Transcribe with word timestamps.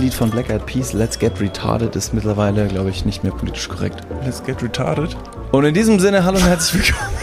Partylied 0.00 0.14
von 0.14 0.30
Black 0.30 0.48
Eyed 0.48 0.64
Peas, 0.64 0.94
Let's 0.94 1.18
Get 1.18 1.38
Retarded, 1.42 1.94
ist 1.94 2.14
mittlerweile, 2.14 2.68
glaube 2.68 2.88
ich, 2.88 3.04
nicht 3.04 3.22
mehr 3.22 3.32
politisch 3.32 3.68
korrekt. 3.68 4.00
Let's 4.24 4.42
get 4.42 4.62
retarded. 4.62 5.14
Und 5.52 5.66
in 5.66 5.74
diesem 5.74 6.00
Sinne, 6.00 6.24
hallo 6.24 6.38
und 6.38 6.46
herzlich 6.46 6.88
willkommen 6.88 7.19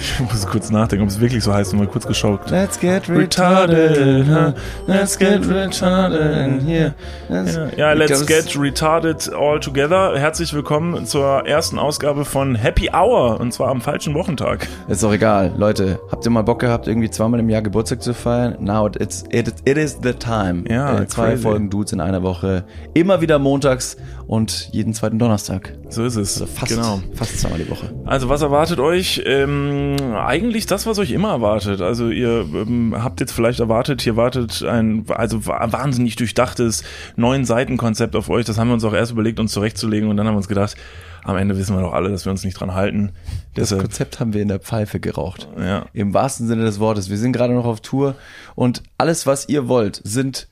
Ich 0.00 0.20
muss 0.20 0.46
kurz 0.46 0.70
nachdenken, 0.70 1.02
ob 1.04 1.08
es 1.10 1.18
wirklich 1.20 1.42
so 1.42 1.52
heißt 1.52 1.72
und 1.72 1.80
mal 1.80 1.88
kurz 1.88 2.06
geschaut. 2.06 2.48
Let's 2.50 2.78
Get 2.78 3.08
Retarded, 3.08 4.26
huh? 4.28 4.52
Let's 4.86 5.18
Get 5.18 5.48
Retarded 5.48 6.20
in 6.36 6.60
here. 6.60 6.94
Ja, 7.28 7.68
ja, 7.76 7.92
let's 7.94 8.24
get 8.26 8.56
retarded 8.56 9.32
all 9.34 9.58
together. 9.58 10.12
Herzlich 10.16 10.52
willkommen 10.54 11.04
zur 11.06 11.46
ersten 11.46 11.78
Ausgabe 11.78 12.24
von 12.24 12.54
Happy 12.54 12.90
Hour 12.92 13.40
und 13.40 13.52
zwar 13.52 13.68
am 13.70 13.80
falschen 13.80 14.14
Wochentag. 14.14 14.68
Ist 14.88 15.02
doch 15.02 15.12
egal, 15.12 15.52
Leute. 15.56 15.98
Habt 16.10 16.24
ihr 16.24 16.30
mal 16.30 16.42
Bock 16.42 16.60
gehabt, 16.60 16.86
irgendwie 16.86 17.10
zweimal 17.10 17.40
im 17.40 17.50
Jahr 17.50 17.62
Geburtstag 17.62 18.02
zu 18.02 18.14
feiern? 18.14 18.56
Now 18.60 18.88
it's, 18.98 19.24
it, 19.30 19.52
it 19.64 19.76
is 19.78 19.98
the 20.02 20.12
time. 20.12 20.64
Ja, 20.68 21.00
Äh, 21.00 21.06
zwei 21.08 21.30
crazy. 21.30 21.42
Folgen 21.42 21.70
Dudes 21.70 21.92
in 21.92 22.00
einer 22.00 22.22
Woche. 22.22 22.64
Immer 22.94 23.20
wieder 23.20 23.38
montags 23.40 23.96
und 24.28 24.68
jeden 24.72 24.94
zweiten 24.94 25.18
Donnerstag. 25.18 25.74
So 25.88 26.04
ist 26.04 26.16
es. 26.16 26.40
Also 26.40 26.46
fast, 26.52 26.72
Genau. 26.74 27.00
fast 27.14 27.40
zweimal 27.40 27.58
die 27.58 27.68
Woche. 27.70 27.90
Also 28.06 28.28
was 28.28 28.42
erwartet 28.42 28.78
euch? 28.78 28.91
Ähm, 29.24 29.96
eigentlich 30.14 30.66
das, 30.66 30.86
was 30.86 30.98
euch 30.98 31.10
immer 31.12 31.30
erwartet. 31.30 31.80
Also 31.80 32.08
ihr 32.10 32.40
ähm, 32.54 32.94
habt 32.96 33.20
jetzt 33.20 33.32
vielleicht 33.32 33.60
erwartet, 33.60 34.02
hier 34.02 34.16
wartet 34.16 34.62
ein 34.62 35.04
also 35.08 35.46
wa- 35.46 35.66
wahnsinnig 35.70 36.16
durchdachtes 36.16 36.84
neun 37.16 37.44
Seitenkonzept 37.44 38.14
auf 38.16 38.28
euch. 38.30 38.44
Das 38.44 38.58
haben 38.58 38.68
wir 38.68 38.74
uns 38.74 38.84
auch 38.84 38.92
erst 38.94 39.12
überlegt, 39.12 39.40
uns 39.40 39.52
zurechtzulegen 39.52 40.08
und 40.08 40.16
dann 40.16 40.26
haben 40.26 40.34
wir 40.34 40.38
uns 40.38 40.48
gedacht, 40.48 40.76
am 41.24 41.36
Ende 41.36 41.56
wissen 41.56 41.76
wir 41.76 41.82
doch 41.82 41.92
alle, 41.92 42.10
dass 42.10 42.24
wir 42.26 42.30
uns 42.32 42.44
nicht 42.44 42.58
dran 42.58 42.74
halten. 42.74 43.12
Das 43.54 43.68
Deshalb, 43.68 43.82
Konzept 43.82 44.18
haben 44.20 44.32
wir 44.34 44.42
in 44.42 44.48
der 44.48 44.58
Pfeife 44.58 44.98
geraucht. 45.00 45.48
ja. 45.58 45.86
Im 45.92 46.12
wahrsten 46.14 46.46
Sinne 46.48 46.64
des 46.64 46.80
Wortes. 46.80 47.10
Wir 47.10 47.18
sind 47.18 47.32
gerade 47.32 47.54
noch 47.54 47.64
auf 47.64 47.80
Tour 47.80 48.14
und 48.54 48.82
alles, 48.98 49.26
was 49.26 49.48
ihr 49.48 49.68
wollt, 49.68 50.00
sind 50.04 50.48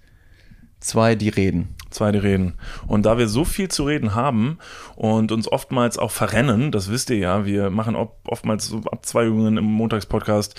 zwei, 0.81 1.15
die 1.15 1.29
reden. 1.29 1.77
Zweite 1.91 2.23
Reden. 2.23 2.55
Und 2.87 3.05
da 3.05 3.19
wir 3.19 3.27
so 3.27 3.45
viel 3.45 3.69
zu 3.69 3.85
reden 3.85 4.15
haben 4.15 4.59
und 4.95 5.33
uns 5.33 5.51
oftmals 5.51 5.99
auch 5.99 6.13
verrennen, 6.13 6.71
das 6.71 6.89
wisst 6.89 7.11
ihr 7.11 7.17
ja, 7.17 7.45
wir 7.45 7.71
machen 7.71 7.97
oftmals 7.97 8.67
so 8.67 8.79
Abzweigungen 8.85 9.57
im 9.57 9.65
Montagspodcast, 9.65 10.59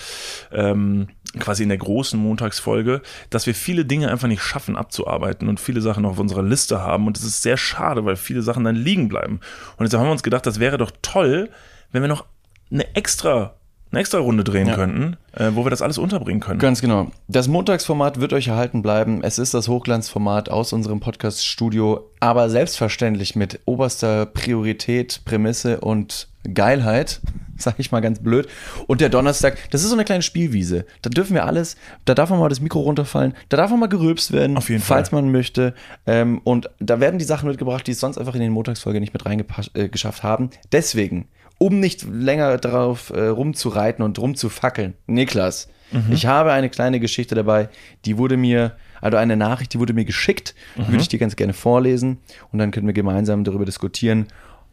ähm, 0.51 1.07
quasi 1.39 1.63
in 1.63 1.69
der 1.69 1.77
großen 1.77 2.19
Montagsfolge, 2.19 3.01
dass 3.29 3.45
wir 3.45 3.55
viele 3.55 3.85
Dinge 3.85 4.11
einfach 4.11 4.27
nicht 4.27 4.41
schaffen 4.41 4.75
abzuarbeiten 4.75 5.47
und 5.47 5.61
viele 5.61 5.79
Sachen 5.79 6.03
noch 6.03 6.11
auf 6.11 6.19
unserer 6.19 6.43
Liste 6.43 6.81
haben. 6.81 7.07
Und 7.07 7.15
das 7.15 7.23
ist 7.23 7.41
sehr 7.41 7.55
schade, 7.55 8.03
weil 8.03 8.17
viele 8.17 8.41
Sachen 8.41 8.65
dann 8.65 8.75
liegen 8.75 9.07
bleiben. 9.07 9.39
Und 9.77 9.85
jetzt 9.85 9.93
haben 9.93 10.05
wir 10.05 10.11
uns 10.11 10.23
gedacht, 10.23 10.45
das 10.45 10.59
wäre 10.59 10.77
doch 10.77 10.91
toll, 11.01 11.49
wenn 11.93 12.01
wir 12.01 12.09
noch 12.09 12.25
eine 12.69 12.93
extra, 12.95 13.55
eine 13.91 13.99
extra 13.99 14.19
Runde 14.19 14.43
drehen 14.43 14.67
Ja. 14.67 14.75
könnten, 14.75 15.17
äh, 15.33 15.51
wo 15.53 15.65
wir 15.65 15.69
das 15.69 15.81
alles 15.81 15.97
unterbringen 15.97 16.39
können. 16.39 16.59
Ganz 16.59 16.81
genau. 16.81 17.11
Das 17.27 17.47
Montagsformat 17.47 18.19
wird 18.21 18.33
euch 18.33 18.47
erhalten 18.47 18.81
bleiben. 18.81 19.21
Es 19.23 19.37
ist 19.37 19.53
das 19.53 19.67
Hochglanzformat 19.67 20.49
aus 20.49 20.71
unserem 20.73 20.99
Podcast-Studio, 21.01 22.09
aber 22.19 22.49
selbstverständlich 22.49 23.35
mit 23.35 23.59
oberster 23.65 24.25
Priorität, 24.25 25.21
Prämisse 25.25 25.81
und 25.81 26.27
Geilheit, 26.53 27.19
sag 27.57 27.75
ich 27.79 27.91
mal 27.91 27.99
ganz 27.99 28.19
blöd. 28.19 28.47
Und 28.87 29.01
der 29.01 29.09
Donnerstag, 29.09 29.57
das 29.71 29.83
ist 29.83 29.89
so 29.89 29.95
eine 29.95 30.05
kleine 30.05 30.23
Spielwiese. 30.23 30.85
Da 31.01 31.09
dürfen 31.09 31.33
wir 31.33 31.45
alles, 31.45 31.75
da 32.05 32.15
darf 32.15 32.29
man 32.29 32.39
mal 32.39 32.49
das 32.49 32.61
Mikro 32.61 32.79
runterfallen, 32.79 33.33
da 33.49 33.57
darf 33.57 33.69
man 33.71 33.79
mal 33.81 33.87
gerülpst 33.87 34.31
werden, 34.31 34.57
Auf 34.57 34.69
jeden 34.69 34.81
falls 34.81 35.09
Fall. 35.09 35.21
man 35.21 35.31
möchte. 35.31 35.73
Ähm, 36.07 36.39
und 36.43 36.69
da 36.79 36.99
werden 36.99 37.19
die 37.19 37.25
Sachen 37.25 37.49
mitgebracht, 37.49 37.85
die 37.85 37.91
es 37.91 37.99
sonst 37.99 38.17
einfach 38.17 38.35
in 38.35 38.41
den 38.41 38.51
Montagsfolge 38.53 38.99
nicht 38.99 39.13
mit 39.13 39.25
reingeschafft 39.25 40.23
äh, 40.23 40.27
haben. 40.27 40.49
Deswegen, 40.71 41.27
um 41.61 41.79
nicht 41.79 42.07
länger 42.11 42.57
darauf 42.57 43.11
äh, 43.11 43.27
rumzureiten 43.27 44.03
und 44.03 44.17
rumzufackeln, 44.17 44.95
Niklas, 45.05 45.69
ich 46.09 46.25
habe 46.25 46.53
eine 46.53 46.69
kleine 46.69 46.99
Geschichte 46.99 47.35
dabei, 47.35 47.69
die 48.05 48.17
wurde 48.17 48.35
mir, 48.35 48.77
also 48.99 49.17
eine 49.17 49.35
Nachricht, 49.35 49.73
die 49.73 49.79
wurde 49.79 49.93
mir 49.93 50.05
geschickt, 50.05 50.55
die 50.75 50.87
würde 50.87 51.01
ich 51.01 51.09
dir 51.09 51.19
ganz 51.19 51.35
gerne 51.35 51.53
vorlesen 51.53 52.17
und 52.51 52.57
dann 52.57 52.71
können 52.71 52.87
wir 52.87 52.93
gemeinsam 52.93 53.43
darüber 53.43 53.65
diskutieren, 53.65 54.27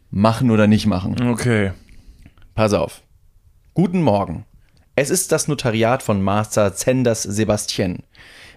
machen 0.09 0.49
oder 0.49 0.65
nicht 0.65 0.87
machen. 0.87 1.21
Okay. 1.29 1.73
Pass 2.55 2.73
auf. 2.73 3.01
Guten 3.75 4.01
Morgen. 4.01 4.45
Es 4.95 5.11
ist 5.11 5.31
das 5.31 5.47
Notariat 5.47 6.01
von 6.01 6.23
Master 6.23 6.73
Zenders 6.73 7.21
Sebastian. 7.21 7.99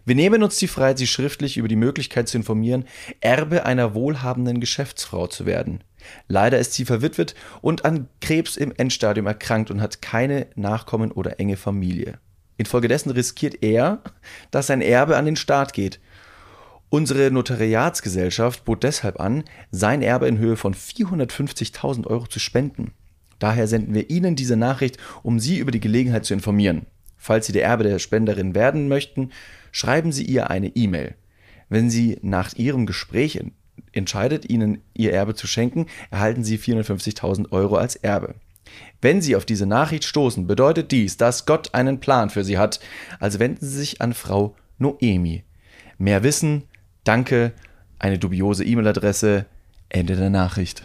Wir 0.06 0.14
nehmen 0.14 0.42
uns 0.42 0.56
die 0.56 0.68
Freiheit, 0.68 0.98
Sie 0.98 1.06
schriftlich 1.06 1.58
über 1.58 1.68
die 1.68 1.76
Möglichkeit 1.76 2.28
zu 2.28 2.38
informieren, 2.38 2.86
Erbe 3.20 3.66
einer 3.66 3.94
wohlhabenden 3.94 4.58
Geschäftsfrau 4.58 5.26
zu 5.26 5.44
werden. 5.44 5.84
Leider 6.28 6.58
ist 6.58 6.74
sie 6.74 6.84
verwitwet 6.84 7.34
und 7.60 7.84
an 7.84 8.08
Krebs 8.20 8.56
im 8.56 8.72
Endstadium 8.76 9.26
erkrankt 9.26 9.70
und 9.70 9.80
hat 9.80 10.02
keine 10.02 10.46
Nachkommen 10.54 11.12
oder 11.12 11.40
enge 11.40 11.56
Familie. 11.56 12.18
Infolgedessen 12.56 13.10
riskiert 13.10 13.62
er, 13.62 14.02
dass 14.50 14.68
sein 14.68 14.82
Erbe 14.82 15.16
an 15.16 15.26
den 15.26 15.36
Staat 15.36 15.72
geht. 15.72 16.00
Unsere 16.90 17.30
Notariatsgesellschaft 17.30 18.64
bot 18.64 18.82
deshalb 18.82 19.18
an, 19.18 19.44
sein 19.70 20.02
Erbe 20.02 20.28
in 20.28 20.38
Höhe 20.38 20.56
von 20.56 20.74
450.000 20.74 22.06
Euro 22.06 22.26
zu 22.26 22.38
spenden. 22.38 22.92
Daher 23.38 23.66
senden 23.66 23.94
wir 23.94 24.10
Ihnen 24.10 24.36
diese 24.36 24.56
Nachricht, 24.56 24.98
um 25.22 25.40
Sie 25.40 25.58
über 25.58 25.70
die 25.70 25.80
Gelegenheit 25.80 26.24
zu 26.24 26.34
informieren. 26.34 26.86
Falls 27.16 27.46
Sie 27.46 27.52
der 27.52 27.64
Erbe 27.64 27.84
der 27.84 27.98
Spenderin 27.98 28.54
werden 28.54 28.88
möchten, 28.88 29.30
schreiben 29.72 30.12
Sie 30.12 30.24
ihr 30.24 30.50
eine 30.50 30.68
E-Mail. 30.68 31.14
Wenn 31.68 31.88
sie 31.88 32.18
nach 32.20 32.52
Ihrem 32.54 32.84
Gespräch 32.84 33.42
entscheidet, 33.92 34.48
Ihnen 34.48 34.82
Ihr 34.94 35.12
Erbe 35.12 35.34
zu 35.34 35.46
schenken, 35.46 35.86
erhalten 36.10 36.44
Sie 36.44 36.58
450.000 36.58 37.52
Euro 37.52 37.76
als 37.76 37.96
Erbe. 37.96 38.34
Wenn 39.00 39.20
Sie 39.20 39.36
auf 39.36 39.44
diese 39.44 39.66
Nachricht 39.66 40.04
stoßen, 40.04 40.46
bedeutet 40.46 40.92
dies, 40.92 41.16
dass 41.16 41.46
Gott 41.46 41.74
einen 41.74 42.00
Plan 42.00 42.30
für 42.30 42.44
Sie 42.44 42.58
hat. 42.58 42.80
Also 43.20 43.38
wenden 43.38 43.66
Sie 43.66 43.76
sich 43.76 44.00
an 44.00 44.14
Frau 44.14 44.54
Noemi. 44.78 45.44
Mehr 45.98 46.22
Wissen, 46.22 46.64
danke, 47.04 47.52
eine 47.98 48.18
dubiose 48.18 48.64
E-Mail-Adresse, 48.64 49.46
Ende 49.88 50.16
der 50.16 50.30
Nachricht. 50.30 50.82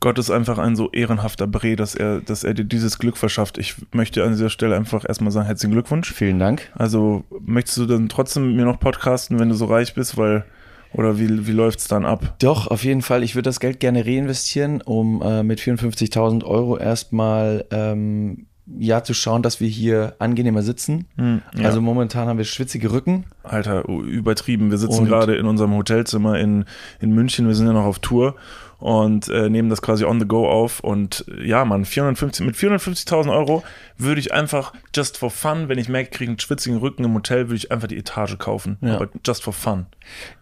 Gott 0.00 0.18
ist 0.18 0.30
einfach 0.30 0.58
ein 0.58 0.76
so 0.76 0.90
ehrenhafter 0.90 1.46
Bre, 1.46 1.76
dass 1.76 1.94
er, 1.94 2.20
dass 2.20 2.44
er 2.44 2.52
dir 2.52 2.64
dieses 2.64 2.98
Glück 2.98 3.16
verschafft. 3.16 3.56
Ich 3.56 3.76
möchte 3.92 4.22
an 4.22 4.32
dieser 4.32 4.50
Stelle 4.50 4.76
einfach 4.76 5.08
erstmal 5.08 5.32
sagen, 5.32 5.46
herzlichen 5.46 5.72
Glückwunsch. 5.72 6.12
Vielen 6.12 6.38
Dank. 6.38 6.70
Also 6.74 7.24
möchtest 7.40 7.78
du 7.78 7.86
dann 7.86 8.10
trotzdem 8.10 8.54
mir 8.54 8.66
noch 8.66 8.78
podcasten, 8.78 9.38
wenn 9.38 9.48
du 9.48 9.54
so 9.54 9.64
reich 9.64 9.94
bist, 9.94 10.18
weil 10.18 10.44
oder 10.94 11.18
wie, 11.18 11.46
wie 11.46 11.52
läuft's 11.52 11.88
dann 11.88 12.04
ab? 12.04 12.36
Doch, 12.38 12.68
auf 12.68 12.84
jeden 12.84 13.02
Fall. 13.02 13.22
Ich 13.22 13.34
würde 13.34 13.48
das 13.48 13.60
Geld 13.60 13.80
gerne 13.80 14.06
reinvestieren, 14.06 14.80
um 14.80 15.20
äh, 15.22 15.42
mit 15.42 15.60
54.000 15.60 16.44
Euro 16.44 16.78
erstmal 16.78 17.64
ähm, 17.70 18.46
ja 18.78 19.02
zu 19.02 19.12
schauen, 19.12 19.42
dass 19.42 19.60
wir 19.60 19.68
hier 19.68 20.14
angenehmer 20.20 20.62
sitzen. 20.62 21.06
Hm, 21.16 21.42
ja. 21.56 21.64
Also 21.66 21.80
momentan 21.80 22.28
haben 22.28 22.38
wir 22.38 22.44
schwitzige 22.44 22.92
Rücken. 22.92 23.24
Alter, 23.42 23.86
übertrieben. 23.88 24.70
Wir 24.70 24.78
sitzen 24.78 25.04
gerade 25.04 25.34
in 25.36 25.46
unserem 25.46 25.74
Hotelzimmer 25.74 26.38
in, 26.38 26.64
in 27.00 27.12
München. 27.12 27.46
Wir 27.46 27.54
sind 27.54 27.66
ja 27.66 27.72
noch 27.72 27.84
auf 27.84 27.98
Tour 27.98 28.36
und 28.84 29.30
äh, 29.30 29.48
nehmen 29.48 29.70
das 29.70 29.80
quasi 29.80 30.04
on 30.04 30.20
the 30.20 30.26
go 30.26 30.46
auf. 30.46 30.80
Und 30.80 31.24
ja, 31.42 31.64
Mann, 31.64 31.86
450, 31.86 32.44
mit 32.44 32.54
450.000 32.54 33.34
Euro 33.34 33.62
würde 33.96 34.20
ich 34.20 34.34
einfach 34.34 34.74
just 34.94 35.16
for 35.16 35.30
fun, 35.30 35.70
wenn 35.70 35.78
ich 35.78 35.88
merke, 35.88 36.10
ich 36.10 36.16
kriege 36.18 36.30
einen 36.32 36.38
schwitzigen 36.38 36.76
Rücken 36.76 37.02
im 37.02 37.14
Hotel, 37.14 37.48
würde 37.48 37.56
ich 37.56 37.72
einfach 37.72 37.88
die 37.88 37.96
Etage 37.96 38.36
kaufen. 38.36 38.76
Ja. 38.82 38.96
Aber 38.96 39.08
just 39.26 39.42
for 39.42 39.54
fun. 39.54 39.86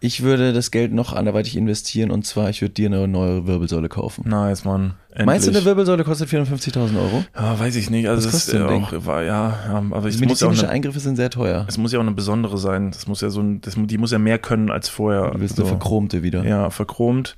Ich 0.01 0.23
würde 0.23 0.51
das 0.51 0.71
Geld 0.71 0.91
noch 0.91 1.13
anderweitig 1.13 1.55
investieren 1.55 2.11
und 2.11 2.25
zwar, 2.25 2.49
ich 2.49 2.61
würde 2.61 2.73
dir 2.73 2.87
eine 2.87 3.07
neue 3.07 3.47
Wirbelsäule 3.47 3.87
kaufen. 3.87 4.27
Nice, 4.27 4.65
Mann. 4.65 4.95
Endlich. 5.11 5.25
Meinst 5.25 5.47
du, 5.47 5.51
eine 5.51 5.63
Wirbelsäule 5.63 6.03
kostet 6.03 6.27
54.000 6.27 6.97
Euro? 6.97 7.23
Ja, 7.33 7.57
weiß 7.57 7.77
ich 7.77 7.89
nicht. 7.89 8.09
Also 8.09 8.29
das 8.29 8.49
ist 8.49 8.53
ein 8.53 8.63
auch, 8.63 8.91
war, 9.05 9.23
ja, 9.23 9.57
ja, 9.69 9.83
aber 9.89 10.09
es 10.09 10.19
muss 10.19 10.41
ja 10.41 10.47
auch 10.47 10.51
Medizinische 10.51 10.63
eine, 10.63 10.71
Eingriffe 10.73 10.99
sind 10.99 11.15
sehr 11.15 11.29
teuer. 11.29 11.65
es 11.69 11.77
muss 11.77 11.93
ja 11.93 11.99
auch 11.99 12.03
eine 12.03 12.11
besondere 12.11 12.57
sein. 12.57 12.91
Das 12.91 13.07
muss 13.07 13.21
ja 13.21 13.29
so 13.29 13.39
ein, 13.39 13.61
das, 13.61 13.75
die 13.77 13.97
muss 13.97 14.11
ja 14.11 14.19
mehr 14.19 14.37
können 14.37 14.69
als 14.69 14.89
vorher. 14.89 15.31
Du 15.31 15.39
willst 15.39 15.55
so. 15.55 15.61
eine 15.61 15.69
verchromte 15.69 16.23
wieder. 16.23 16.43
Ja, 16.43 16.69
verchromt. 16.71 17.37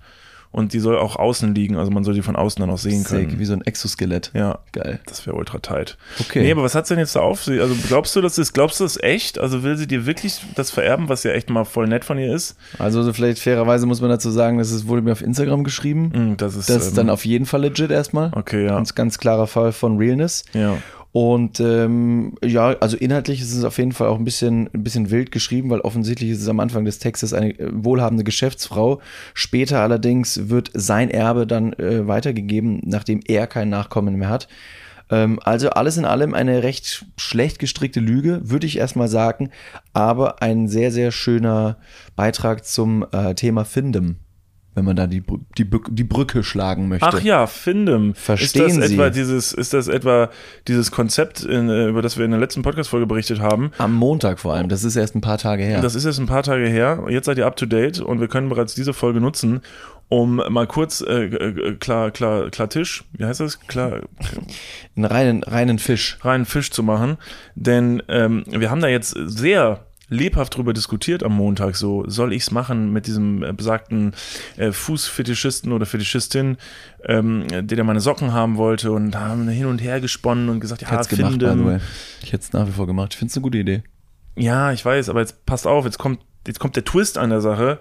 Und 0.55 0.71
die 0.71 0.79
soll 0.79 0.97
auch 0.97 1.17
außen 1.17 1.53
liegen, 1.53 1.75
also 1.75 1.91
man 1.91 2.05
soll 2.05 2.13
die 2.13 2.21
von 2.21 2.37
außen 2.37 2.61
dann 2.61 2.69
auch 2.69 2.77
sehen 2.77 3.03
Sick, 3.03 3.27
können. 3.27 3.39
wie 3.39 3.43
so 3.43 3.51
ein 3.51 3.61
Exoskelett. 3.61 4.31
Ja, 4.33 4.59
Geil. 4.71 5.01
das 5.05 5.27
wäre 5.27 5.35
ultra 5.35 5.59
tight. 5.59 5.97
Okay. 6.17 6.43
Nee, 6.43 6.51
aber 6.53 6.63
was 6.63 6.75
hat's 6.75 6.87
denn 6.87 6.97
jetzt 6.97 7.13
da 7.13 7.19
auf 7.19 7.43
sich? 7.43 7.59
Also 7.59 7.75
glaubst 7.89 8.15
du, 8.15 8.21
das 8.21 8.37
ist, 8.37 8.53
glaubst 8.53 8.79
du 8.79 8.85
das 8.85 8.97
echt? 9.03 9.37
Also 9.37 9.63
will 9.63 9.75
sie 9.75 9.85
dir 9.85 10.05
wirklich 10.05 10.39
das 10.55 10.71
vererben, 10.71 11.09
was 11.09 11.23
ja 11.23 11.31
echt 11.31 11.49
mal 11.49 11.65
voll 11.65 11.87
nett 11.87 12.05
von 12.05 12.17
ihr 12.17 12.33
ist? 12.33 12.55
Also 12.79 13.03
so 13.03 13.11
vielleicht 13.11 13.39
fairerweise 13.39 13.85
muss 13.85 13.99
man 13.99 14.09
dazu 14.09 14.31
sagen, 14.31 14.57
dass 14.57 14.71
es 14.71 14.87
wurde 14.87 15.01
mir 15.01 15.11
auf 15.11 15.21
Instagram 15.21 15.65
geschrieben. 15.65 16.11
Hm, 16.13 16.37
das 16.37 16.55
ist, 16.55 16.69
Das 16.69 16.83
ist 16.83 16.89
ähm, 16.91 16.95
dann 16.95 17.09
auf 17.09 17.25
jeden 17.25 17.45
Fall 17.45 17.59
legit 17.59 17.91
erstmal. 17.91 18.31
Okay, 18.33 18.63
ja. 18.63 18.75
Ganz, 18.75 18.95
ganz 18.95 19.17
klarer 19.17 19.47
Fall 19.47 19.73
von 19.73 19.97
Realness. 19.97 20.45
Ja. 20.53 20.77
Und 21.15 21.61
ähm, 21.61 22.33
ja, 22.43 22.75
also 22.81 22.97
inhaltlich 22.97 23.39
ist 23.39 23.53
es 23.53 23.63
auf 23.63 23.77
jeden 23.77 23.93
Fall 23.93 24.09
auch 24.09 24.19
ein 24.19 24.25
bisschen, 24.25 24.69
ein 24.73 24.83
bisschen 24.83 25.11
wild 25.11 25.31
geschrieben, 25.31 25.69
weil 25.69 25.79
offensichtlich 25.79 26.29
ist 26.29 26.41
es 26.41 26.49
am 26.49 26.59
Anfang 26.59 26.83
des 26.83 26.99
Textes 26.99 27.31
eine 27.31 27.57
äh, 27.57 27.69
wohlhabende 27.71 28.25
Geschäftsfrau. 28.25 28.99
Später 29.33 29.79
allerdings 29.79 30.49
wird 30.49 30.71
sein 30.73 31.09
Erbe 31.09 31.47
dann 31.47 31.71
äh, 31.71 32.05
weitergegeben, 32.05 32.81
nachdem 32.83 33.21
er 33.25 33.47
kein 33.47 33.69
Nachkommen 33.69 34.17
mehr 34.17 34.27
hat. 34.27 34.49
Ähm, 35.09 35.39
also 35.41 35.69
alles 35.69 35.95
in 35.95 36.03
allem 36.03 36.33
eine 36.33 36.63
recht 36.63 37.05
schlecht 37.15 37.59
gestrickte 37.59 38.01
Lüge, 38.01 38.41
würde 38.43 38.67
ich 38.67 38.77
erstmal 38.77 39.07
sagen, 39.07 39.51
aber 39.93 40.41
ein 40.41 40.67
sehr, 40.67 40.91
sehr 40.91 41.11
schöner 41.11 41.77
Beitrag 42.17 42.65
zum 42.65 43.05
äh, 43.13 43.35
Thema 43.35 43.63
Findem. 43.63 44.17
Wenn 44.75 44.83
man 44.83 44.95
da 44.95 45.07
die, 45.07 45.23
die, 45.57 45.65
die 45.89 46.03
Brücke 46.03 46.43
schlagen 46.43 46.89
möchte. 46.89 47.07
Ach 47.07 47.21
ja, 47.21 47.47
Findem. 47.47 48.13
Verstehen 48.13 48.67
ist 48.67 48.77
das 48.77 48.87
Sie. 48.89 48.93
Etwa 48.95 49.09
dieses, 49.09 49.53
ist 49.53 49.73
das 49.73 49.87
etwa 49.87 50.29
dieses 50.67 50.91
Konzept, 50.91 51.43
in, 51.43 51.69
äh, 51.69 51.87
über 51.87 52.01
das 52.01 52.17
wir 52.17 52.25
in 52.25 52.31
der 52.31 52.39
letzten 52.39 52.61
Podcast-Folge 52.61 53.07
berichtet 53.07 53.39
haben? 53.39 53.71
Am 53.77 53.93
Montag 53.93 54.39
vor 54.39 54.53
allem, 54.53 54.67
das 54.67 54.83
ist 54.83 54.97
erst 54.97 55.15
ein 55.15 55.21
paar 55.21 55.37
Tage 55.37 55.63
her. 55.63 55.81
Das 55.81 55.95
ist 55.95 56.03
jetzt 56.03 56.19
ein 56.19 56.27
paar 56.27 56.43
Tage 56.43 56.67
her. 56.67 57.05
Jetzt 57.09 57.25
seid 57.25 57.37
ihr 57.37 57.45
up 57.47 57.55
to 57.55 57.65
date 57.65 57.99
und 58.01 58.19
wir 58.19 58.27
können 58.27 58.49
bereits 58.49 58.75
diese 58.75 58.93
Folge 58.93 59.21
nutzen, 59.21 59.61
um 60.09 60.41
mal 60.49 60.67
kurz 60.67 61.01
äh, 61.01 61.25
äh, 61.25 61.75
klar, 61.75 62.11
klar, 62.11 62.49
klar 62.49 62.69
Tisch, 62.69 63.05
wie 63.13 63.25
heißt 63.25 63.39
das? 63.39 63.59
Klar, 63.61 64.01
einen 64.95 65.05
reinen, 65.05 65.43
reinen 65.43 65.79
Fisch. 65.79 66.17
reinen 66.21 66.45
Fisch 66.45 66.69
zu 66.71 66.83
machen. 66.83 67.17
Denn 67.55 68.03
ähm, 68.09 68.43
wir 68.47 68.69
haben 68.69 68.81
da 68.81 68.87
jetzt 68.87 69.15
sehr 69.25 69.84
lebhaft 70.09 70.55
drüber 70.55 70.73
diskutiert 70.73 71.23
am 71.23 71.33
Montag. 71.33 71.75
So, 71.75 72.03
soll 72.07 72.33
ich's 72.33 72.51
machen 72.51 72.91
mit 72.93 73.07
diesem 73.07 73.43
äh, 73.43 73.53
besagten 73.53 74.13
äh, 74.57 74.71
Fußfetischisten 74.71 75.71
oder 75.71 75.85
Fetischistin, 75.85 76.57
ähm, 77.05 77.47
der 77.49 77.63
der 77.63 77.83
meine 77.83 77.99
Socken 78.01 78.33
haben 78.33 78.57
wollte 78.57 78.91
und 78.91 79.15
haben 79.15 79.47
hin 79.47 79.65
und 79.65 79.81
her 79.81 80.01
gesponnen 80.01 80.49
und 80.49 80.59
gesagt, 80.59 80.81
Ich 80.81 80.89
ja, 80.89 80.99
es 80.99 81.07
gemacht, 81.07 81.31
finde. 81.31 81.65
way. 81.65 81.79
Ich 82.21 82.33
hätte 82.33 82.43
es 82.43 82.53
nach 82.53 82.67
wie 82.67 82.71
vor 82.71 82.87
gemacht. 82.87 83.13
Ich 83.13 83.17
finde 83.17 83.31
es 83.31 83.37
eine 83.37 83.43
gute 83.43 83.57
Idee. 83.57 83.83
Ja, 84.35 84.71
ich 84.71 84.83
weiß, 84.83 85.09
aber 85.09 85.21
jetzt 85.21 85.45
passt 85.45 85.65
auf, 85.65 85.85
jetzt 85.85 85.97
kommt, 85.97 86.19
jetzt 86.45 86.59
kommt 86.59 86.75
der 86.75 86.83
Twist 86.83 87.17
an 87.17 87.29
der 87.29 87.41
Sache. 87.41 87.79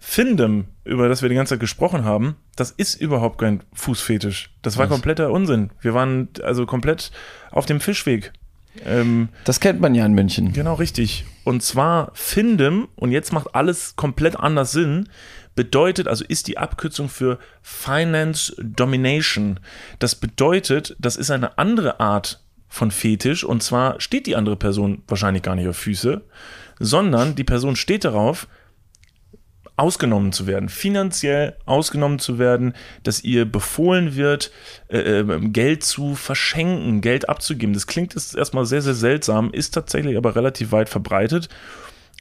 Findem, 0.00 0.66
über 0.84 1.08
das 1.08 1.22
wir 1.22 1.28
die 1.28 1.34
ganze 1.34 1.54
Zeit 1.54 1.60
gesprochen 1.60 2.04
haben, 2.04 2.36
das 2.54 2.70
ist 2.70 2.94
überhaupt 3.00 3.38
kein 3.38 3.64
Fußfetisch. 3.72 4.54
Das 4.62 4.76
war 4.76 4.84
Was? 4.84 4.92
kompletter 4.92 5.32
Unsinn. 5.32 5.70
Wir 5.80 5.92
waren 5.92 6.28
also 6.42 6.66
komplett 6.66 7.10
auf 7.50 7.66
dem 7.66 7.80
Fischweg. 7.80 8.32
Ähm, 8.84 9.28
Das 9.44 9.60
kennt 9.60 9.80
man 9.80 9.94
ja 9.94 10.04
in 10.06 10.12
München. 10.12 10.52
genau 10.52 10.74
richtig. 10.74 11.24
Und 11.44 11.62
zwar 11.62 12.10
Findem, 12.14 12.88
und 12.96 13.10
jetzt 13.10 13.32
macht 13.32 13.54
alles 13.54 13.96
komplett 13.96 14.36
anders 14.38 14.72
Sinn, 14.72 15.08
bedeutet, 15.54 16.06
also 16.06 16.24
ist 16.26 16.46
die 16.46 16.58
Abkürzung 16.58 17.08
für 17.08 17.38
Finance 17.62 18.54
Domination. 18.62 19.58
Das 19.98 20.14
bedeutet, 20.14 20.94
das 21.00 21.16
ist 21.16 21.30
eine 21.30 21.58
andere 21.58 21.98
Art 22.00 22.40
von 22.68 22.90
Fetisch, 22.90 23.44
und 23.44 23.62
zwar 23.62 24.00
steht 24.00 24.26
die 24.26 24.36
andere 24.36 24.56
Person 24.56 25.02
wahrscheinlich 25.08 25.42
gar 25.42 25.54
nicht 25.56 25.66
auf 25.66 25.76
Füße, 25.76 26.20
sondern 26.78 27.34
die 27.34 27.44
Person 27.44 27.74
steht 27.76 28.04
darauf, 28.04 28.46
ausgenommen 29.78 30.32
zu 30.32 30.46
werden, 30.46 30.68
finanziell 30.68 31.56
ausgenommen 31.64 32.18
zu 32.18 32.38
werden, 32.38 32.74
dass 33.04 33.22
ihr 33.22 33.44
befohlen 33.44 34.16
wird, 34.16 34.50
äh, 34.88 34.98
äh, 34.98 35.40
Geld 35.48 35.84
zu 35.84 36.14
verschenken, 36.14 37.00
Geld 37.00 37.28
abzugeben. 37.28 37.74
Das 37.74 37.86
klingt 37.86 38.14
jetzt 38.14 38.36
erstmal 38.36 38.66
sehr, 38.66 38.82
sehr 38.82 38.94
seltsam, 38.94 39.52
ist 39.52 39.74
tatsächlich 39.74 40.16
aber 40.16 40.34
relativ 40.36 40.72
weit 40.72 40.88
verbreitet 40.88 41.48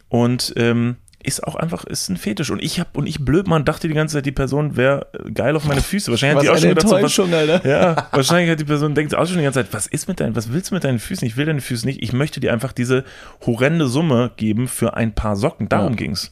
und 0.09 0.53
ähm, 0.55 0.97
ist 1.23 1.43
auch 1.43 1.55
einfach, 1.55 1.83
ist 1.83 2.09
ein 2.09 2.17
Fetisch. 2.17 2.51
Und 2.51 2.61
ich 2.61 2.79
hab, 2.79 2.95
und 2.95 3.07
ich 3.07 3.25
Blödmann 3.25 3.65
dachte 3.65 3.87
die 3.87 3.93
ganze 3.95 4.17
Zeit, 4.17 4.25
die 4.27 4.31
Person 4.31 4.77
wäre 4.77 5.07
geil 5.33 5.55
auf 5.55 5.65
meine 5.65 5.81
Füße. 5.81 6.11
Wahrscheinlich 6.11 6.37
hat 6.37 6.43
die 6.43 6.49
auch 6.49 6.57
schon 6.57 6.69
gedacht, 6.69 6.87
so, 6.87 7.23
was, 7.25 7.33
Alter. 7.33 7.67
ja, 7.69 8.07
wahrscheinlich 8.11 8.51
hat 8.51 8.59
die 8.59 8.65
Person 8.65 8.93
denkt 8.93 9.15
auch 9.15 9.25
schon 9.25 9.37
die 9.37 9.43
ganze 9.43 9.59
Zeit, 9.63 9.73
was 9.73 9.87
ist 9.87 10.07
mit 10.07 10.19
deinen, 10.19 10.35
was 10.35 10.53
willst 10.53 10.69
du 10.69 10.75
mit 10.75 10.83
deinen 10.83 10.99
Füßen? 10.99 11.27
Ich 11.27 11.35
will 11.35 11.45
deine 11.45 11.59
Füße 11.59 11.85
nicht. 11.87 12.03
Ich 12.03 12.13
möchte 12.13 12.39
dir 12.39 12.53
einfach 12.53 12.71
diese 12.71 13.03
horrende 13.45 13.87
Summe 13.87 14.31
geben 14.37 14.67
für 14.67 14.93
ein 14.93 15.13
paar 15.13 15.35
Socken. 15.35 15.67
Darum 15.69 15.93
Ja. 15.93 15.97
ging's. 15.97 16.31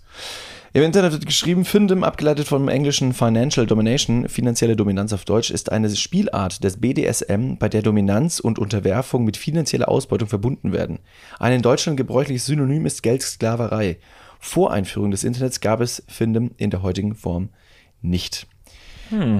Im 0.75 0.83
Internet 0.83 1.13
wird 1.13 1.25
geschrieben, 1.25 1.63
Findem, 1.63 2.03
abgeleitet 2.03 2.49
vom 2.49 2.67
englischen 2.67 3.13
Financial 3.13 3.65
Domination, 3.65 4.27
finanzielle 4.27 4.75
Dominanz 4.75 5.13
auf 5.13 5.23
Deutsch, 5.23 5.49
ist 5.49 5.71
eine 5.71 5.89
Spielart 5.95 6.65
des 6.65 6.81
BDSM, 6.81 7.55
bei 7.57 7.69
der 7.69 7.81
Dominanz 7.81 8.41
und 8.41 8.59
Unterwerfung 8.59 9.23
mit 9.23 9.37
finanzieller 9.37 9.87
Ausbeutung 9.87 10.27
verbunden 10.27 10.73
werden. 10.73 10.99
Ein 11.39 11.53
in 11.53 11.61
Deutschland 11.61 11.95
gebräuchliches 11.95 12.47
Synonym 12.47 12.85
ist 12.85 13.03
Geldsklaverei. 13.03 13.99
Vor 14.41 14.73
Einführung 14.73 15.11
des 15.11 15.23
Internets 15.23 15.61
gab 15.61 15.79
es 15.79 16.03
Findem 16.09 16.51
in 16.57 16.71
der 16.71 16.81
heutigen 16.81 17.15
Form 17.15 17.51
nicht. 18.01 18.45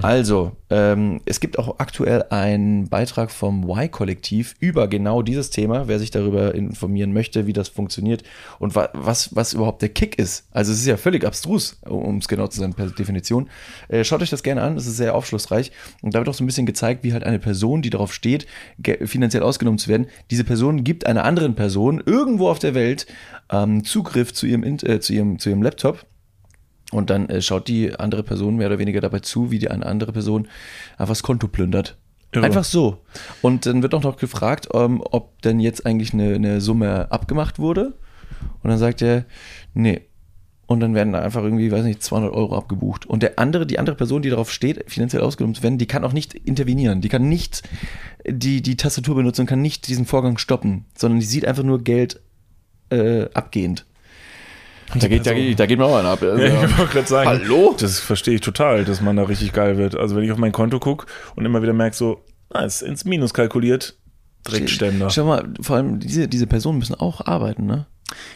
Also, 0.01 0.51
ähm, 0.69 1.21
es 1.25 1.39
gibt 1.39 1.57
auch 1.59 1.79
aktuell 1.79 2.23
einen 2.29 2.89
Beitrag 2.89 3.31
vom 3.31 3.69
Y-Kollektiv 3.69 4.55
über 4.59 4.87
genau 4.87 5.21
dieses 5.21 5.49
Thema, 5.49 5.87
wer 5.87 5.99
sich 5.99 6.11
darüber 6.11 6.53
informieren 6.55 7.13
möchte, 7.13 7.47
wie 7.47 7.53
das 7.53 7.69
funktioniert 7.69 8.23
und 8.59 8.75
wa 8.75 8.89
was, 8.93 9.35
was 9.35 9.53
überhaupt 9.53 9.81
der 9.81 9.89
Kick 9.89 10.17
ist. 10.19 10.47
Also 10.51 10.71
es 10.71 10.79
ist 10.79 10.85
ja 10.85 10.97
völlig 10.97 11.25
abstrus, 11.25 11.79
um 11.83 12.17
es 12.17 12.27
genau 12.27 12.47
zu 12.47 12.59
sein 12.59 12.73
per 12.73 12.87
Definition. 12.87 13.49
Äh, 13.87 14.03
schaut 14.03 14.21
euch 14.21 14.29
das 14.29 14.43
gerne 14.43 14.61
an, 14.61 14.77
es 14.77 14.87
ist 14.87 14.97
sehr 14.97 15.15
aufschlussreich 15.15 15.71
und 16.01 16.13
da 16.13 16.19
wird 16.19 16.29
auch 16.29 16.33
so 16.33 16.43
ein 16.43 16.47
bisschen 16.47 16.65
gezeigt, 16.65 17.03
wie 17.03 17.13
halt 17.13 17.23
eine 17.23 17.39
Person, 17.39 17.81
die 17.81 17.89
darauf 17.89 18.13
steht, 18.13 18.47
finanziell 19.05 19.43
ausgenommen 19.43 19.79
zu 19.79 19.89
werden, 19.89 20.07
diese 20.31 20.43
Person 20.43 20.83
gibt 20.83 21.05
einer 21.05 21.23
anderen 21.23 21.55
Person 21.55 22.01
irgendwo 22.05 22.49
auf 22.49 22.59
der 22.59 22.75
Welt 22.75 23.07
ähm, 23.51 23.83
Zugriff 23.83 24.33
zu 24.33 24.45
ihrem, 24.45 24.63
äh, 24.63 24.99
zu 24.99 25.13
ihrem, 25.13 25.39
zu 25.39 25.49
ihrem 25.49 25.61
Laptop 25.61 26.05
und 26.91 27.09
dann 27.09 27.29
äh, 27.29 27.41
schaut 27.41 27.67
die 27.67 27.95
andere 27.95 28.23
Person 28.23 28.55
mehr 28.55 28.67
oder 28.67 28.79
weniger 28.79 29.01
dabei 29.01 29.19
zu, 29.19 29.51
wie 29.51 29.59
die 29.59 29.69
eine 29.69 29.85
andere 29.85 30.11
Person 30.11 30.47
einfach 30.97 31.11
das 31.11 31.23
Konto 31.23 31.47
plündert. 31.47 31.97
Irre. 32.31 32.45
Einfach 32.45 32.63
so. 32.63 33.01
Und 33.41 33.65
dann 33.65 33.81
wird 33.81 33.93
auch 33.93 34.03
noch 34.03 34.17
gefragt, 34.17 34.67
ähm, 34.73 35.01
ob 35.03 35.41
denn 35.41 35.59
jetzt 35.59 35.85
eigentlich 35.85 36.13
eine, 36.13 36.35
eine 36.35 36.61
Summe 36.61 37.11
abgemacht 37.11 37.59
wurde. 37.59 37.93
Und 38.61 38.69
dann 38.69 38.77
sagt 38.77 39.01
er, 39.01 39.25
nee. 39.73 40.01
Und 40.67 40.79
dann 40.79 40.95
werden 40.95 41.13
da 41.13 41.21
einfach 41.21 41.43
irgendwie, 41.43 41.71
weiß 41.71 41.85
nicht, 41.85 42.01
200 42.01 42.33
Euro 42.33 42.57
abgebucht. 42.57 43.05
Und 43.05 43.21
der 43.21 43.37
andere, 43.37 43.67
die 43.67 43.77
andere 43.77 43.95
Person, 43.95 44.23
die 44.23 44.31
darauf 44.31 44.51
steht, 44.51 44.83
finanziell 44.91 45.21
ausgenommen 45.21 45.55
zu 45.55 45.63
werden, 45.63 45.77
die 45.77 45.85
kann 45.85 46.03
auch 46.03 46.13
nicht 46.13 46.33
intervenieren. 46.33 47.01
Die 47.01 47.09
kann 47.09 47.29
nicht 47.29 47.61
die, 48.27 48.61
die 48.61 48.75
Tastatur 48.75 49.15
benutzen 49.15 49.41
und 49.41 49.47
kann 49.47 49.61
nicht 49.61 49.87
diesen 49.87 50.05
Vorgang 50.05 50.37
stoppen, 50.37 50.85
sondern 50.97 51.19
die 51.19 51.25
sieht 51.25 51.45
einfach 51.45 51.63
nur 51.63 51.83
Geld 51.83 52.19
äh, 52.89 53.29
abgehend. 53.33 53.85
Da 54.93 55.07
geht, 55.07 55.25
da, 55.25 55.33
geht, 55.33 55.59
da 55.59 55.65
geht 55.65 55.79
man 55.79 55.87
auch 55.89 55.95
einer 55.97 56.09
ab. 56.09 56.21
Also, 56.21 56.41
Ja, 56.43 56.63
ich 56.65 56.77
wollte 56.77 56.93
gerade 56.93 57.07
sagen, 57.07 57.29
Hallo? 57.29 57.75
das 57.79 57.99
verstehe 57.99 58.35
ich 58.35 58.41
total, 58.41 58.85
dass 58.85 59.01
man 59.01 59.15
da 59.15 59.23
richtig 59.23 59.51
geil 59.51 59.77
wird. 59.77 59.95
Also 59.97 60.15
wenn 60.15 60.23
ich 60.23 60.31
auf 60.31 60.37
mein 60.37 60.51
Konto 60.51 60.79
gucke 60.79 61.07
und 61.35 61.43
immer 61.45 61.61
wieder 61.61 61.73
merke, 61.73 61.95
so, 61.95 62.23
ah, 62.51 62.61
ist 62.63 62.81
ins 62.81 63.03
Minus 63.03 63.33
kalkuliert, 63.33 63.97
Dreckständer. 64.43 65.09
Schau 65.09 65.25
mal, 65.25 65.49
vor 65.59 65.77
allem 65.77 65.99
diese, 65.99 66.27
diese 66.27 66.45
Personen 66.45 66.77
müssen 66.77 66.93
auch 66.95 67.25
arbeiten, 67.25 67.65
ne? 67.65 67.87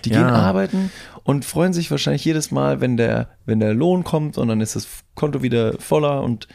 Die 0.04 0.10
Ja. 0.10 0.18
gehen 0.24 0.30
arbeiten 0.31 0.92
und 1.24 1.46
freuen 1.46 1.74
sich 1.74 1.92
wahrscheinlich 1.92 2.25
jedes 2.25 2.50
Mal, 2.50 2.81
wenn 2.81 2.98
der, 2.98 3.30
wenn 3.46 3.60
der 3.60 3.75
Lohn 3.75 4.04
kommt 4.04 4.40
und 4.40 4.48
dann 4.48 4.60
ist 4.62 4.75
das 4.75 4.88
Konto 5.13 5.44
wieder 5.44 5.75
voller 5.80 6.24
und 6.24 6.48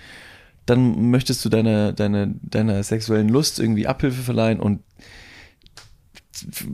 dann 0.67 1.11
möchtest 1.11 1.45
du 1.45 1.49
deine, 1.49 1.95
deine, 1.95 2.35
deiner 2.43 2.83
sexuellen 2.83 3.29
Lust 3.29 3.61
irgendwie 3.61 3.87
Abhilfe 3.87 4.23
verleihen 4.23 4.59
und 4.59 4.81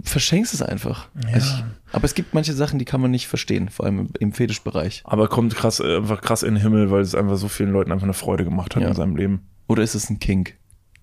verschenkst 0.05 0.55
es 0.55 0.63
einfach. 0.63 1.09
Also 1.33 1.39
ich, 1.57 1.65
aber 1.93 2.05
es 2.05 2.15
gibt 2.15 2.35
manche 2.35 2.53
Sachen, 2.53 2.79
die 2.79 2.85
kann 2.85 3.01
man 3.01 3.11
nicht 3.11 3.27
verstehen, 3.29 3.69
vor 3.69 3.85
allem 3.87 3.99
im, 3.99 4.09
im 4.19 4.33
Fetischbereich. 4.33 5.03
Aber 5.05 5.29
kommt 5.29 5.55
krass, 5.55 5.81
äh, 5.81 5.97
einfach 5.97 6.21
krass 6.21 6.43
in 6.43 6.55
den 6.55 6.63
Himmel, 6.63 6.91
weil 6.91 7.03
es 7.03 7.15
einfach 7.15 7.37
so 7.37 7.49
vielen 7.49 7.73
Leuten 7.73 7.93
einfach 7.93 8.05
eine 8.05 8.15
Freude 8.15 8.45
gemacht 8.45 8.75
hat 8.77 8.83
Ja. 8.83 8.89
in 8.89 8.95
seinem 8.95 9.17
Leben. 9.17 9.47
Oder 9.69 9.83
ist 9.83 9.95
es 9.95 10.09
ein 10.11 10.19
Kink? 10.19 10.55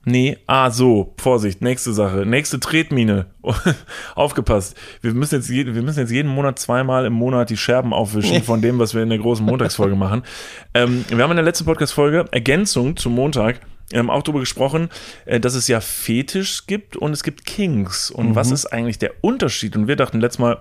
Nee, 0.06 0.38
ah, 0.48 0.72
so, 0.72 1.14
Vorsicht, 1.18 1.62
nächste 1.62 1.92
Sache, 1.92 2.26
nächste 2.26 2.62
Tretmine. 2.62 3.26
Aufgepasst. 4.16 4.78
Wir 5.02 5.14
müssen, 5.14 5.36
jetzt 5.36 5.50
je, 5.50 5.66
wir 5.74 5.82
müssen 5.82 6.00
jetzt 6.00 6.12
jeden 6.12 6.30
Monat 6.32 6.60
zweimal 6.60 7.06
im 7.06 7.12
Monat 7.14 7.50
die 7.50 7.58
Scherben 7.58 7.94
aufwischen 7.94 8.42
von 8.44 8.62
dem, 8.62 8.80
was 8.80 8.94
wir 8.94 9.04
in 9.04 9.10
der 9.10 9.18
großen 9.18 9.46
Montagsfolge 9.46 9.96
machen. 9.98 10.24
Ähm, 10.74 11.04
wir 11.10 11.22
haben 11.22 11.32
in 11.32 11.38
der 11.38 11.44
letzten 11.46 11.66
Podcast-Folge 11.66 12.26
Ergänzung 12.32 12.96
zum 12.96 13.14
Montag 13.16 13.60
ähm, 13.94 14.10
auch 14.10 14.24
darüber 14.24 14.39
gesprochen, 14.41 14.89
äh, 15.25 15.39
dass 15.39 15.53
es 15.53 15.67
ja 15.67 15.79
Fetisch 15.79 16.67
gibt 16.67 16.96
und 16.98 17.13
es 17.13 17.24
gibt 17.24 17.46
Kings. 17.46 18.12
Und 18.12 18.36
was 18.36 18.51
ist 18.51 18.65
eigentlich 18.67 19.00
der 19.00 19.12
Unterschied? 19.22 19.75
Und 19.75 19.88
wir 19.88 19.96
dachten 19.96 20.20
letztes 20.20 20.39
Mal, 20.39 20.58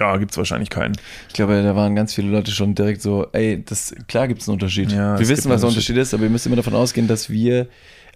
ja, 0.00 0.16
gibt's 0.16 0.36
wahrscheinlich 0.36 0.70
keinen. 0.70 0.96
Ich 1.26 1.34
glaube, 1.34 1.60
da 1.60 1.74
waren 1.74 1.96
ganz 1.96 2.14
viele 2.14 2.30
Leute 2.30 2.52
schon 2.52 2.74
direkt 2.76 3.02
so, 3.02 3.26
ey, 3.32 3.64
das, 3.64 3.94
klar 4.06 4.28
gibt 4.28 4.42
es 4.42 4.48
einen 4.48 4.54
Unterschied. 4.54 4.92
Ja, 4.92 5.14
wir 5.18 5.22
es 5.22 5.28
wissen, 5.28 5.42
gibt 5.42 5.54
was 5.54 5.60
der 5.62 5.68
Unterschied 5.70 5.96
ist, 5.96 6.14
aber 6.14 6.22
ihr 6.22 6.30
müsst 6.30 6.46
immer 6.46 6.54
davon 6.56 6.74
ausgehen, 6.74 7.08
dass 7.08 7.28
wir, 7.30 7.62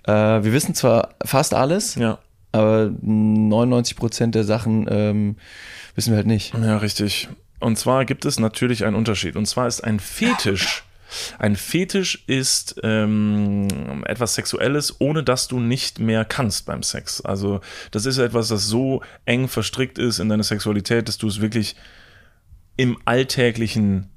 äh, 0.04 0.12
wir 0.12 0.52
wissen 0.52 0.74
zwar 0.76 1.16
fast 1.24 1.54
alles, 1.54 1.96
Ja. 1.96 2.18
aber 2.52 2.92
99 3.00 3.96
Prozent 3.96 4.34
der 4.36 4.44
Sachen 4.44 4.86
ähm, 4.88 5.36
wissen 5.96 6.10
wir 6.12 6.18
halt 6.18 6.28
nicht. 6.28 6.54
Ja, 6.54 6.76
richtig. 6.76 7.28
Und 7.58 7.78
zwar 7.78 8.04
gibt 8.04 8.24
es 8.26 8.38
natürlich 8.38 8.84
einen 8.84 8.94
Unterschied. 8.96 9.34
Und 9.34 9.46
zwar 9.46 9.66
ist 9.66 9.82
ein 9.82 9.98
Fetisch. 9.98 10.84
Ein 11.38 11.56
Fetisch 11.56 12.24
ist 12.26 12.76
ähm, 12.82 14.04
etwas 14.06 14.34
Sexuelles, 14.34 14.96
ohne 15.00 15.22
dass 15.22 15.48
du 15.48 15.60
nicht 15.60 15.98
mehr 15.98 16.24
kannst 16.24 16.66
beim 16.66 16.82
Sex. 16.82 17.20
Also 17.20 17.60
das 17.90 18.06
ist 18.06 18.18
etwas, 18.18 18.48
das 18.48 18.66
so 18.66 19.02
eng 19.24 19.48
verstrickt 19.48 19.98
ist 19.98 20.18
in 20.18 20.28
deine 20.28 20.44
Sexualität, 20.44 21.08
dass 21.08 21.18
du 21.18 21.28
es 21.28 21.40
wirklich 21.40 21.76
im 22.76 22.98
alltäglichen 23.04 24.08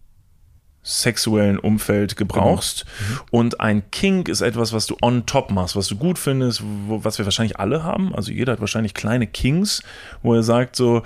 sexuellen 0.86 1.58
Umfeld 1.58 2.16
gebrauchst. 2.16 2.86
Und 3.32 3.60
ein 3.60 3.90
Kink 3.90 4.30
ist 4.30 4.42
etwas, 4.42 4.72
was 4.72 4.86
du 4.86 4.96
on 5.02 5.26
top 5.26 5.50
machst, 5.50 5.76
was 5.76 5.88
du 5.88 5.98
gut 5.98 6.20
findest, 6.20 6.62
wo, 6.64 7.04
was 7.04 7.18
wir 7.18 7.26
wahrscheinlich 7.26 7.60
alle 7.60 7.84
haben. 7.84 8.14
Also 8.16 8.32
jeder 8.32 8.54
hat 8.54 8.60
wahrscheinlich 8.60 8.94
kleine 8.94 9.26
Kinks, 9.26 9.82
wo 10.22 10.36
er 10.36 10.44
sagt 10.44 10.76
so, 10.76 11.02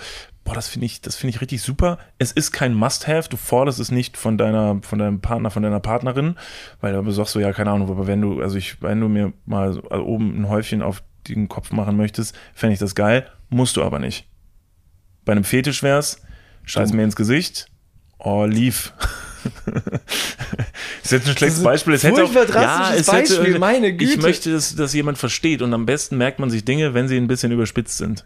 boah, 0.50 0.56
das 0.56 0.68
finde 0.68 0.88
ich, 0.88 1.00
das 1.02 1.16
finde 1.16 1.36
ich 1.36 1.42
richtig 1.42 1.62
super. 1.62 2.00
Es 2.18 2.32
ist 2.32 2.52
kein 2.52 2.74
Must-have, 2.74 3.30
du 3.30 3.38
forderst 3.38 3.80
es 3.80 3.92
nicht 3.92 4.18
von 4.18 4.36
deiner, 4.36 4.80
von 4.82 4.98
deinem 4.98 5.22
Partner, 5.22 5.52
von 5.52 5.62
deiner 5.62 5.80
Partnerin, 5.80 6.38
weil 6.82 6.94
du 6.94 7.12
sagst 7.12 7.34
so, 7.34 7.40
ja, 7.40 7.54
keine 7.54 7.70
Ahnung, 7.70 7.88
aber 7.92 8.08
wenn 8.08 8.20
du, 8.20 8.42
also 8.42 8.58
ich, 8.58 8.82
wenn 8.82 9.00
du 9.00 9.10
mir 9.10 9.32
mal 9.46 9.74
so, 9.74 9.84
also 9.84 10.04
oben 10.04 10.42
ein 10.42 10.50
Häufchen 10.50 10.82
auf 10.82 11.04
den 11.28 11.50
Kopf 11.50 11.72
machen 11.72 11.98
möchtest, 11.98 12.36
fände 12.56 12.74
ich 12.74 12.80
das 12.80 12.96
geil, 12.96 13.30
musst 13.50 13.78
du 13.78 13.84
aber 13.84 14.00
nicht. 14.00 14.28
Bei 15.24 15.34
einem 15.34 15.44
Fetisch 15.44 15.84
wär's, 15.84 16.24
scheiß 16.64 16.94
mir 16.94 17.04
ins 17.04 17.16
Gesicht, 17.16 17.68
oh, 18.18 18.46
lief. 18.46 18.94
ist 21.04 21.12
jetzt 21.12 21.28
ein 21.28 21.38
schlechtes 21.38 21.60
Das 21.60 21.64
Beispiel. 21.64 21.94
Es 21.94 22.04
hätte 22.04 22.24
auch, 22.24 22.34
drastisches 22.34 23.08
es 23.08 23.14
hätte, 23.14 23.36
Beispiel, 23.36 23.60
meine 23.60 23.94
Güte. 23.94 24.14
Ich 24.14 24.18
möchte, 24.18 24.52
dass, 24.52 24.76
dass 24.76 24.94
jemand 24.96 25.20
versteht 25.20 25.62
und 25.62 25.76
am 25.76 25.86
besten 25.86 26.18
merkt 26.18 26.40
man 26.40 26.50
sich 26.50 26.66
Dinge, 26.66 26.96
wenn 26.96 27.08
sie 27.08 27.18
ein 27.18 27.28
bisschen 27.28 27.52
überspitzt 27.52 28.00
sind. 28.00 28.26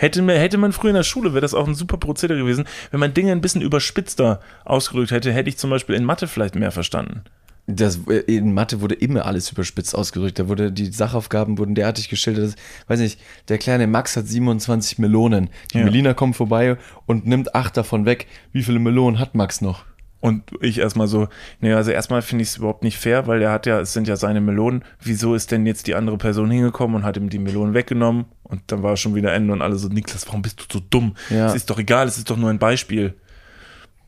Hätte, 0.00 0.22
mir- 0.22 0.38
hätte 0.38 0.56
man 0.56 0.72
früher 0.72 0.90
in 0.90 0.96
der 0.96 1.02
Schule, 1.02 1.32
wäre 1.34 1.42
das 1.42 1.52
auch 1.52 1.68
ein 1.68 1.74
super 1.74 1.98
Prozedere 1.98 2.38
gewesen, 2.38 2.64
wenn 2.90 3.00
man 3.00 3.12
Dinge 3.12 3.32
ein 3.32 3.42
bisschen 3.42 3.60
überspitzter 3.60 4.40
ausgedrückt 4.64 5.10
hätte, 5.10 5.30
hätte 5.30 5.50
ich 5.50 5.58
zum 5.58 5.68
Beispiel 5.68 5.94
in 5.94 6.04
Mathe 6.04 6.26
vielleicht 6.26 6.54
mehr 6.54 6.70
verstanden. 6.70 7.22
Das, 7.66 8.00
äh, 8.08 8.20
in 8.26 8.54
Mathe 8.54 8.80
wurde 8.80 8.94
immer 8.94 9.26
alles 9.26 9.52
überspitzt 9.52 9.94
ausgedrückt. 9.94 10.38
Da 10.38 10.48
wurde 10.48 10.72
die 10.72 10.86
Sachaufgaben 10.86 11.58
wurden 11.58 11.74
derartig 11.74 12.08
geschildert, 12.08 12.44
dass, 12.46 12.54
weiß 12.88 13.00
nicht, 13.00 13.20
der 13.48 13.58
kleine 13.58 13.86
Max 13.86 14.16
hat 14.16 14.26
27 14.26 14.98
Melonen. 14.98 15.50
Die 15.74 15.78
Ja. 15.78 15.84
Melina 15.84 16.14
kommt 16.14 16.34
vorbei 16.34 16.78
und 17.06 17.26
nimmt 17.26 17.54
acht 17.54 17.76
davon 17.76 18.06
weg. 18.06 18.26
Wie 18.52 18.62
viele 18.62 18.78
Melonen 18.78 19.20
hat 19.20 19.34
Max 19.34 19.60
noch? 19.60 19.84
Und 20.20 20.44
ich 20.60 20.78
erstmal 20.78 21.06
so, 21.08 21.28
nee, 21.60 21.72
also 21.72 21.90
erstmal 21.90 22.22
finde 22.22 22.42
ich 22.42 22.48
es 22.48 22.56
überhaupt 22.56 22.82
nicht 22.84 22.98
fair, 22.98 23.26
weil 23.26 23.40
er 23.40 23.52
hat 23.52 23.66
ja, 23.66 23.80
es 23.80 23.92
sind 23.92 24.08
ja 24.08 24.16
seine 24.16 24.40
Melonen. 24.40 24.82
Wieso 25.02 25.34
ist 25.34 25.50
denn 25.50 25.64
jetzt 25.66 25.86
die 25.86 25.94
andere 25.94 26.18
Person 26.18 26.50
hingekommen 26.50 26.96
und 26.96 27.02
hat 27.04 27.16
ihm 27.16 27.28
die 27.30 27.38
Melonen 27.38 27.72
weggenommen? 27.74 28.24
Und 28.50 28.62
dann 28.66 28.82
war 28.82 28.96
schon 28.96 29.14
wieder 29.14 29.32
Ende 29.32 29.52
und 29.52 29.62
alle 29.62 29.76
so, 29.76 29.88
Niklas, 29.88 30.26
warum 30.26 30.42
bist 30.42 30.60
du 30.60 30.64
so 30.72 30.84
dumm? 30.90 31.14
Ja. 31.30 31.46
Es 31.46 31.54
ist 31.54 31.70
doch 31.70 31.78
egal, 31.78 32.08
es 32.08 32.18
ist 32.18 32.30
doch 32.30 32.36
nur 32.36 32.50
ein 32.50 32.58
Beispiel. 32.58 33.14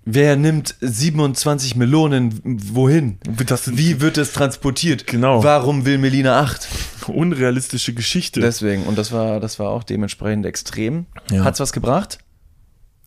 Wer 0.05 0.35
nimmt 0.35 0.75
27 0.81 1.77
Melonen 1.77 2.41
wohin? 2.45 3.19
Das 3.47 3.77
Wie 3.77 4.01
wird 4.01 4.19
es 4.19 4.33
transportiert? 4.33 5.07
Genau. 5.07 5.45
Warum 5.45 5.85
will 5.85 5.99
Melina 5.99 6.41
acht? 6.41 6.69
unrealistische 7.09 7.95
Geschichte. 7.95 8.41
Deswegen, 8.41 8.85
und 8.85 8.97
das 8.97 9.13
war, 9.13 9.41
das 9.41 9.59
war 9.59 9.71
auch 9.71 9.83
dementsprechend 9.83 10.47
extrem. 10.47 11.07
Ja. 11.31 11.45
Hat's 11.45 11.61
was 11.61 11.73
gebracht? 11.73 12.19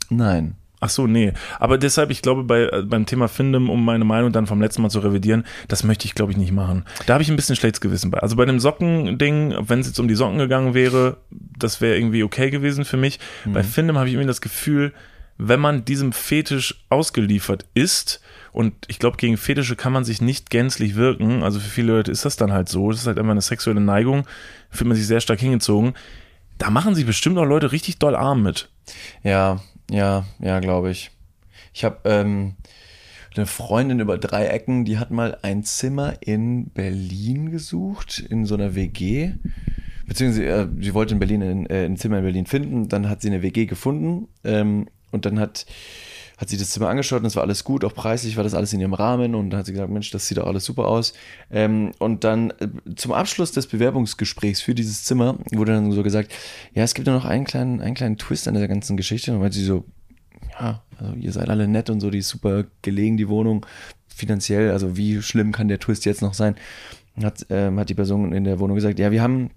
Nein. 0.10 0.56
Ach 0.86 0.90
so, 0.90 1.08
nee. 1.08 1.34
Aber 1.60 1.80
deshalb, 1.80 2.12
ich 2.12 2.22
glaube, 2.22 2.44
bei, 2.44 2.66
äh, 2.66 2.84
beim 2.84 3.08
Thema 3.08 3.28
Findem, 3.28 3.72
um 3.72 3.84
meine 3.84 4.06
Meinung 4.06 4.32
dann 4.32 4.46
vom 4.46 4.62
letzten 4.62 4.84
Mal 4.84 4.90
zu 4.90 5.00
revidieren, 5.00 5.44
das 5.68 5.84
möchte 5.84 6.06
ich, 6.06 6.14
glaube 6.14 6.32
ich, 6.32 6.38
nicht 6.38 6.52
machen. 6.52 6.86
Da 7.08 7.14
habe 7.14 7.24
ich 7.24 7.30
ein 7.30 7.36
bisschen 7.36 7.56
schlechtes 7.56 7.82
Gewissen 7.82 8.12
bei. 8.12 8.20
Also 8.20 8.36
bei 8.36 8.46
dem 8.46 8.60
Socken-Ding, 8.60 9.56
wenn 9.68 9.80
es 9.80 9.88
jetzt 9.88 10.00
um 10.00 10.08
die 10.08 10.14
Socken 10.14 10.38
gegangen 10.38 10.76
wäre, 10.76 11.18
das 11.32 11.82
wäre 11.82 11.98
irgendwie 11.98 12.22
okay 12.22 12.52
gewesen 12.52 12.86
für 12.86 12.98
mich. 12.98 13.20
Bei 13.46 13.64
Findem 13.64 13.98
habe 13.98 14.08
ich 14.08 14.14
irgendwie 14.14 14.28
das 14.28 14.42
Gefühl, 14.42 14.94
wenn 15.40 15.60
man 15.60 15.86
diesem 15.86 16.14
Fetisch 16.14 16.86
ausgeliefert 16.90 17.66
ist, 17.74 18.22
und 18.52 18.74
ich 18.88 19.00
glaube, 19.00 19.18
gegen 19.18 19.36
Fetische 19.36 19.76
kann 19.76 19.92
man 19.92 20.06
sich 20.06 20.22
nicht 20.22 20.52
gänzlich 20.52 20.94
wirken. 20.96 21.42
Also 21.42 21.60
für 21.60 21.70
viele 21.70 21.94
Leute 21.94 22.12
ist 22.12 22.26
das 22.26 22.38
dann 22.38 22.54
halt 22.54 22.70
so. 22.70 22.92
Das 22.92 23.02
ist 23.02 23.08
halt 23.08 23.18
immer 23.18 23.32
eine 23.32 23.42
sexuelle 23.42 23.82
Neigung, 23.82 24.26
fühlt 24.70 24.88
man 24.88 24.96
sich 24.96 25.08
sehr 25.08 25.20
stark 25.20 25.40
hingezogen. 25.40 25.94
Da 26.58 26.70
machen 26.70 26.94
sich 26.94 27.06
bestimmt 27.06 27.38
auch 27.38 27.44
Leute 27.44 27.72
richtig 27.74 27.98
doll 27.98 28.16
arm 28.16 28.44
mit. 28.44 28.70
Ja, 29.24 29.60
ja, 29.90 30.26
ja, 30.40 30.60
glaube 30.60 30.92
ich. 30.92 31.12
Ich 31.74 31.84
habe 31.84 31.98
ähm, 32.06 32.56
eine 33.36 33.46
Freundin 33.46 34.00
über 34.00 34.18
drei 34.18 34.48
Ecken, 34.48 34.86
die 34.86 34.98
hat 34.98 35.12
mal 35.12 35.38
ein 35.42 35.64
Zimmer 35.64 36.14
in 36.22 36.70
Berlin 36.70 37.52
gesucht, 37.52 38.20
in 38.20 38.46
so 38.46 38.56
einer 38.56 38.76
WG. 38.76 39.34
Beziehungsweise 40.08 40.48
äh, 40.48 40.68
sie 40.80 40.94
wollte 40.94 41.14
in 41.14 41.20
Berlin 41.20 41.44
ein, 41.44 41.66
äh, 41.68 41.86
ein 41.86 41.98
Zimmer 41.98 42.20
in 42.20 42.24
Berlin 42.24 42.46
finden, 42.46 42.88
dann 42.88 43.10
hat 43.10 43.22
sie 43.22 43.30
eine 43.30 43.42
WG 43.42 43.66
gefunden 43.66 44.28
ähm, 44.44 44.88
und 45.12 45.26
dann 45.26 45.40
hat, 45.40 45.66
hat 46.38 46.50
sie 46.50 46.58
das 46.58 46.70
Zimmer 46.72 46.90
angeschaut 46.90 47.22
und 47.22 47.28
es 47.28 47.36
war 47.36 47.44
alles 47.44 47.64
gut, 47.64 47.86
auch 47.86 47.94
preislich 47.94 48.36
war 48.36 48.44
das 48.44 48.54
alles 48.54 48.74
in 48.74 48.82
ihrem 48.82 48.94
Rahmen 48.94 49.36
und 49.36 49.50
dann 49.50 49.60
hat 49.60 49.66
sie 49.66 49.72
gesagt, 49.72 49.90
Mensch, 49.90 50.12
das 50.12 50.28
sieht 50.28 50.38
doch 50.38 50.48
alles 50.48 50.66
super 50.66 50.88
aus. 50.88 51.14
Ähm, 51.50 51.92
und 52.00 52.24
dann 52.24 52.52
äh, 52.52 52.68
zum 52.96 53.14
Abschluss 53.14 53.52
des 53.54 53.68
Bewerbungsgesprächs 53.68 54.62
für 54.62 54.76
dieses 54.76 55.04
Zimmer 55.04 55.38
wurde 55.52 55.74
dann 55.74 55.92
so 55.92 56.04
gesagt, 56.04 56.34
ja, 56.74 56.84
es 56.84 56.94
gibt 56.94 57.08
ja 57.08 57.14
noch 57.14 57.26
einen 57.26 57.46
kleinen, 57.46 57.82
einen 57.82 57.96
kleinen 57.96 58.18
Twist 58.18 58.48
an 58.48 58.56
der 58.56 58.68
ganzen 58.68 58.98
Geschichte. 58.98 59.32
Und 59.32 59.36
dann 59.36 59.42
meinte 59.44 59.58
sie 59.58 59.66
so, 59.66 59.86
ja, 60.60 60.82
also 60.98 61.14
ihr 61.14 61.32
seid 61.32 61.50
alle 61.50 61.68
nett 61.68 61.90
und 61.90 62.02
so, 62.02 62.10
die 62.10 62.20
ist 62.20 62.30
super 62.30 62.66
gelegen, 62.82 63.16
die 63.18 63.30
Wohnung, 63.30 63.66
finanziell, 64.08 64.72
also 64.72 64.98
wie 64.98 65.22
schlimm 65.22 65.52
kann 65.52 65.68
der 65.68 65.80
Twist 65.80 66.06
jetzt 66.06 66.22
noch 66.22 66.34
sein? 66.34 66.56
Hat, 67.22 67.46
ähm, 67.50 67.80
hat 67.80 67.90
die 67.90 67.94
Person 67.94 68.34
in 68.34 68.44
der 68.44 68.60
Wohnung 68.60 68.76
gesagt, 68.76 69.00
ja, 69.00 69.12
wir 69.12 69.22
haben, 69.22 69.52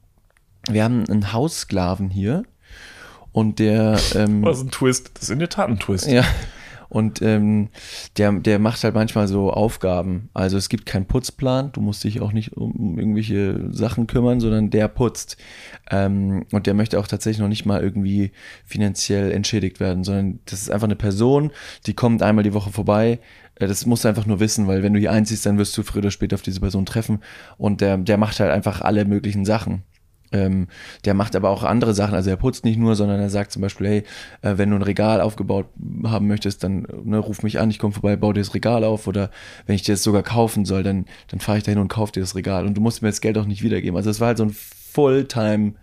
wir 0.70 0.84
haben 0.84 1.04
einen 1.08 1.32
Haussklaven 1.32 2.08
hier 2.08 2.44
und 3.32 3.58
der, 3.58 3.98
ähm, 4.14 4.42
Was 4.44 4.60
ein 4.60 4.70
Twist. 4.70 5.10
Das 5.14 5.24
ist 5.24 5.30
in 5.30 5.40
der 5.40 5.48
Tat 5.48 5.68
ein 5.68 5.80
Twist. 5.80 6.06
ja. 6.06 6.24
Und 6.88 7.20
ähm, 7.22 7.68
der, 8.16 8.32
der 8.32 8.58
macht 8.58 8.82
halt 8.82 8.94
manchmal 8.94 9.28
so 9.28 9.52
Aufgaben. 9.52 10.30
Also 10.32 10.56
es 10.56 10.68
gibt 10.68 10.86
keinen 10.86 11.06
Putzplan, 11.06 11.70
du 11.72 11.80
musst 11.80 12.02
dich 12.04 12.20
auch 12.20 12.32
nicht 12.32 12.56
um 12.56 12.98
irgendwelche 12.98 13.68
Sachen 13.72 14.06
kümmern, 14.06 14.40
sondern 14.40 14.70
der 14.70 14.88
putzt. 14.88 15.36
Ähm, 15.90 16.46
und 16.52 16.66
der 16.66 16.74
möchte 16.74 16.98
auch 16.98 17.06
tatsächlich 17.06 17.40
noch 17.40 17.48
nicht 17.48 17.66
mal 17.66 17.82
irgendwie 17.82 18.32
finanziell 18.64 19.32
entschädigt 19.32 19.80
werden, 19.80 20.04
sondern 20.04 20.40
das 20.46 20.62
ist 20.62 20.70
einfach 20.70 20.86
eine 20.86 20.96
Person, 20.96 21.50
die 21.86 21.94
kommt 21.94 22.22
einmal 22.22 22.44
die 22.44 22.54
Woche 22.54 22.70
vorbei. 22.70 23.20
Äh, 23.56 23.66
Das 23.66 23.84
musst 23.86 24.04
du 24.04 24.08
einfach 24.08 24.26
nur 24.26 24.40
wissen, 24.40 24.66
weil 24.66 24.82
wenn 24.82 24.94
du 24.94 25.00
hier 25.00 25.12
einziehst, 25.12 25.44
dann 25.46 25.58
wirst 25.58 25.76
du 25.76 25.82
früher 25.82 26.00
oder 26.00 26.10
später 26.10 26.34
auf 26.36 26.42
diese 26.42 26.60
Person 26.60 26.86
treffen. 26.86 27.20
Und 27.58 27.80
der, 27.80 27.98
der 27.98 28.16
macht 28.16 28.40
halt 28.40 28.50
einfach 28.50 28.80
alle 28.80 29.04
möglichen 29.04 29.44
Sachen. 29.44 29.82
Ähm, 30.30 30.68
der 31.04 31.14
macht 31.14 31.34
aber 31.36 31.50
auch 31.50 31.62
andere 31.62 31.94
Sachen. 31.94 32.14
Also 32.14 32.30
er 32.30 32.36
putzt 32.36 32.64
nicht 32.64 32.78
nur, 32.78 32.94
sondern 32.96 33.20
er 33.20 33.30
sagt 33.30 33.52
zum 33.52 33.62
Beispiel, 33.62 33.86
hey, 33.86 34.02
äh, 34.42 34.58
wenn 34.58 34.70
du 34.70 34.76
ein 34.76 34.82
Regal 34.82 35.20
aufgebaut 35.20 35.66
haben 36.04 36.26
möchtest, 36.26 36.64
dann 36.64 36.86
ne, 37.04 37.18
ruf 37.18 37.42
mich 37.42 37.58
an, 37.58 37.70
ich 37.70 37.78
komme 37.78 37.92
vorbei, 37.92 38.16
baue 38.16 38.34
dir 38.34 38.40
das 38.40 38.54
Regal 38.54 38.84
auf. 38.84 39.06
Oder 39.06 39.30
wenn 39.66 39.74
ich 39.74 39.82
dir 39.82 39.92
das 39.92 40.02
sogar 40.02 40.22
kaufen 40.22 40.64
soll, 40.64 40.82
dann, 40.82 41.06
dann 41.28 41.40
fahre 41.40 41.58
ich 41.58 41.64
dahin 41.64 41.80
und 41.80 41.88
kaufe 41.88 42.12
dir 42.12 42.20
das 42.20 42.34
Regal. 42.34 42.66
Und 42.66 42.74
du 42.74 42.80
musst 42.80 43.02
mir 43.02 43.08
das 43.08 43.20
Geld 43.20 43.38
auch 43.38 43.46
nicht 43.46 43.62
wiedergeben. 43.62 43.96
Also 43.96 44.10
es 44.10 44.20
war 44.20 44.28
halt 44.28 44.38
so 44.38 44.44
ein 44.44 44.54
Fulltime 44.54 45.74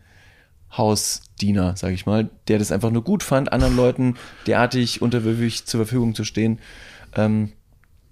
Hausdiener, 0.77 1.75
sag 1.77 1.91
ich 1.91 2.05
mal, 2.05 2.29
der 2.47 2.59
das 2.59 2.71
einfach 2.71 2.91
nur 2.91 3.03
gut 3.03 3.23
fand, 3.23 3.53
anderen 3.53 3.75
Leuten 3.75 4.15
derartig 4.45 5.01
unterwürfig 5.01 5.65
zur 5.65 5.79
Verfügung 5.79 6.15
zu 6.15 6.23
stehen. 6.23 6.59
Ähm, 7.15 7.53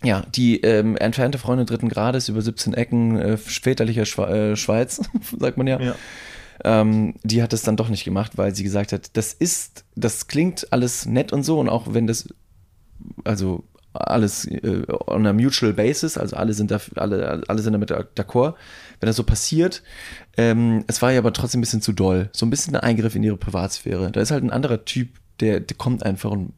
ja, 0.04 0.22
die 0.36 0.62
ähm, 0.62 0.98
entfernte 0.98 1.38
Freundin 1.38 1.66
dritten 1.66 1.90
Grades 1.90 2.30
über 2.30 2.42
17 2.42 2.74
Ecken, 2.74 3.20
äh, 3.20 3.38
väterlicher 3.38 4.06
Schwe 4.06 4.52
äh, 4.52 4.56
Schweiz, 4.56 5.02
sagt 5.40 5.58
man 5.58 5.68
ja. 5.68 5.80
Ja. 5.80 5.96
Ähm, 6.64 7.16
die 7.24 7.42
hat 7.42 7.54
es 7.54 7.64
dann 7.64 7.78
doch 7.78 7.90
nicht 7.90 8.04
gemacht, 8.04 8.34
weil 8.38 8.54
sie 8.56 8.64
gesagt 8.64 8.92
hat, 8.94 9.18
das 9.18 9.34
ist, 9.34 9.86
das 9.96 10.28
klingt 10.28 10.72
alles 10.72 11.06
nett 11.06 11.34
und 11.34 11.44
so 11.44 11.60
und 11.60 11.70
auch 11.70 11.94
wenn 11.94 12.08
das, 12.08 12.28
also 13.24 13.64
alles 13.94 14.46
äh, 14.46 14.86
on 15.08 15.26
a 15.26 15.34
mutual 15.34 15.74
basis, 15.74 16.18
also 16.18 16.36
alle 16.36 16.54
sind 16.54 16.72
da, 16.72 16.80
alle, 16.96 17.44
alle 17.48 17.62
sind 17.62 17.74
damit 17.74 17.92
d'accord, 17.92 18.56
wenn 19.00 19.08
das 19.08 19.16
so 19.16 19.24
passiert. 19.24 19.84
Ähm, 20.38 20.84
es 20.88 21.02
war 21.02 21.12
ja 21.12 21.20
aber 21.20 21.34
trotzdem 21.34 21.60
ein 21.60 21.62
bisschen 21.62 21.82
zu 21.82 21.94
doll, 21.94 22.30
so 22.34 22.46
ein 22.46 22.50
bisschen 22.50 22.76
ein 22.76 22.82
Eingriff 22.82 23.16
in 23.16 23.24
ihre 23.24 23.38
Privatsphäre. 23.38 24.12
Da 24.12 24.22
ist 24.22 24.32
halt 24.32 24.44
ein 24.44 24.52
anderer 24.52 24.86
Typ, 24.86 25.10
der, 25.40 25.60
der 25.60 25.78
kommt 25.78 26.04
einfach 26.04 26.32
und 26.32 26.54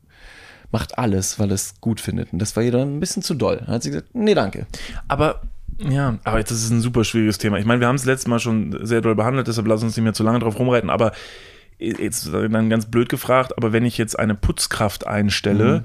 macht 0.72 0.98
alles, 0.98 1.39
weil 1.39 1.51
es 1.51 1.75
gut 1.81 2.00
findet. 2.00 2.34
Und 2.34 2.39
das 2.39 2.55
war 2.55 2.63
ihr 2.63 2.72
dann 2.72 2.98
ein 2.98 3.00
bisschen 3.00 3.24
zu 3.24 3.34
doll. 3.34 3.57
Dann 3.57 3.67
hat 3.67 3.84
sie 3.84 3.91
gesagt, 3.91 4.13
nee, 4.13 4.34
danke. 4.34 4.65
Aber 5.07 5.41
ja, 5.77 6.17
aber 6.24 6.41
das 6.41 6.51
ist 6.51 6.69
ein 6.69 6.81
super 6.81 7.03
schwieriges 7.03 7.38
Thema. 7.38 7.57
Ich 7.57 7.65
meine, 7.65 7.81
wir 7.81 7.88
haben 7.88 7.95
es 7.95 8.05
letztes 8.05 8.27
Mal 8.27 8.39
schon 8.39 8.86
sehr 8.86 9.01
doll 9.01 9.15
behandelt, 9.15 9.48
deshalb 9.48 9.67
lass 9.67 9.84
uns 9.84 9.95
nicht 9.95 10.03
mehr 10.03 10.13
zu 10.13 10.24
lange 10.24 10.39
drauf 10.39 10.57
rumreiten. 10.57 10.89
Aber 10.89 11.12
jetzt 11.77 12.29
dann 12.34 12.69
ganz 12.69 12.86
blöd 12.86 13.10
gefragt, 13.10 13.57
aber 13.57 13.74
wenn 13.74 13.86
ich 13.86 13.98
jetzt 13.98 14.17
eine 14.17 14.36
Putzkraft 14.36 15.07
einstelle, 15.07 15.84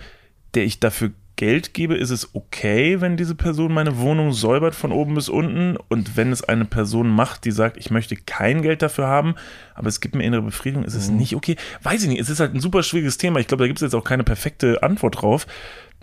der 0.55 0.65
ich 0.65 0.81
dafür 0.81 1.11
Geld 1.41 1.73
gebe, 1.73 1.95
ist 1.95 2.11
es 2.11 2.35
okay, 2.35 3.01
wenn 3.01 3.17
diese 3.17 3.35
Person 3.35 3.73
meine 3.73 3.97
Wohnung 3.97 4.35
säubert 4.35 4.75
von 4.75 4.93
oben 4.93 5.15
bis 5.15 5.31
unten? 5.31 5.79
Und 5.89 6.15
wenn 6.19 6.33
es 6.33 6.45
eine 6.45 6.67
Person 6.67 7.09
macht, 7.09 7.47
die 7.47 7.51
sagt, 7.51 7.79
ich 7.79 7.91
möchte 7.91 8.15
kein 8.15 8.61
Geld 8.61 8.83
dafür 8.83 9.07
haben, 9.07 9.37
aber 9.75 9.89
es 9.89 10.03
gibt 10.03 10.15
mir 10.15 10.25
innere 10.25 10.43
Befriedigung, 10.43 10.85
ist 10.85 10.95
es 10.95 11.09
nicht 11.09 11.35
okay? 11.35 11.57
Weiß 11.83 12.03
ich 12.03 12.11
nicht, 12.11 12.21
es 12.21 12.29
ist 12.29 12.41
halt 12.41 12.53
ein 12.53 12.61
super 12.61 12.83
schwieriges 12.83 13.17
Thema. 13.17 13.41
Ich 13.41 13.47
glaube, 13.47 13.65
da 13.65 13.69
gibt 13.69 13.79
es 13.79 13.83
jetzt 13.83 13.95
auch 13.95 14.05
keine 14.05 14.23
perfekte 14.23 14.83
Antwort 14.83 15.23
drauf, 15.23 15.47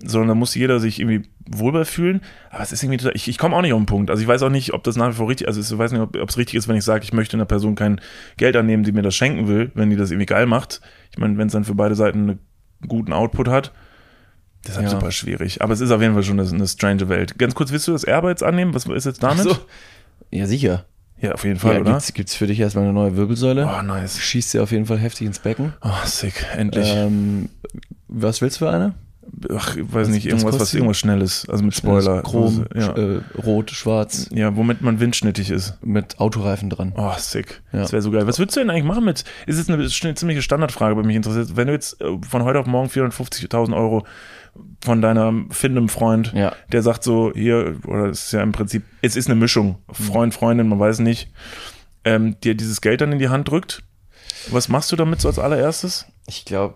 sondern 0.04 0.30
da 0.30 0.34
muss 0.34 0.56
jeder 0.56 0.80
sich 0.80 1.00
irgendwie 1.00 1.30
wohlbar 1.48 1.86
fühlen. 1.86 2.22
Aber 2.50 2.64
es 2.64 2.72
ist 2.72 2.82
irgendwie 2.82 2.98
total, 2.98 3.16
ich, 3.16 3.28
ich 3.28 3.38
komme 3.38 3.56
auch 3.56 3.62
nicht 3.62 3.74
auf 3.74 3.80
den 3.80 3.86
Punkt. 3.86 4.10
Also 4.10 4.24
ich 4.24 4.28
weiß 4.28 4.42
auch 4.42 4.50
nicht, 4.50 4.74
ob 4.74 4.84
das 4.86 4.96
nach 4.96 5.10
wie 5.10 5.18
vor 5.18 5.30
richtig, 5.30 5.48
also 5.48 5.62
ich 5.62 5.78
weiß 5.78 5.92
nicht, 5.92 6.02
ob 6.02 6.16
es 6.16 6.38
richtig 6.40 6.56
ist, 6.56 6.68
wenn 6.68 6.78
ich 6.78 6.84
sage, 6.84 7.04
ich 7.04 7.14
möchte 7.14 7.38
einer 7.38 7.46
Person 7.46 7.76
kein 7.76 8.02
Geld 8.38 8.56
annehmen, 8.56 8.82
die 8.82 8.92
mir 8.92 9.04
das 9.04 9.14
schenken 9.14 9.48
will, 9.48 9.70
wenn 9.76 9.92
die 9.92 9.98
das 9.98 10.10
irgendwie 10.10 10.26
geil 10.26 10.48
macht. 10.48 10.82
Ich 11.12 11.20
meine, 11.20 11.38
wenn 11.38 11.46
es 11.46 11.54
dann 11.54 11.64
für 11.64 11.76
beide 11.76 11.94
Seiten 11.94 12.22
einen 12.22 12.40
guten 12.88 13.14
Output 13.14 13.50
hat, 13.50 13.72
das 14.64 14.72
ist 14.72 14.78
halt 14.78 14.86
Ja. 14.88 14.92
super 14.92 15.12
schwierig. 15.12 15.62
Aber 15.62 15.74
es 15.74 15.80
ist 15.82 15.92
auf 15.92 16.02
jeden 16.02 16.14
Fall 16.14 16.24
schon 16.24 16.40
eine, 16.40 16.50
eine 16.50 16.68
strange 16.68 17.08
Welt. 17.10 17.38
Ganz 17.38 17.56
kurz, 17.56 17.72
willst 17.72 17.88
du 17.88 17.92
das 17.94 18.04
Erbe 18.04 18.30
jetzt 18.30 18.44
annehmen? 18.44 18.74
Was 18.74 18.86
ist 18.86 19.06
jetzt 19.06 19.24
damit? 19.24 19.44
So. 19.44 19.56
Ja, 20.32 20.46
sicher. 20.46 20.86
Ja, 21.20 21.32
auf 21.32 21.44
jeden 21.46 21.60
Fall, 21.60 21.76
ja, 21.76 21.82
oder? 21.82 21.92
gibt's, 21.94 22.14
gibt's 22.14 22.36
für 22.36 22.46
dich 22.48 22.60
erstmal 22.60 22.84
eine 22.84 22.94
neue 22.94 23.16
Wirbelsäule? 23.18 23.68
Oh, 23.68 23.82
nice. 23.82 24.20
Schießt 24.20 24.54
dir 24.54 24.62
auf 24.64 24.72
jeden 24.72 24.86
Fall 24.86 25.00
heftig 25.00 25.26
ins 25.26 25.40
Becken. 25.40 25.74
Oh, 25.82 25.90
sick. 26.06 26.46
Endlich. 26.56 26.88
Ähm, 26.94 27.50
was 28.08 28.42
willst 28.42 28.62
du 28.62 28.66
für 28.66 28.72
eine? 28.72 28.94
Ach, 29.54 29.76
ich 29.76 29.84
weiß 29.84 30.08
was- 30.08 30.08
nicht, 30.10 30.26
was 30.26 30.32
irgendwas, 30.44 30.60
was 30.62 30.74
irgendwas 30.74 30.98
Schnelles. 31.00 31.48
Also 31.50 31.64
mit 31.64 31.76
Spoiler. 31.76 32.22
Chrom, 32.22 32.66
Ja. 32.76 32.96
äh, 32.96 33.22
rot, 33.44 33.72
schwarz, 33.72 34.30
ja, 34.32 34.56
womit 34.56 34.82
man 34.82 35.00
windschnittig 35.00 35.50
ist. 35.50 35.74
mit 35.84 36.20
Autoreifen 36.20 36.70
dran. 36.70 36.94
Oh, 36.96 37.12
sick. 37.18 37.62
Ja. 37.74 37.80
Das 37.82 37.92
wäre 37.92 38.02
so 38.02 38.12
geil. 38.12 38.26
Was 38.28 38.38
würdest 38.40 38.56
du 38.56 38.62
denn 38.62 38.70
eigentlich 38.70 38.86
machen 38.86 39.04
mit, 39.04 39.24
ist 39.48 39.58
jetzt 39.58 39.70
eine, 39.70 39.84
eine 39.84 40.16
ziemliche 40.16 40.42
Standardfrage, 40.42 40.96
bei 40.96 41.04
mich 41.04 41.16
interessiert. 41.16 41.56
Wenn 41.58 41.68
du 41.68 41.74
jetzt 41.74 42.00
äh, 42.00 42.06
von 42.30 42.44
heute 42.44 42.60
auf 42.60 42.68
morgen 42.68 42.90
450.000 42.90 43.76
Euro 43.76 44.06
von 44.84 45.02
deiner 45.02 45.34
findem 45.50 45.90
Freund, 45.90 46.34
Ja. 46.34 46.54
der 46.72 46.82
sagt 46.82 47.04
so, 47.04 47.32
hier, 47.34 47.78
oder 47.86 48.06
es 48.06 48.26
ist 48.26 48.32
ja 48.34 48.42
im 48.44 48.52
Prinzip, 48.52 48.84
es 49.02 49.16
ist 49.16 49.30
eine 49.30 49.40
Mischung, 49.40 49.78
Freund, 49.92 50.34
Freundin, 50.34 50.68
man 50.70 50.80
weiß 50.80 51.00
nicht, 51.00 51.30
ähm, 52.06 52.40
dir 52.42 52.56
dieses 52.56 52.82
Geld 52.82 53.02
dann 53.02 53.12
in 53.12 53.20
die 53.20 53.30
Hand 53.30 53.50
drückt. 53.50 53.84
Was 54.52 54.70
machst 54.70 54.92
du 54.92 54.96
damit 54.96 55.20
so 55.20 55.28
als 55.28 55.40
allererstes? 55.40 56.06
Ich 56.28 56.46
glaube, 56.46 56.76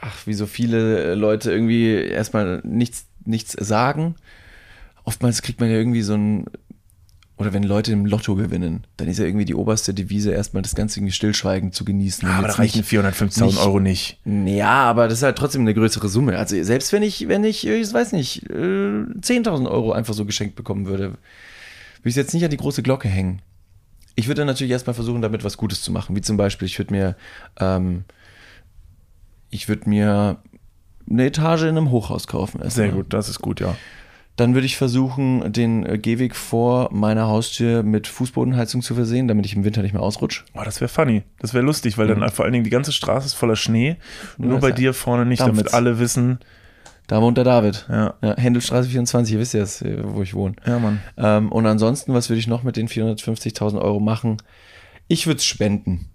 ach, 0.00 0.26
wie 0.26 0.34
so 0.34 0.46
viele 0.46 1.12
äh, 1.12 1.14
Leute 1.14 1.50
irgendwie 1.50 1.94
erstmal 1.94 2.60
nichts, 2.64 3.06
nichts 3.24 3.52
sagen 3.52 4.14
oftmals 5.04 5.42
kriegt 5.42 5.58
man 5.58 5.68
ja 5.68 5.76
irgendwie 5.76 6.02
so 6.02 6.14
ein, 6.14 6.44
oder 7.38 7.52
wenn 7.52 7.62
Leute 7.62 7.90
im 7.92 8.06
Lotto 8.06 8.34
gewinnen, 8.36 8.84
dann 8.98 9.08
ist 9.08 9.18
ja 9.18 9.24
irgendwie 9.24 9.44
die 9.46 9.54
oberste 9.54 9.94
Devise 9.94 10.30
erstmal 10.32 10.62
das 10.62 10.74
Ganze 10.74 11.00
irgendwie 11.00 11.12
stillschweigend 11.12 11.74
zu 11.74 11.84
genießen. 11.84 12.28
aber 12.28 12.46
da 12.48 12.54
reichen 12.54 12.78
nicht- 12.78 12.88
450.000 12.90 13.46
nicht- 13.46 13.58
Euro 13.66 13.80
nicht. 13.80 14.18
Ja, 14.24 14.84
aber 14.84 15.08
das 15.08 15.18
ist 15.18 15.22
halt 15.24 15.36
trotzdem 15.36 15.62
eine 15.62 15.74
größere 15.74 16.08
Summe. 16.08 16.38
Also 16.38 16.62
selbst 16.62 16.92
wenn 16.92 17.02
ich, 17.02 17.26
wenn 17.28 17.42
ich, 17.44 17.66
ich 17.66 17.92
weiß 17.92 18.12
nicht, 18.12 18.48
äh, 18.50 19.04
10.000 19.20 19.66
Euro 19.68 19.92
einfach 19.92 20.14
so 20.14 20.24
geschenkt 20.24 20.54
bekommen 20.56 20.86
würde, 20.86 21.04
würde 21.10 21.18
ich 22.04 22.10
es 22.12 22.16
jetzt 22.16 22.34
nicht 22.34 22.44
an 22.44 22.50
die 22.50 22.56
große 22.58 22.82
Glocke 22.82 23.08
hängen. 23.08 23.40
Ich 24.14 24.26
würde 24.28 24.40
dann 24.42 24.46
natürlich 24.48 24.70
erstmal 24.72 24.94
versuchen, 24.94 25.22
damit 25.22 25.42
was 25.42 25.56
Gutes 25.56 25.80
zu 25.82 25.90
machen. 25.90 26.14
Wie 26.14 26.20
zum 26.20 26.36
Beispiel, 26.36 26.66
ich 26.66 26.78
würde 26.78 26.92
mir, 26.92 27.16
ähm, 27.58 28.04
ich 29.50 29.68
würde 29.68 29.88
mir 29.88 30.36
eine 31.10 31.26
Etage 31.26 31.62
in 31.62 31.68
einem 31.70 31.90
Hochhaus 31.90 32.26
kaufen. 32.26 32.60
erstmal. 32.62 32.86
Sehr 32.88 32.94
gut, 32.94 33.12
das 33.12 33.28
ist 33.28 33.40
gut, 33.40 33.60
ja. 33.60 33.76
Dann 34.36 34.54
würde 34.54 34.64
ich 34.66 34.76
versuchen, 34.78 35.52
den 35.52 35.84
äh, 35.84 35.98
Gehweg 35.98 36.34
vor 36.34 36.88
meiner 36.90 37.26
Haustür 37.26 37.82
mit 37.82 38.06
Fußbodenheizung 38.08 38.80
zu 38.80 38.94
versehen, 38.94 39.28
damit 39.28 39.44
ich 39.44 39.54
im 39.54 39.64
Winter 39.64 39.82
nicht 39.82 39.92
mehr 39.92 40.02
ausrutsche. 40.02 40.44
Oh, 40.54 40.62
das 40.64 40.80
wäre 40.80 40.88
funny. 40.88 41.22
Das 41.38 41.52
wäre 41.52 41.64
lustig, 41.64 41.98
weil 41.98 42.06
dann 42.08 42.26
vor 42.30 42.44
allen 42.44 42.52
Dingen 42.52 42.64
die 42.64 42.70
ganze 42.70 42.92
Straße 42.92 43.26
ist 43.26 43.34
voller 43.34 43.56
Schnee. 43.56 43.96
Nur 44.38 44.52
das 44.54 44.60
bei 44.62 44.68
ist- 44.70 44.78
dir 44.78 44.94
vorne 44.94 45.26
nicht, 45.26 45.40
dampft's. 45.40 45.58
damit 45.58 45.74
alle 45.74 45.98
wissen. 45.98 46.38
Da 47.08 47.20
wohnt 47.20 47.36
der 47.36 47.44
David. 47.44 47.86
Ja, 47.90 48.14
Ja, 48.22 48.36
Händelstraße 48.38 48.88
24, 48.88 49.34
ihr 49.34 49.40
wisst 49.40 49.52
ja, 49.52 49.64
äh, 49.86 49.98
wo 50.02 50.22
ich 50.22 50.32
wohne. 50.34 50.54
ja, 50.66 50.78
Mann. 50.78 51.00
Ähm, 51.18 51.52
und 51.52 51.66
ansonsten, 51.66 52.14
was 52.14 52.30
würde 52.30 52.40
ich 52.40 52.46
noch 52.46 52.62
mit 52.62 52.76
den 52.76 52.88
450.000 52.88 53.82
Euro 53.82 54.00
machen? 54.00 54.38
Ich 55.08 55.26
würde 55.26 55.38
es 55.38 55.44
spenden. 55.44 56.08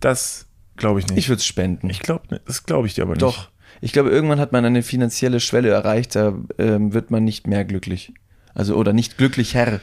Das 0.00 0.46
glaube 0.76 0.98
ich 1.00 1.06
nicht. 1.06 1.18
Ich 1.18 1.28
würde 1.28 1.38
es 1.38 1.46
spenden. 1.46 1.90
Ich 1.90 2.00
glaube, 2.00 2.40
das 2.44 2.64
glaube 2.64 2.88
ich 2.88 2.94
dir 2.94 3.02
aber 3.02 3.12
nicht. 3.12 3.22
Doch. 3.22 3.50
Ich 3.80 3.92
glaube, 3.92 4.10
irgendwann 4.10 4.40
hat 4.40 4.52
man 4.52 4.64
eine 4.64 4.82
finanzielle 4.82 5.40
Schwelle 5.40 5.70
erreicht, 5.70 6.16
da 6.16 6.34
ähm, 6.58 6.94
wird 6.94 7.10
man 7.10 7.24
nicht 7.24 7.46
mehr 7.46 7.64
glücklich. 7.64 8.12
Also, 8.54 8.76
oder 8.76 8.92
nicht 8.92 9.18
glücklich 9.18 9.54
Herr. 9.54 9.80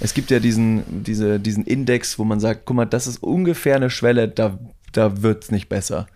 Es 0.00 0.14
gibt 0.14 0.30
ja 0.30 0.40
diesen, 0.40 1.04
diese, 1.04 1.38
diesen 1.40 1.64
Index, 1.64 2.18
wo 2.18 2.24
man 2.24 2.40
sagt, 2.40 2.62
guck 2.64 2.76
mal, 2.76 2.86
das 2.86 3.06
ist 3.06 3.22
ungefähr 3.22 3.76
eine 3.76 3.90
Schwelle, 3.90 4.28
da, 4.28 4.58
da 4.92 5.22
wird 5.22 5.44
es 5.44 5.50
nicht 5.50 5.68
besser. 5.68 6.06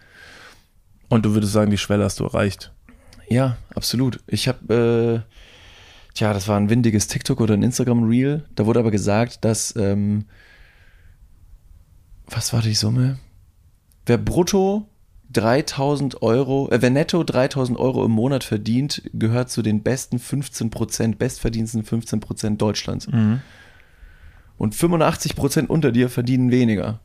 Und 1.08 1.24
du 1.24 1.34
würdest 1.34 1.52
sagen, 1.52 1.70
die 1.70 1.78
Schwelle 1.78 2.04
hast 2.04 2.20
du 2.20 2.24
erreicht. 2.24 2.72
Ja, 3.28 3.56
absolut. 3.74 4.20
Ich 4.26 4.48
habe, 4.48 5.24
äh, 5.26 6.14
tja, 6.14 6.32
das 6.32 6.48
war 6.48 6.58
ein 6.58 6.70
windiges 6.70 7.08
TikTok 7.08 7.40
oder 7.40 7.54
ein 7.54 7.62
Instagram-Reel. 7.62 8.44
Da 8.54 8.66
wurde 8.66 8.80
aber 8.80 8.90
gesagt, 8.90 9.44
dass, 9.44 9.74
ähm, 9.76 10.26
was 12.28 12.52
war 12.52 12.62
die 12.62 12.74
Summe? 12.74 13.18
Wer 14.04 14.18
brutto 14.18 14.88
3000 15.36 16.22
Euro, 16.22 16.70
äh, 16.70 16.80
wer 16.80 16.90
netto 16.90 17.22
3000 17.22 17.78
Euro 17.78 18.04
im 18.04 18.12
Monat 18.12 18.44
verdient, 18.44 19.02
gehört 19.12 19.50
zu 19.50 19.62
den 19.62 19.82
besten 19.82 20.18
15 20.18 20.70
Prozent, 20.70 21.18
bestverdiensten 21.18 21.84
15 21.84 22.20
Prozent 22.20 22.62
Deutschlands. 22.62 23.06
Und 24.56 24.74
85 24.74 25.36
Prozent 25.36 25.70
unter 25.70 25.92
dir 25.92 26.08
verdienen 26.08 26.50
weniger. 26.50 27.00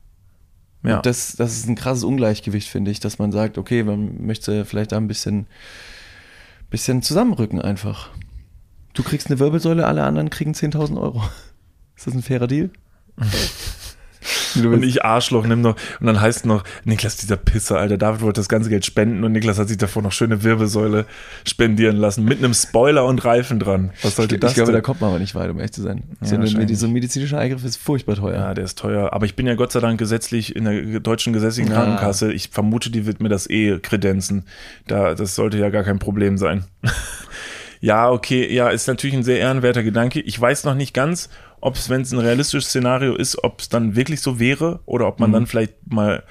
Ja. 0.84 0.98
Und 0.98 1.06
das, 1.06 1.36
das 1.36 1.58
ist 1.58 1.68
ein 1.68 1.76
krasses 1.76 2.04
Ungleichgewicht, 2.04 2.68
finde 2.68 2.92
ich, 2.92 3.00
dass 3.00 3.20
man 3.20 3.32
sagt, 3.32 3.58
okay, 3.58 3.84
man 3.84 4.26
möchte 4.26 4.66
vielleicht 4.66 4.94
da 4.94 4.98
ein 4.98 5.08
bisschen, 5.08 5.48
bisschen 6.70 7.02
zusammenrücken 7.02 7.62
einfach. 7.62 8.10
Du 8.94 9.04
kriegst 9.04 9.28
eine 9.28 9.40
Wirbelsäule, 9.40 9.86
alle 9.86 10.04
anderen 10.04 10.30
kriegen 10.30 10.54
10.000 10.54 11.00
Euro. 11.00 11.22
Ist 11.96 12.08
das 12.08 12.14
ein 12.14 12.24
fairer 12.24 12.48
Deal? 12.48 12.72
Und 14.56 14.84
ich 14.84 15.04
Arschloch 15.04 15.46
nimm 15.46 15.62
noch, 15.62 15.76
und 16.00 16.08
dann 16.08 16.22
heißt 16.22 16.46
noch, 16.46 16.64
Niklas, 16.84 17.18
dieser 17.18 17.38
Pisser, 17.38 17.78
Alter, 17.78 17.98
David 17.98 18.22
wollte 18.22 18.40
das 18.40 18.50
ganze 18.50 18.70
Geld 18.70 18.86
spenden 18.86 19.24
und 19.24 19.32
Niklas 19.32 19.60
hat 19.60 19.68
sich 19.68 19.78
davor 19.78 20.02
noch 20.02 20.12
schöne 20.12 20.44
Wirbelsäule 20.44 21.06
spendieren 21.48 21.98
lassen, 21.98 22.24
mit 22.24 22.40
einem 22.40 22.54
Spoiler 22.54 23.06
und 23.06 23.24
Reifen 23.26 23.60
dran. 23.60 23.92
Was 24.02 24.16
sollte 24.16 24.36
ich 24.36 24.42
das 24.42 24.54
glaube, 24.54 24.72
da 24.72 24.78
denn? 24.78 24.84
kommt 24.84 25.02
man 25.02 25.12
aber 25.12 25.20
nicht 25.20 25.36
weit, 25.36 25.50
um 25.50 25.58
ehrlich 25.58 25.72
zu 25.72 25.82
sein. 25.82 26.04
Ja, 26.22 26.28
so, 26.28 26.36
eine, 26.36 26.76
so 26.76 26.86
ein 26.86 26.94
medizinischer 26.94 27.40
Eingriff 27.40 27.66
ist 27.66 27.78
furchtbar 27.78 28.16
teuer. 28.16 28.36
Ja, 28.36 28.54
der 28.54 28.66
ist 28.66 28.78
teuer. 28.78 29.14
Aber 29.14 29.26
ich 29.26 29.36
bin 29.36 29.48
ja 29.48 29.56
Gott 29.56 29.72
sei 29.72 29.80
Dank 29.80 30.00
gesetzlich 30.00 30.56
in 30.56 30.66
der 30.66 31.00
deutschen 31.00 31.34
gesetzlichen. 31.34 31.72
Krankenkasse. 31.72 32.32
Ich 32.32 32.50
vermute, 32.50 32.90
die 32.90 33.06
wird 33.06 33.22
mir 33.22 33.30
das 33.30 33.50
eh 33.50 33.80
kredenzen. 33.80 34.46
Da, 34.88 35.16
das 35.16 35.36
sollte 35.36 35.58
ja 35.58 35.70
gar 35.70 35.84
kein 35.84 36.00
Problem 36.00 36.38
sein. 36.38 36.66
ja, 37.82 38.10
okay, 38.10 38.54
ja, 38.54 38.70
ist 38.70 38.88
natürlich 38.88 39.16
ein 39.16 39.24
sehr 39.24 39.40
ehrenwerter 39.40 39.84
Gedanke. 39.84 40.20
Ich 40.22 40.40
weiß 40.40 40.64
noch 40.64 40.76
nicht 40.76 40.94
ganz, 40.94 41.30
ob 41.62 41.76
es, 41.76 41.90
wenn 41.90 42.02
es 42.02 42.12
ein 42.12 42.20
realistisches 42.20 42.70
Szenario 42.70 43.16
ist, 43.16 43.44
ob 43.44 43.62
es 43.62 43.70
dann 43.70 43.96
wirklich 43.96 44.22
so 44.22 44.40
wäre 44.40 44.80
oder 44.86 45.08
ob 45.08 45.20
man 45.20 45.30
Mhm. 45.30 45.34
dann 45.34 45.48
vielleicht 45.48 45.74
mal 45.92 46.24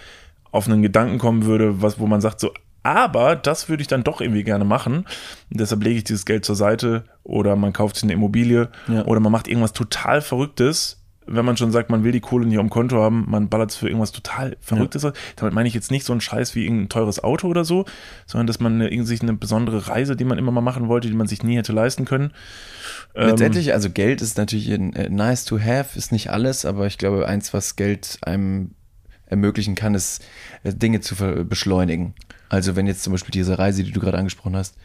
auf 0.53 0.67
einen 0.69 0.83
Gedanken 0.83 1.19
kommen 1.19 1.45
würde, 1.45 1.81
was, 1.83 1.99
wo 1.99 2.07
man 2.07 2.21
sagt 2.21 2.41
so, 2.41 2.53
aber 2.83 3.37
das 3.37 3.69
würde 3.69 3.83
ich 3.83 3.89
dann 3.89 4.03
doch 4.05 4.21
irgendwie 4.21 4.43
gerne 4.43 4.65
machen. 4.65 5.05
Und 5.51 5.61
deshalb 5.61 5.85
lege 5.85 5.99
ich 5.99 6.05
dieses 6.05 6.25
Geld 6.27 6.45
zur 6.45 6.57
Seite 6.57 7.05
oder 7.23 7.55
man 7.55 7.73
kauft 7.73 7.97
sich 7.97 8.05
eine 8.05 8.15
Immobilie 8.15 8.69
Ja. 8.89 9.05
oder 9.05 9.21
man 9.21 9.31
macht 9.33 9.49
irgendwas 9.49 9.73
total 9.75 10.21
Verrücktes. 10.23 11.00
Wenn 11.33 11.45
man 11.45 11.57
schon 11.57 11.71
sagt, 11.71 11.91
man 11.91 12.03
will 12.03 12.13
die 12.13 12.21
Kohle 12.21 12.47
nicht 12.47 12.59
dem 12.59 12.71
Konto 12.71 13.01
haben, 13.01 13.25
man 13.29 13.49
ballert 13.49 13.71
es 13.71 13.77
für 13.77 13.87
irgendwas 13.87 14.11
total 14.11 14.57
Verrücktes. 14.61 15.07
Damit 15.37 15.55
meine 15.55 15.69
ich 15.69 15.75
jetzt 15.75 15.91
nicht 15.91 16.05
so 16.05 16.13
einen 16.13 16.21
Scheiß 16.21 16.55
wie 16.55 16.65
irgendein 16.65 16.89
teures 16.89 17.23
Auto 17.23 17.47
oder 17.47 17.65
so, 17.65 17.85
sondern 18.27 18.49
dass 18.49 18.59
man 18.59 18.75
eine, 18.75 18.89
irgendwie 18.89 19.07
sich 19.07 19.23
eine 19.23 19.35
besondere 19.35 19.87
Reise, 19.89 20.17
die 20.17 20.25
man 20.25 20.39
immer 20.39 20.51
mal 20.51 20.61
machen 20.61 20.89
wollte, 20.89 21.09
die 21.09 21.15
man 21.15 21.29
sich 21.29 21.43
nie 21.43 21.57
hätte 21.57 21.73
leisten 21.73 22.05
können. 22.05 22.33
Ähm, 23.15 23.29
Letztendlich, 23.29 23.73
also 23.73 23.91
Geld 23.91 24.23
ist 24.23 24.39
natürlich 24.39 24.71
ein, 24.73 24.95
äh, 24.95 25.09
nice 25.09 25.45
to 25.45 25.61
have, 25.61 25.97
ist 25.97 26.11
nicht 26.11 26.31
alles, 26.31 26.65
aber 26.65 26.87
ich 26.87 26.99
glaube, 26.99 27.27
eins, 27.29 27.55
was 27.55 27.77
Geld 27.77 28.19
einem 28.23 28.73
ermöglichen 29.27 29.77
kann, 29.77 29.95
ist, 29.95 30.25
äh, 30.65 30.75
Dinge 30.75 31.01
zu 31.01 31.15
beschleunigen. 31.45 32.15
Also 32.49 32.75
wenn 32.75 32.87
jetzt 32.87 33.05
zum 33.05 33.13
Beispiel 33.13 33.31
diese 33.31 33.59
Reise, 33.59 33.85
die 33.85 33.93
du 33.93 34.01
gerade 34.01 34.19
angesprochen 34.19 34.57
hast, 34.57 34.77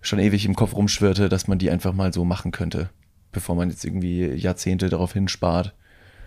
schon 0.00 0.20
ewig 0.20 0.46
im 0.46 0.54
Kopf 0.54 0.74
rumschwirrte, 0.74 1.28
dass 1.28 1.48
man 1.48 1.58
die 1.58 1.70
einfach 1.70 1.92
mal 1.92 2.12
so 2.12 2.24
machen 2.24 2.52
könnte, 2.52 2.88
bevor 3.32 3.56
man 3.56 3.70
jetzt 3.70 3.84
irgendwie 3.84 4.26
Jahrzehnte 4.26 4.88
darauf 4.88 5.12
hinspart. 5.12 5.74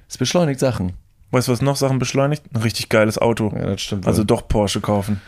Es 0.08 0.18
beschleunigt 0.18 0.60
Sachen. 0.60 0.94
Weißt 1.32 1.48
du, 1.48 1.52
was 1.52 1.62
noch 1.62 1.76
Sachen 1.76 2.00
beschleunigt? 2.00 2.44
Ein 2.54 2.62
richtig 2.62 2.89
geiles 2.89 3.18
Auto. 3.18 3.52
Ja, 3.56 3.66
das 3.66 3.82
stimmt. 3.82 4.06
Also 4.06 4.20
wohl. 4.20 4.28
doch 4.28 4.48
Porsche 4.48 4.82
kaufen. 4.82 5.22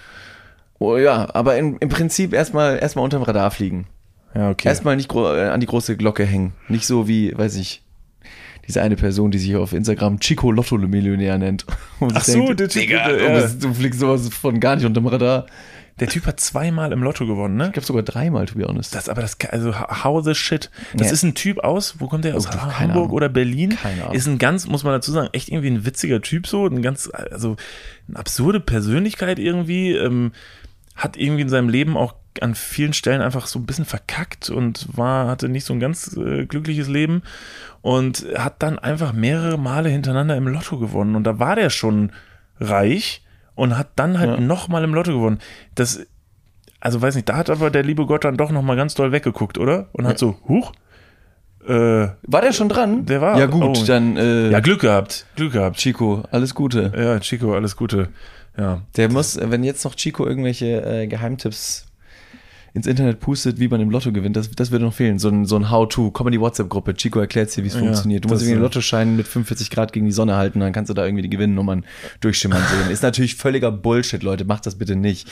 oh, 0.79 0.97
ja, 0.97 1.27
aber 1.33 1.57
im, 1.57 1.77
im 1.79 1.89
Prinzip 1.89 2.33
erstmal 2.33 2.77
erstmal 2.77 3.03
unterm 3.03 3.23
Radar 3.23 3.49
fliegen. 3.49 3.87
Ja, 4.35 4.49
okay. 4.49 4.67
Erstmal 4.67 4.95
nicht 4.97 5.13
äh, 5.15 5.47
an 5.47 5.61
die 5.61 5.65
große 5.65 5.97
Glocke 5.97 6.25
hängen. 6.25 6.53
Nicht 6.67 6.85
so 6.85 7.07
wie, 7.07 7.35
weiß 7.35 7.55
ich, 7.55 7.81
diese 8.67 8.81
eine 8.81 8.95
Person, 8.95 9.31
die 9.31 9.37
sich 9.37 9.55
auf 9.55 9.73
Instagram 9.73 10.19
Chico 10.19 10.51
Lotto 10.51 10.77
Millionär 10.77 11.37
nennt. 11.37 11.65
Und 11.99 12.15
Ach 12.15 12.23
so, 12.23 12.53
Typ, 12.53 12.69
Digga, 12.69 13.11
ja. 13.11 13.47
du 13.47 13.73
fliegst 13.73 13.99
sowas 13.99 14.27
von 14.29 14.59
gar 14.59 14.75
nicht 14.75 14.85
unterm 14.85 15.07
Radar. 15.07 15.45
Der 15.99 16.09
Typ 16.09 16.25
hat 16.25 16.41
zweimal 16.41 16.91
im 16.91 17.01
Lotto 17.03 17.25
gewonnen, 17.25 17.55
ne? 17.55 17.67
Ich 17.67 17.71
glaube 17.73 17.85
sogar 17.85 18.03
dreimal, 18.03 18.45
to 18.47 18.55
be 18.55 18.65
honest. 18.67 18.93
Das, 18.93 19.07
aber 19.07 19.21
das, 19.21 19.37
also 19.49 19.73
how 19.79 20.21
the 20.23 20.35
shit. 20.35 20.69
Das 20.93 21.07
Ja. 21.07 21.13
ist 21.13 21.23
ein 21.23 21.35
Typ 21.35 21.59
aus, 21.59 21.95
wo 21.99 22.07
kommt 22.07 22.25
der 22.25 22.35
aus? 22.35 22.47
Oh, 22.47 22.51
Hamburg 22.51 22.79
Ahnung. 22.97 23.09
oder 23.11 23.29
Berlin? 23.29 23.69
Keine 23.81 24.03
Ahnung. 24.03 24.13
Ist 24.15 24.27
ein 24.27 24.37
ganz, 24.37 24.67
muss 24.67 24.83
man 24.83 24.91
dazu 24.91 25.13
sagen, 25.13 25.29
echt 25.31 25.47
irgendwie 25.47 25.69
ein 25.69 25.85
witziger 25.85 26.21
Typ 26.21 26.47
so, 26.47 26.65
ein 26.67 26.81
ganz, 26.81 27.09
also 27.13 27.55
eine 28.09 28.19
absurde 28.19 28.59
Persönlichkeit 28.59 29.39
irgendwie, 29.39 29.93
ähm, 29.93 30.33
hat 30.97 31.15
irgendwie 31.15 31.43
in 31.43 31.49
seinem 31.49 31.69
Leben 31.69 31.95
auch 31.95 32.15
an 32.41 32.55
vielen 32.55 32.91
Stellen 32.91 33.21
einfach 33.21 33.47
so 33.47 33.57
ein 33.59 33.65
bisschen 33.65 33.85
verkackt 33.85 34.49
und 34.49 34.87
war, 34.97 35.27
hatte 35.27 35.47
nicht 35.47 35.63
so 35.63 35.71
ein 35.73 35.79
ganz 35.79 36.17
äh, 36.17 36.45
glückliches 36.45 36.89
Leben 36.89 37.21
und 37.81 38.25
hat 38.37 38.61
dann 38.61 38.77
einfach 38.79 39.13
mehrere 39.13 39.57
Male 39.57 39.87
hintereinander 39.87 40.35
im 40.35 40.47
Lotto 40.49 40.77
gewonnen 40.77 41.15
und 41.15 41.23
da 41.23 41.39
war 41.39 41.55
der 41.55 41.69
schon 41.69 42.11
reich 42.59 43.21
und 43.55 43.77
hat 43.77 43.89
dann 43.95 44.19
halt 44.19 44.31
Ja. 44.31 44.39
nochmal 44.39 44.83
im 44.83 44.93
Lotto 44.93 45.11
gewonnen. 45.13 45.39
Das, 45.75 46.05
also 46.79 47.01
weiß 47.01 47.15
nicht, 47.15 47.27
da 47.29 47.37
hat 47.37 47.49
aber 47.49 47.69
der 47.71 47.83
liebe 47.83 48.05
Gott 48.05 48.23
dann 48.25 48.37
doch 48.37 48.51
nochmal 48.51 48.75
ganz 48.75 48.93
doll 48.95 49.11
weggeguckt, 49.11 49.57
oder? 49.57 49.87
Und 49.93 50.05
hat 50.07 50.19
so, 50.19 50.37
huch, 50.47 50.71
äh, 51.67 51.71
War 52.27 52.41
der 52.41 52.53
schon 52.53 52.69
dran? 52.69 53.05
Der 53.07 53.21
war- 53.21 53.39
Ja 53.39 53.47
gut, 53.47 53.77
oh. 53.79 53.83
dann 53.87 54.17
äh, 54.17 54.51
ja, 54.51 54.59
Glück 54.59 54.81
gehabt, 54.81 55.25
Glück 55.35 55.53
gehabt. 55.53 55.77
Chico, 55.77 56.23
alles 56.29 56.53
Gute. 56.53 56.91
Ja, 56.95 57.19
Chico, 57.19 57.55
alles 57.55 57.75
Gute. 57.75 58.09
Ja. 58.57 58.81
Der 58.97 59.11
muss, 59.11 59.39
wenn 59.41 59.63
jetzt 59.63 59.83
noch 59.83 59.95
Chico 59.95 60.25
irgendwelche 60.27 60.81
äh, 60.85 61.07
Geheimtipps 61.07 61.87
ins 62.75 62.87
Internet 62.87 63.21
pustet, 63.21 63.57
wie 63.57 63.69
man 63.69 63.79
im 63.79 63.89
Lotto 63.89 64.11
gewinnt, 64.11 64.35
das, 64.35 64.51
das 64.51 64.69
würde 64.69 64.83
noch 64.83 64.93
fehlen. 64.93 65.17
So 65.17 65.29
ein, 65.29 65.45
so 65.45 65.55
ein 65.55 65.71
How-To-Comedy-WhatsApp-Gruppe. 65.71 66.93
Chico 66.95 67.21
erklärt 67.21 67.55
dir, 67.55 67.63
wie 67.63 67.69
es 67.69 67.73
Ja, 67.73 67.79
funktioniert. 67.79 68.25
Du 68.25 68.29
musst 68.29 68.41
irgendwie 68.41 68.55
einen 68.55 68.61
äh, 68.61 68.65
Lottoschein 68.65 69.15
mit 69.15 69.27
45 69.27 69.69
Grad 69.69 69.93
gegen 69.93 70.05
die 70.05 70.11
Sonne 70.11 70.35
halten, 70.35 70.59
dann 70.59 70.73
kannst 70.73 70.89
du 70.89 70.93
da 70.93 71.05
irgendwie 71.05 71.21
die 71.21 71.29
Gewinnnummern 71.29 71.85
durchschimmern 72.19 72.61
sehen. 72.61 72.91
Ist 72.91 73.01
natürlich 73.01 73.35
völliger 73.35 73.71
Bullshit, 73.71 74.21
Leute. 74.21 74.43
Macht 74.43 74.65
das 74.65 74.75
bitte 74.75 74.97
nicht. 74.97 75.25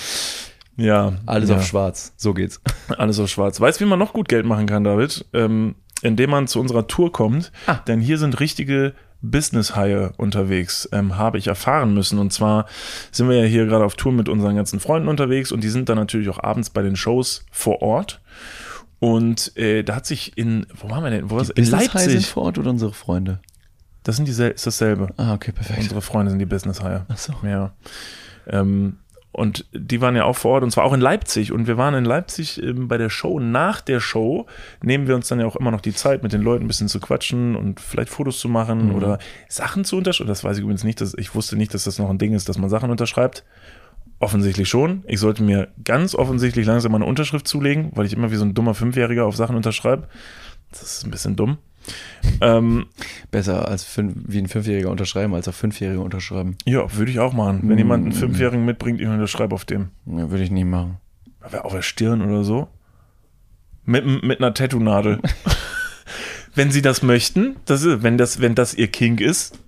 Ja. 0.77 1.15
Alles 1.25 1.49
ja. 1.49 1.57
auf 1.57 1.65
schwarz. 1.65 2.13
So 2.15 2.33
geht's. 2.33 2.61
Alles 2.97 3.19
auf 3.19 3.29
schwarz. 3.29 3.59
Weißt 3.59 3.81
du, 3.81 3.85
wie 3.85 3.89
man 3.89 3.99
noch 3.99 4.13
gut 4.13 4.29
Geld 4.29 4.45
machen 4.45 4.65
kann, 4.65 4.85
David? 4.85 5.25
Ähm, 5.33 5.75
indem 6.01 6.29
man 6.29 6.47
zu 6.47 6.61
unserer 6.61 6.87
Tour 6.87 7.11
kommt. 7.11 7.51
Ah. 7.67 7.79
Denn 7.87 7.99
hier 7.99 8.17
sind 8.17 8.39
richtige 8.39 8.93
Business-Haie 9.23 10.11
unterwegs, 10.17 10.87
ähm, 10.91 11.17
habe 11.17 11.37
ich 11.37 11.47
erfahren 11.47 11.93
müssen. 11.93 12.19
Und 12.19 12.31
zwar 12.31 12.67
sind 13.11 13.29
wir 13.29 13.37
ja 13.37 13.45
hier 13.45 13.65
gerade 13.65 13.85
auf 13.85 13.95
Tour 13.95 14.11
mit 14.11 14.29
unseren 14.29 14.55
ganzen 14.55 14.79
Freunden 14.79 15.07
unterwegs 15.07 15.51
und 15.51 15.63
die 15.63 15.69
sind 15.69 15.89
dann 15.89 15.97
natürlich 15.97 16.29
auch 16.29 16.43
abends 16.43 16.69
bei 16.69 16.83
den 16.83 16.95
Shows 16.95 17.45
vor 17.51 17.81
Ort. 17.81 18.21
Und 18.99 19.57
äh, 19.57 19.83
da 19.83 19.95
hat 19.95 20.05
sich 20.05 20.37
in, 20.37 20.67
wo 20.75 20.89
waren 20.89 21.03
wir 21.03 21.09
denn? 21.09 21.29
Wo 21.29 21.35
war's? 21.35 21.49
In 21.49 21.55
Business-High 21.55 22.01
sind 22.01 22.13
Leipzig. 22.13 22.29
vor 22.29 22.43
Ort 22.43 22.57
oder 22.57 22.69
unsere 22.69 22.93
Freunde? 22.93 23.39
Das 24.03 24.17
sind 24.17 24.27
diesel 24.27 24.51
ist 24.51 24.67
dasselbe. 24.67 25.09
Ah, 25.17 25.33
okay, 25.33 25.51
perfekt. 25.51 25.79
Unsere 25.79 26.01
Freunde 26.01 26.29
sind 26.29 26.39
die 26.39 26.45
Business-Haie. 26.45 27.05
Ach 27.07 27.17
so. 27.17 27.33
Ja. 27.43 27.73
Ähm, 28.47 28.97
und 29.33 29.65
die 29.73 29.99
waren 29.99 30.15
ja 30.15 30.23
auch 30.25 30.37
vor 30.37 30.51
Ort 30.53 30.63
und 30.63 30.71
zwar 30.71 30.85
auch 30.85 30.93
in 30.93 31.01
Leipzig. 31.01 31.51
Und 31.51 31.67
wir 31.67 31.75
waren 31.77 31.95
in 31.95 32.05
Leipzig 32.05 32.61
ähm, 32.61 32.87
bei 32.87 32.97
der 32.97 33.09
Show. 33.09 33.39
Nach 33.39 33.81
der 33.81 33.99
Show 33.99 34.45
nehmen 34.81 35.07
wir 35.07 35.15
uns 35.15 35.27
dann 35.27 35.39
ja 35.39 35.45
auch 35.47 35.55
immer 35.55 35.71
noch 35.71 35.81
die 35.81 35.93
Zeit, 35.93 36.23
mit 36.23 36.31
den 36.33 36.41
Leuten 36.41 36.63
ein 36.65 36.67
bisschen 36.67 36.87
zu 36.87 36.99
quatschen 36.99 37.55
und 37.55 37.79
vielleicht 37.81 38.09
Fotos 38.09 38.39
zu 38.39 38.47
machen 38.47 38.89
Mhm. 38.89 38.95
oder 38.95 39.19
Sachen 39.49 39.83
zu 39.85 39.97
unterschreiben. 39.97 40.27
Das 40.29 40.43
weiß 40.43 40.57
ich 40.57 40.61
übrigens 40.63 40.83
nicht. 40.83 41.01
Dass, 41.01 41.13
ich 41.15 41.33
wusste 41.35 41.55
nicht, 41.57 41.73
dass 41.73 41.83
das 41.83 41.97
noch 41.99 42.09
ein 42.09 42.19
Ding 42.19 42.33
ist, 42.33 42.47
dass 42.47 42.57
man 42.59 42.69
Sachen 42.69 42.91
unterschreibt. 42.91 43.43
Offensichtlich 44.19 44.69
schon. 44.69 45.03
Ich 45.07 45.19
sollte 45.19 45.43
mir 45.43 45.67
ganz 45.83 46.15
offensichtlich 46.15 46.65
langsam 46.65 46.91
mal 46.93 46.99
eine 46.99 47.05
Unterschrift 47.05 47.47
zulegen, 47.47 47.91
weil 47.95 48.05
ich 48.05 48.13
immer 48.13 48.31
wie 48.31 48.35
so 48.37 48.45
ein 48.45 48.53
dummer 48.53 48.73
Fünfjähriger 48.75 49.25
auf 49.25 49.35
Sachen 49.35 49.55
unterschreibe. 49.55 50.07
Das 50.69 50.81
ist 50.83 51.05
ein 51.05 51.11
bisschen 51.11 51.35
dumm. 51.35 51.57
Ähm, 52.41 52.87
Besser 53.31 53.67
als 53.67 53.83
fünf, 53.83 54.13
wie 54.27 54.39
ein 54.39 54.47
Fünfjähriger 54.47 54.89
unterschreiben, 54.89 55.33
als 55.33 55.47
auf 55.47 55.55
Fünfjährige 55.55 55.99
unterschreiben. 55.99 56.57
ja, 56.65 56.95
würde 56.95 57.11
ich 57.11 57.19
auch 57.19 57.33
machen. 57.33 57.61
Wenn 57.63 57.77
jemand 57.77 58.03
einen 58.03 58.13
Fünfjährigen 58.13 58.65
mitbringt, 58.65 59.01
ich 59.01 59.07
unterschreibe 59.07 59.55
auf 59.55 59.65
dem. 59.65 59.89
Ja, 60.05 60.29
würde 60.29 60.43
ich 60.43 60.51
nie 60.51 60.63
machen. 60.63 60.97
Auf 61.41 61.73
der 61.73 61.81
Stirn 61.81 62.21
oder 62.21 62.43
so. 62.43 62.67
Mit, 63.85 64.05
mit 64.23 64.39
einer 64.39 64.53
Tattoo-Nadel. 64.53 65.19
wenn 66.55 66.71
sie 66.71 66.81
das 66.81 67.01
möchten, 67.01 67.57
das 67.65 67.83
ist, 67.83 68.03
wenn, 68.03 68.17
das, 68.17 68.39
wenn 68.39 68.55
das 68.55 68.73
ihr 68.73 68.87
King 68.87 69.17
ist. 69.17 69.59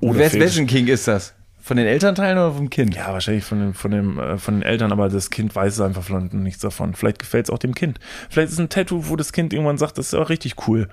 Oder 0.00 0.32
wessen 0.32 0.66
King 0.66 0.88
ist 0.88 1.08
das? 1.08 1.34
Von 1.60 1.78
den 1.78 1.86
Elternteilen 1.86 2.36
oder 2.36 2.52
vom 2.52 2.68
Kind? 2.68 2.94
Ja, 2.94 3.12
wahrscheinlich 3.12 3.44
von, 3.44 3.58
dem, 3.58 3.74
von, 3.74 3.90
dem, 3.90 4.18
äh, 4.18 4.36
von 4.36 4.56
den 4.56 4.62
Eltern, 4.62 4.92
aber 4.92 5.08
das 5.08 5.30
Kind 5.30 5.54
weiß 5.54 5.74
es 5.74 5.80
einfach 5.80 6.06
nichts 6.32 6.60
davon. 6.60 6.94
Vielleicht 6.94 7.18
gefällt 7.18 7.46
es 7.46 7.50
auch 7.50 7.58
dem 7.58 7.74
Kind. 7.74 8.00
Vielleicht 8.28 8.48
ist 8.48 8.54
es 8.54 8.60
ein 8.60 8.68
Tattoo, 8.68 9.08
wo 9.08 9.16
das 9.16 9.32
Kind 9.32 9.54
irgendwann 9.54 9.78
sagt, 9.78 9.96
das 9.96 10.08
ist 10.08 10.14
auch 10.14 10.28
richtig 10.28 10.68
cool, 10.68 10.88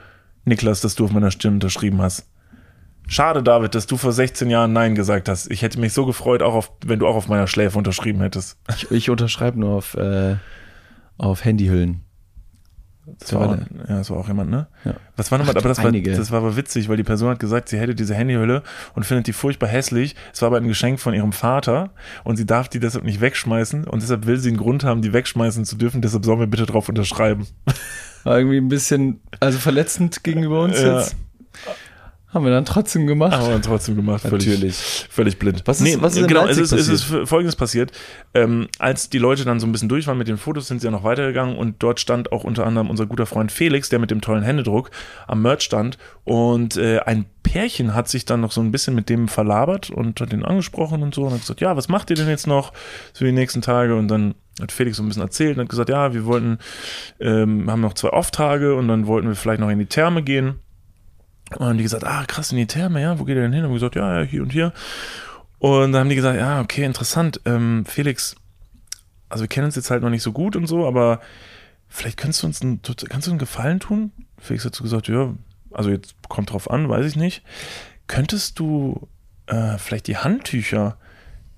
Niklas, 0.46 0.82
dass 0.82 0.96
du 0.96 1.06
auf 1.06 1.12
meiner 1.12 1.32
Stirn 1.32 1.56
unterschrieben 1.56 2.02
hast. 2.02 2.28
Schade, 3.08 3.44
David, 3.44 3.76
dass 3.76 3.88
du 3.88 3.98
vor 3.98 4.14
16 4.14 4.50
Jahren 4.50 4.74
Nein 4.74 4.96
gesagt 4.96 5.28
hast. 5.28 5.52
Ich 5.52 5.62
hätte 5.62 5.80
mich 5.80 5.94
so 5.94 6.06
gefreut, 6.06 6.42
auch 6.42 6.54
auf, 6.54 6.72
wenn 6.86 7.00
du 7.00 7.08
auch 7.08 7.16
auf 7.16 7.28
meiner 7.28 7.48
Schläfe 7.48 7.78
unterschrieben 7.78 8.22
hättest. 8.22 8.58
Ich, 8.70 8.90
ich 8.90 9.10
unterschreibe 9.10 9.60
nur 9.60 9.76
auf, 9.76 9.96
äh, 9.96 10.36
auf 11.18 11.44
Handyhüllen. 11.44 12.06
Das 13.20 13.34
war, 13.34 13.50
auch, 13.50 13.58
ja, 13.58 13.98
das 13.98 14.10
war 14.12 14.18
auch 14.18 14.28
jemand, 14.28 14.52
ne? 14.52 14.68
Ja. 14.86 14.94
Was 15.16 15.32
war 15.32 15.40
nochmal, 15.40 15.58
aber 15.58 15.68
das 15.68 15.84
war, 15.84 15.92
das 15.92 16.32
war 16.32 16.38
aber 16.38 16.56
witzig, 16.56 16.88
weil 16.88 16.98
die 16.98 17.04
Person 17.04 17.30
hat 17.30 17.40
gesagt, 17.40 17.68
sie 17.70 17.80
hätte 17.80 17.96
diese 17.96 18.14
Handyhülle 18.14 18.62
und 18.94 19.06
findet 19.06 19.28
die 19.28 19.34
furchtbar 19.34 19.68
hässlich. 19.68 20.16
Es 20.32 20.42
war 20.42 20.48
aber 20.48 20.58
ein 20.58 20.68
Geschenk 20.68 21.00
von 21.00 21.14
ihrem 21.14 21.34
Vater 21.34 21.90
und 22.24 22.38
sie 22.38 22.46
darf 22.46 22.70
die 22.70 22.80
deshalb 22.80 23.04
nicht 23.04 23.20
wegschmeißen 23.20 23.86
und 23.86 24.04
deshalb 24.04 24.28
will 24.28 24.38
sie 24.38 24.50
einen 24.50 24.58
Grund 24.58 24.84
haben, 24.84 25.02
die 25.02 25.14
wegschmeißen 25.14 25.66
zu 25.66 25.76
dürfen. 25.76 26.02
Deshalb 26.02 26.24
sollen 26.26 26.40
wir 26.40 26.48
bitte 26.48 26.66
drauf 26.66 26.90
unterschreiben. 26.90 27.48
War 28.24 28.38
irgendwie 28.38 28.58
ein 28.58 28.68
bisschen, 28.70 29.20
also 29.40 29.58
verletzend 29.60 30.24
gegenüber 30.24 30.62
uns 30.62 30.80
Ja. 30.82 31.00
jetzt. 31.00 31.16
Haben 32.34 32.46
wir 32.46 32.52
dann 32.54 32.64
trotzdem 32.64 33.08
gemacht. 33.08 33.34
Haben 33.34 33.44
wir 33.48 33.52
dann 33.52 33.62
trotzdem 33.62 33.98
gemacht. 33.98 34.22
Völlig, 34.22 34.48
Natürlich. 34.48 34.76
Völlig 35.10 35.38
blind. 35.38 35.64
Was 35.66 35.82
ist- 35.82 36.02
was 36.02 36.16
ist 36.16 36.30
genau, 36.30 36.48
es 36.48 36.58
ist, 36.58 36.72
es 36.72 36.88
ist 36.88 37.04
folgendes 37.04 37.58
passiert. 37.58 37.92
Ähm, 38.34 38.70
als 38.80 39.10
die 39.10 39.18
Leute 39.18 39.44
dann 39.44 39.60
so 39.60 39.68
ein 39.68 39.74
bisschen 39.74 39.90
durch 39.90 40.08
waren 40.08 40.18
mit 40.18 40.30
den 40.30 40.38
Fotos, 40.38 40.70
sind 40.70 40.80
sie 40.80 40.88
ja 40.88 40.92
noch 40.92 41.04
weitergegangen 41.04 41.58
und 41.58 41.84
dort 41.84 42.00
stand 42.00 42.32
auch 42.32 42.46
unter 42.46 42.66
anderem 42.66 42.90
unser 42.90 43.06
guter 43.06 43.26
Freund 43.26 43.52
Felix, 43.52 43.90
der 43.90 44.00
mit 44.00 44.12
dem 44.12 44.22
tollen 44.22 44.44
Händedruck 44.44 44.92
am 45.28 45.42
Merch 45.42 45.64
stand. 45.64 45.98
Und 46.24 46.78
äh, 46.78 47.00
ein 47.00 47.26
Pärchen 47.44 47.94
hat 47.94 48.08
sich 48.08 48.24
dann 48.24 48.40
noch 48.40 48.54
so 48.54 48.62
ein 48.62 48.72
bisschen 48.72 48.96
mit 48.96 49.10
dem 49.10 49.28
verlabert 49.28 49.90
und 49.90 50.22
hat 50.22 50.32
ihn 50.32 50.46
angesprochen 50.46 51.04
und 51.04 51.14
so 51.14 51.24
und 51.24 51.34
hat 51.34 51.42
gesagt, 51.42 51.60
ja, 51.60 51.76
was 51.76 51.90
macht 51.90 52.12
ihr 52.12 52.16
denn 52.16 52.30
jetzt 52.30 52.48
noch 52.48 52.72
so 53.12 53.26
die 53.26 53.34
nächsten 53.34 53.62
Tage? 53.62 53.98
Und 53.98 54.08
dann 54.08 54.36
hat 54.62 54.72
Felix 54.72 54.98
so 54.98 55.04
ein 55.04 55.08
bisschen 55.08 55.24
erzählt 55.24 55.58
und 55.58 55.64
hat 55.64 55.70
gesagt, 55.70 55.90
ja, 55.90 56.14
wir 56.14 56.26
wollten, 56.26 56.60
ähm, 57.20 57.70
haben 57.70 57.82
noch 57.82 57.94
zwei 57.94 58.10
Off-Tage 58.10 58.76
und 58.76 58.88
dann 58.88 59.08
wollten 59.08 59.28
wir 59.28 59.36
vielleicht 59.36 59.60
noch 59.60 59.70
in 59.70 59.80
die 59.80 59.86
Therme 59.86 60.24
gehen. 60.24 60.60
Und 61.58 61.66
haben 61.66 61.78
die 61.78 61.84
gesagt, 61.84 62.06
ah, 62.06 62.24
krass, 62.26 62.52
in 62.52 62.58
die 62.58 62.68
Therme, 62.68 63.02
ja, 63.02 63.20
wo 63.20 63.26
geht 63.26 63.36
ihr 63.36 63.42
denn 63.42 63.54
hin? 63.54 63.66
Und 63.66 63.74
gesagt, 63.74 63.96
ja, 63.96 64.22
ja, 64.22 64.26
hier 64.26 64.42
und 64.42 64.52
hier. 64.52 64.74
Und 65.60 65.92
dann 65.92 66.02
haben 66.02 66.10
die 66.10 66.16
gesagt, 66.16 66.38
ja, 66.40 66.62
okay, 66.62 66.86
interessant, 66.86 67.42
ähm, 67.46 67.86
Felix, 67.86 68.36
also 69.30 69.44
wir 69.44 69.48
kennen 69.48 69.66
uns 69.66 69.76
jetzt 69.76 69.92
halt 69.92 70.02
noch 70.02 70.10
nicht 70.10 70.24
so 70.24 70.32
gut 70.32 70.56
und 70.56 70.66
so, 70.66 70.88
aber 70.88 71.22
vielleicht 71.88 72.18
kannst 72.18 72.42
du 72.42 72.48
uns 72.48 72.62
einen, 72.62 72.82
kannst 72.82 73.28
du 73.28 73.32
einen 73.32 73.40
Gefallen 73.40 73.80
tun? 73.80 74.12
Felix 74.40 74.66
hat 74.66 74.76
so 74.76 74.84
gesagt, 74.84 75.08
ja, 75.08 75.34
also 75.72 75.90
jetzt 75.90 76.16
kommt 76.30 76.52
drauf 76.52 76.70
an, 76.70 76.90
weiß 76.90 77.06
ich 77.06 77.16
nicht. 77.16 77.44
Könntest 78.08 78.60
du 78.60 79.08
äh, 79.48 79.78
vielleicht 79.78 80.08
die 80.08 80.18
Handtücher, 80.18 80.98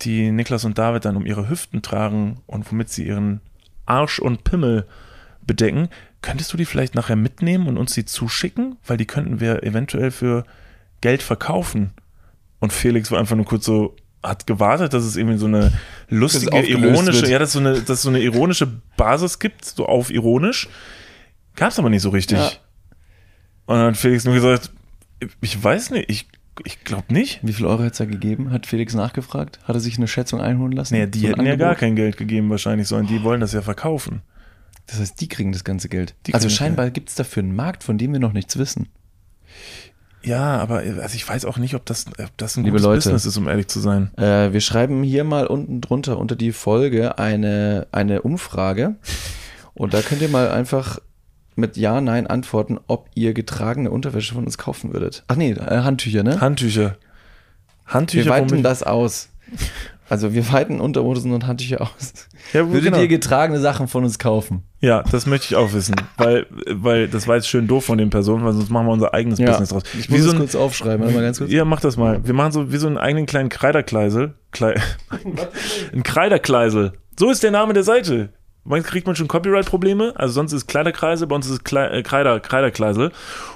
die 0.05 0.31
Niklas 0.31 0.65
und 0.65 0.77
David 0.77 1.05
dann 1.05 1.15
um 1.15 1.25
ihre 1.25 1.49
Hüften 1.49 1.81
tragen 1.81 2.41
und 2.45 2.69
womit 2.71 2.89
sie 2.89 3.07
ihren 3.07 3.41
Arsch 3.85 4.19
und 4.19 4.43
Pimmel 4.43 4.85
bedecken, 5.45 5.89
könntest 6.21 6.53
du 6.53 6.57
die 6.57 6.65
vielleicht 6.65 6.95
nachher 6.95 7.15
mitnehmen 7.15 7.67
und 7.67 7.77
uns 7.77 7.93
die 7.93 8.05
zuschicken? 8.05 8.77
Weil 8.85 8.97
die 8.97 9.05
könnten 9.05 9.39
wir 9.39 9.63
eventuell 9.63 10.11
für 10.11 10.45
Geld 11.01 11.21
verkaufen. 11.21 11.91
Und 12.59 12.71
Felix 12.71 13.11
war 13.11 13.19
einfach 13.19 13.35
nur 13.35 13.45
kurz 13.45 13.65
so, 13.65 13.95
hat 14.23 14.47
gewartet, 14.47 14.93
dass 14.93 15.03
es 15.03 15.17
irgendwie 15.17 15.37
so 15.37 15.47
eine 15.47 15.73
lustige, 16.07 16.57
ironische, 16.65 17.21
wird. 17.21 17.27
ja, 17.27 17.39
dass 17.39 17.49
es 17.49 17.53
so 17.53 17.59
eine, 17.59 17.73
dass 17.73 17.97
es 17.97 18.01
so 18.03 18.09
eine 18.09 18.21
ironische 18.21 18.67
Basis 18.95 19.39
gibt, 19.39 19.65
so 19.65 19.85
auf 19.85 20.09
ironisch. 20.09 20.69
Gab's 21.55 21.77
aber 21.77 21.89
nicht 21.89 22.01
so 22.01 22.09
richtig. 22.09 22.37
Ja. 22.37 22.51
Und 23.65 23.75
dann 23.75 23.87
hat 23.87 23.97
Felix 23.97 24.23
nur 24.23 24.33
gesagt, 24.33 24.71
ich 25.41 25.61
weiß 25.61 25.91
nicht, 25.91 26.09
ich, 26.09 26.27
ich 26.63 26.83
glaube 26.83 27.13
nicht. 27.13 27.39
Wie 27.43 27.53
viel 27.53 27.65
Euro 27.65 27.83
hat 27.83 27.93
es 27.93 27.97
da 27.97 28.05
gegeben? 28.05 28.51
Hat 28.51 28.65
Felix 28.65 28.93
nachgefragt? 28.93 29.59
Hat 29.63 29.75
er 29.75 29.79
sich 29.79 29.97
eine 29.97 30.07
Schätzung 30.07 30.39
einholen 30.41 30.71
lassen? 30.73 30.93
Naja, 30.93 31.05
die 31.07 31.19
So 31.21 31.27
hätten 31.29 31.45
ja 31.45 31.55
gar 31.55 31.69
Angebot? 31.69 31.79
kein 31.79 31.95
Geld 31.95 32.17
gegeben 32.17 32.49
wahrscheinlich, 32.49 32.87
sondern 32.87 33.07
die 33.07 33.23
wollen 33.23 33.41
das 33.41 33.53
ja 33.53 33.61
verkaufen. 33.61 34.21
Das 34.87 34.99
heißt, 34.99 35.19
die 35.21 35.27
kriegen 35.29 35.51
das 35.51 35.63
ganze 35.63 35.89
Geld. 35.89 36.13
Die 36.27 36.33
also 36.33 36.49
scheinbar 36.49 36.89
gibt 36.91 37.09
es 37.09 37.15
dafür 37.15 37.41
einen 37.43 37.55
Markt, 37.55 37.83
von 37.83 37.97
dem 37.97 38.11
wir 38.13 38.19
noch 38.19 38.33
nichts 38.33 38.57
wissen. 38.57 38.89
Ja, 40.23 40.57
aber 40.57 40.77
also 40.79 41.15
ich 41.15 41.27
weiß 41.27 41.43
auch 41.45 41.57
nicht, 41.57 41.75
ob 41.75 41.85
das, 41.85 42.05
ob 42.07 42.37
das 42.37 42.55
ein 42.55 42.63
Liebe 42.63 42.73
gutes 42.77 42.85
Leute. 42.85 42.97
Business 42.99 43.25
ist, 43.25 43.37
um 43.37 43.47
ehrlich 43.49 43.67
zu 43.67 43.79
sein. 43.81 44.11
Äh, 44.17 44.53
wir 44.53 44.61
schreiben 44.61 45.03
hier 45.03 45.23
mal 45.25 45.47
unten 45.47 45.81
drunter 45.81 46.17
unter 46.17 46.35
die 46.37 46.53
Folge 46.53 47.17
eine, 47.17 47.87
eine 47.91 48.21
Umfrage. 48.21 48.95
Und 49.73 49.93
da 49.93 50.01
könnt 50.01 50.21
ihr 50.21 50.29
mal 50.29 50.49
einfach 50.49 50.99
mit 51.55 51.77
Ja, 51.77 52.01
Nein 52.01 52.27
antworten, 52.27 52.79
ob 52.87 53.09
ihr 53.15 53.33
getragene 53.33 53.91
Unterwäsche 53.91 54.33
von 54.33 54.45
uns 54.45 54.57
kaufen 54.57 54.93
würdet. 54.93 55.23
Ach 55.27 55.35
nee, 55.35 55.51
äh, 55.51 55.81
Handtücher, 55.81 56.23
ne? 56.23 56.39
Handtücher. 56.41 56.97
Handtücher, 57.85 58.25
wir 58.25 58.31
weiten 58.31 58.63
das 58.63 58.83
aus. 58.83 59.29
Also 60.09 60.33
wir 60.33 60.51
weiten 60.51 60.79
Unterhosen 60.81 61.31
und 61.31 61.47
Handtücher 61.47 61.81
aus. 61.81 62.27
Ja, 62.53 62.67
Würdet 62.67 62.83
genau. 62.85 62.99
ihr 62.99 63.07
getragene 63.07 63.59
Sachen 63.59 63.87
von 63.87 64.03
uns 64.03 64.19
kaufen? 64.19 64.63
Ja, 64.81 65.01
das 65.11 65.25
möchte 65.25 65.47
ich 65.47 65.55
auch 65.55 65.71
wissen, 65.73 65.95
weil, 66.17 66.45
weil 66.69 67.07
das 67.07 67.27
war 67.27 67.35
jetzt 67.35 67.47
schön 67.47 67.67
doof 67.67 67.85
von 67.85 67.97
den 67.97 68.09
Personen, 68.09 68.43
weil 68.45 68.53
sonst 68.53 68.69
machen 68.69 68.85
wir 68.87 68.91
unser 68.91 69.13
eigenes 69.13 69.39
Business 69.39 69.69
draus. 69.69 69.83
Ich 69.97 70.09
Wie 70.09 70.15
muss 70.15 70.23
so 70.23 70.27
es 70.27 70.33
ein, 70.33 70.39
kurz 70.39 70.55
aufschreiben, 70.55 71.13
mal 71.13 71.21
ganz 71.21 71.39
kurz. 71.39 71.51
ja, 71.51 71.63
mach 71.65 71.79
das 71.79 71.95
mal. 71.97 72.19
Wir 72.25 72.33
machen 72.33 72.51
so 72.51 72.71
wie 72.71 72.77
so 72.77 72.87
einen 72.87 72.97
eigenen 72.97 73.25
kleinen 73.25 73.49
Kreiderkleisel. 73.49 74.33
Klei 74.51 74.75
ein 75.93 76.03
Kreiderkleisel. 76.03 76.93
So 77.17 77.31
ist 77.31 77.41
der 77.43 77.51
Name 77.51 77.73
der 77.73 77.83
Seite. 77.83 78.29
Manchmal 78.65 78.89
kriegt 78.91 79.07
man 79.07 79.15
schon 79.15 79.27
Copyright-Probleme. 79.27 80.13
Also 80.15 80.33
sonst 80.35 80.53
ist 80.53 80.61
es 80.63 80.67
Kleiderkreise, 80.67 81.27
bei 81.27 81.35
uns 81.35 81.45
ist 81.47 81.51
es 81.51 81.63
Klei 81.63 81.87
äh, 81.87 82.01
Kreider, 82.03 82.39
Kreiderkleisel. 82.39 83.11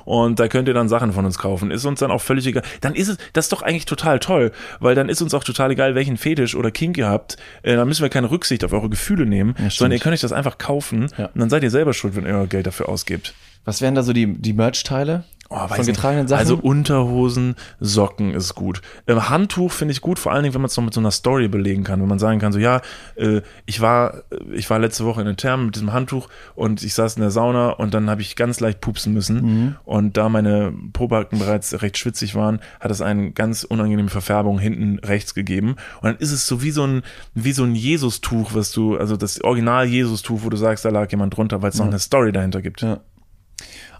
Und 0.05 0.39
da 0.39 0.47
könnt 0.47 0.67
ihr 0.67 0.73
dann 0.73 0.89
Sachen 0.89 1.13
von 1.13 1.23
uns 1.25 1.37
kaufen. 1.37 1.71
Ist 1.71 1.85
uns 1.85 1.99
dann 1.99 2.11
auch 2.11 2.21
völlig 2.21 2.45
egal. 2.45 2.63
Dann 2.81 2.93
ist 2.93 3.07
es, 3.07 3.17
das 3.33 3.45
ist 3.45 3.53
doch 3.53 3.61
eigentlich 3.61 3.85
total 3.85 4.19
toll, 4.19 4.51
weil 4.79 4.95
dann 4.95 5.07
ist 5.09 5.21
uns 5.21 5.33
auch 5.33 5.43
total 5.43 5.71
egal, 5.71 5.95
welchen 5.95 6.17
Fetisch 6.17 6.55
oder 6.55 6.71
Kink 6.71 6.97
ihr 6.97 7.07
habt. 7.07 7.37
Äh, 7.63 7.75
dann 7.75 7.87
müssen 7.87 8.01
wir 8.01 8.09
keine 8.09 8.29
Rücksicht 8.31 8.63
auf 8.65 8.73
eure 8.73 8.89
Gefühle 8.89 9.25
nehmen, 9.25 9.53
stimmt. 9.55 9.73
sondern 9.73 9.91
ihr 9.97 9.99
könnt 9.99 10.13
euch 10.13 10.21
das 10.21 10.33
einfach 10.33 10.57
kaufen 10.57 11.07
Ja. 11.17 11.27
und 11.27 11.39
dann 11.39 11.49
seid 11.49 11.63
ihr 11.63 11.71
selber 11.71 11.93
schuld, 11.93 12.15
wenn 12.15 12.25
ihr 12.25 12.33
euer 12.35 12.47
Geld 12.47 12.67
dafür 12.67 12.89
ausgebt. 12.89 13.33
Was 13.65 13.81
wären 13.81 13.95
da 13.95 14.03
so 14.03 14.13
die, 14.13 14.33
die 14.33 14.53
Merch-Teile? 14.53 15.23
Oh, 15.49 15.67
von 15.67 15.86
getragenen 15.86 16.27
Sachen? 16.27 16.39
Also 16.39 16.57
Unterhosen, 16.57 17.55
Socken 17.79 18.33
ist 18.33 18.55
gut. 18.55 18.81
Ähm, 19.07 19.29
Handtuch 19.29 19.71
finde 19.71 19.93
ich 19.93 20.01
gut, 20.01 20.19
vor 20.19 20.33
allen 20.33 20.43
Dingen, 20.43 20.53
wenn 20.53 20.62
man 20.62 20.67
es 20.67 20.75
noch 20.75 20.83
mit 20.83 20.93
so 20.93 20.99
einer 20.99 21.12
Story 21.12 21.47
belegen 21.47 21.83
kann. 21.83 22.01
Wenn 22.01 22.10
man 22.10 22.19
sagen 22.19 22.39
kann, 22.39 22.51
so 22.51 22.60
ja, 22.60 22.81
äh, 23.15 23.41
ich 23.65 23.79
war, 23.79 24.23
äh, 24.29 24.53
ich 24.53 24.69
war 24.69 24.79
letzte 24.79 25.05
Woche 25.05 25.21
in 25.21 25.27
der 25.27 25.38
Therme 25.38 25.65
mit 25.65 25.75
diesem 25.75 25.93
Handtuch 25.93 26.27
und 26.55 26.83
ich 26.83 26.93
saß 26.93 27.15
in 27.15 27.21
der 27.21 27.31
Sauna 27.31 27.69
und 27.69 27.93
dann 27.93 28.10
habe 28.10 28.21
ich 28.21 28.36
ganz 28.36 28.60
leicht 28.60 28.81
pupsen 28.81 29.13
müssen. 29.13 29.41
Mhm. 29.41 29.75
Und 29.86 30.17
da 30.17 30.27
meine 30.27 30.73
Pobacken 30.91 31.39
bereits 31.39 31.81
recht 31.81 31.97
schwitzig 31.97 32.36
waren, 32.36 32.60
hat 32.79 32.91
es 32.91 33.01
eine 33.01 33.31
ganz 33.31 33.63
unangenehme 33.63 34.10
Verfärbung 34.10 34.60
hinten 34.60 34.99
rechts 34.99 35.33
gegeben. 35.33 35.75
Und 36.01 36.03
dann 36.03 36.17
ist 36.17 36.31
es 36.31 36.45
so 36.45 36.62
wie 36.62 36.71
so 36.71 36.86
ein, 36.86 37.03
wie 37.33 37.53
so 37.53 37.63
ein 37.63 37.75
Jesus-Tuch, 37.75 38.53
was 38.53 38.71
du, 38.71 38.97
also 38.97 39.15
das 39.15 39.41
Original-Jesus-Tuch, 39.41 40.41
wo 40.43 40.49
du 40.49 40.57
sagst, 40.57 40.83
da 40.83 40.89
lag 40.89 41.10
jemand 41.12 41.38
drunter, 41.38 41.62
weil 41.62 41.69
es 41.69 41.79
noch 41.79 41.88
eine 41.88 41.99
Story 41.99 42.31
dahinter 42.31 42.62
gibt. 42.62 42.81
Ja. 42.81 42.99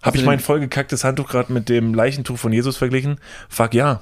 Habe 0.04 0.18
ich 0.18 0.26
mein 0.26 0.40
vollgekacktes 0.40 1.04
Handtuch 1.04 1.28
gerade 1.30 1.52
mit 1.52 1.70
dem 1.70 1.94
Leichentuch 1.94 2.38
von 2.38 2.54
Jesus 2.54 2.78
verglichen? 2.78 3.20
Fuck 3.50 3.74
ja. 3.74 4.02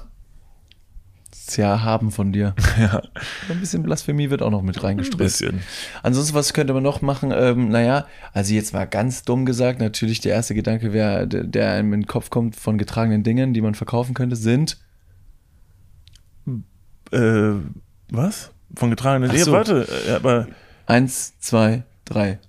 Ja, 1.56 1.82
haben 1.82 2.10
von 2.10 2.32
dir. 2.32 2.54
Ja, 2.78 3.00
Ein 3.48 3.60
bisschen 3.60 3.82
Blasphemie 3.82 4.30
wird 4.30 4.42
auch 4.42 4.50
noch 4.50 4.62
mit 4.62 4.76
ein 4.78 4.80
reingestreut. 4.82 5.18
bisschen. 5.18 5.62
Ansonsten, 6.02 6.34
was 6.34 6.52
könnte 6.52 6.74
man 6.74 6.82
noch 6.82 7.02
machen? 7.02 7.32
Ähm, 7.34 7.68
naja, 7.68 8.06
also 8.32 8.52
jetzt 8.52 8.72
mal 8.74 8.84
ganz 8.86 9.22
dumm 9.22 9.46
gesagt, 9.46 9.78
natürlich 9.80 10.20
der 10.20 10.34
erste 10.34 10.54
Gedanke, 10.54 10.92
wer, 10.92 11.24
der, 11.26 11.72
einem 11.72 11.92
in 11.94 12.00
den 12.02 12.06
Kopf 12.06 12.30
kommt 12.30 12.56
von 12.56 12.78
getragenen 12.78 13.22
Dingen, 13.22 13.54
die 13.54 13.60
man 13.60 13.74
verkaufen 13.74 14.12
könnte, 14.14 14.34
sind 14.36 14.78
Äh, 17.12 17.52
was? 18.10 18.50
Von 18.74 18.90
getragenen. 18.90 19.30
Ja, 19.34 19.44
so. 19.44 19.52
warte, 19.52 19.86
äh, 20.08 20.12
aber 20.12 20.48
eins, 20.86 21.38
zwei, 21.38 21.84
drei. 22.04 22.40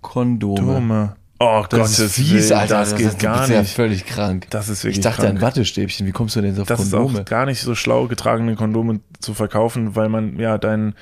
Kondome. 0.00 0.56
Dome. 0.74 1.16
Oh 1.40 1.60
Gott, 1.62 1.72
Das 1.72 1.98
ist 2.00 2.14
fies, 2.14 2.50
Alter. 2.50 2.78
das 2.80 2.96
geht 2.96 3.06
ist, 3.06 3.18
gar 3.20 3.44
ist 3.44 3.50
ja 3.50 3.60
nicht. 3.60 3.72
völlig 3.74 4.06
krank. 4.06 4.46
Das 4.50 4.68
ist 4.68 4.82
wirklich 4.82 4.98
ich 4.98 5.04
dachte 5.04 5.22
krank. 5.22 5.36
an 5.36 5.40
Wattestäbchen. 5.40 6.06
Wie 6.06 6.10
kommst 6.12 6.34
du 6.34 6.40
denn 6.40 6.50
jetzt 6.50 6.60
auf 6.60 6.66
Das 6.66 6.80
ist 6.80 6.90
Kondome? 6.90 7.20
auch 7.20 7.24
gar 7.24 7.46
nicht 7.46 7.60
so 7.60 7.74
schlau, 7.76 8.08
getragene 8.08 8.56
Kondome 8.56 9.00
zu 9.20 9.34
verkaufen, 9.34 9.94
weil 9.94 10.08
man 10.08 10.38
ja 10.40 10.58
dein 10.58 10.94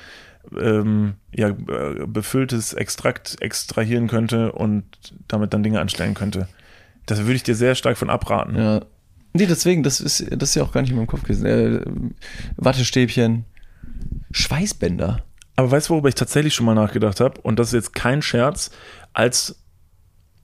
ähm, 0.57 1.15
ja, 1.33 1.49
äh, 1.49 2.05
befülltes 2.05 2.73
Extrakt 2.73 3.37
extrahieren 3.41 4.07
könnte 4.07 4.51
und 4.51 4.83
damit 5.27 5.53
dann 5.53 5.63
Dinge 5.63 5.79
anstellen 5.81 6.13
könnte. 6.13 6.47
Das 7.07 7.19
würde 7.21 7.33
ich 7.33 7.43
dir 7.43 7.55
sehr 7.55 7.73
stark 7.75 7.97
von 7.97 8.09
abraten. 8.11 8.55
Ja. 8.55 8.81
Nee, 9.33 9.45
deswegen, 9.47 9.81
das 9.83 9.99
ist, 9.99 10.23
das 10.31 10.49
ist 10.49 10.55
ja 10.55 10.63
auch 10.63 10.71
gar 10.71 10.81
nicht 10.81 10.91
in 10.91 10.97
meinem 10.97 11.07
Kopf 11.07 11.23
gewesen. 11.23 11.45
Äh, 11.45 11.81
Wattestäbchen, 12.57 13.45
Schweißbänder. 14.31 15.23
Aber 15.55 15.71
weißt 15.71 15.89
du, 15.89 15.93
worüber 15.93 16.09
ich 16.09 16.15
tatsächlich 16.15 16.53
schon 16.53 16.65
mal 16.65 16.75
nachgedacht 16.75 17.19
habe? 17.19 17.41
Und 17.41 17.57
das 17.59 17.69
ist 17.69 17.73
jetzt 17.73 17.93
kein 17.95 18.21
Scherz, 18.21 18.69
als 19.13 19.55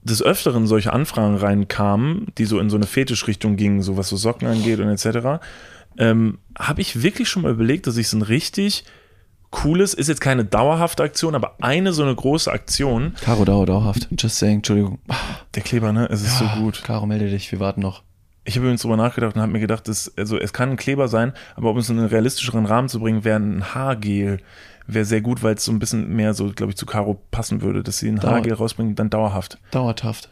des 0.04 0.22
Öfteren 0.22 0.66
solche 0.66 0.92
Anfragen 0.92 1.36
reinkamen, 1.36 2.26
die 2.38 2.44
so 2.44 2.60
in 2.60 2.70
so 2.70 2.76
eine 2.76 2.86
Fetischrichtung 2.86 3.56
gingen, 3.56 3.82
so 3.82 3.96
was 3.96 4.08
so 4.08 4.16
Socken 4.16 4.46
angeht 4.46 4.78
und 4.80 4.88
etc., 4.88 5.42
ähm, 5.96 6.38
habe 6.58 6.80
ich 6.80 7.02
wirklich 7.02 7.28
schon 7.28 7.42
mal 7.42 7.52
überlegt, 7.52 7.86
dass 7.86 7.96
ich 7.96 8.08
so 8.08 8.18
ein 8.18 8.22
richtig 8.22 8.84
cooles, 9.50 9.94
ist 9.94 10.08
jetzt 10.08 10.20
keine 10.20 10.44
dauerhafte 10.44 11.04
Aktion, 11.04 11.36
aber 11.36 11.56
eine 11.60 11.92
so 11.92 12.02
eine 12.02 12.14
große 12.14 12.50
Aktion. 12.50 13.14
Caro, 13.20 13.44
dauer, 13.44 13.66
dauerhaft. 13.66 14.08
Just 14.18 14.38
saying, 14.38 14.56
Entschuldigung. 14.56 14.98
Der 15.54 15.62
Kleber, 15.62 15.92
ne? 15.92 16.08
Es 16.10 16.22
ist 16.22 16.38
so 16.38 16.46
gut. 16.60 16.82
Caro, 16.82 17.06
melde 17.06 17.30
dich, 17.30 17.50
wir 17.52 17.60
warten 17.60 17.80
noch. 17.80 18.02
Ich 18.44 18.56
habe 18.56 18.66
übrigens 18.66 18.82
drüber 18.82 18.96
nachgedacht 18.96 19.36
und 19.36 19.40
habe 19.40 19.52
mir 19.52 19.60
gedacht, 19.60 19.86
das, 19.88 20.12
also 20.18 20.38
es 20.38 20.52
kann 20.52 20.70
ein 20.70 20.76
Kleber 20.76 21.08
sein, 21.08 21.32
aber 21.54 21.70
um 21.70 21.78
es 21.78 21.88
in 21.88 21.98
einen 21.98 22.08
realistischeren 22.08 22.66
Rahmen 22.66 22.88
zu 22.88 22.98
bringen, 23.00 23.24
wäre 23.24 23.38
ein 23.38 23.74
Haargel 23.74 24.40
wäre 24.86 25.04
sehr 25.04 25.20
gut, 25.20 25.42
weil 25.42 25.54
es 25.54 25.64
so 25.64 25.72
ein 25.72 25.78
bisschen 25.78 26.14
mehr 26.14 26.34
so, 26.34 26.50
glaube 26.54 26.70
ich, 26.72 26.76
zu 26.76 26.86
Caro 26.86 27.20
passen 27.30 27.62
würde, 27.62 27.82
dass 27.82 27.98
sie 27.98 28.08
ein 28.08 28.16
Dauer- 28.16 28.30
Haargel 28.32 28.54
rausbringen, 28.54 28.94
dann 28.94 29.10
dauerhaft. 29.10 29.58
Dauerhaft. 29.70 30.28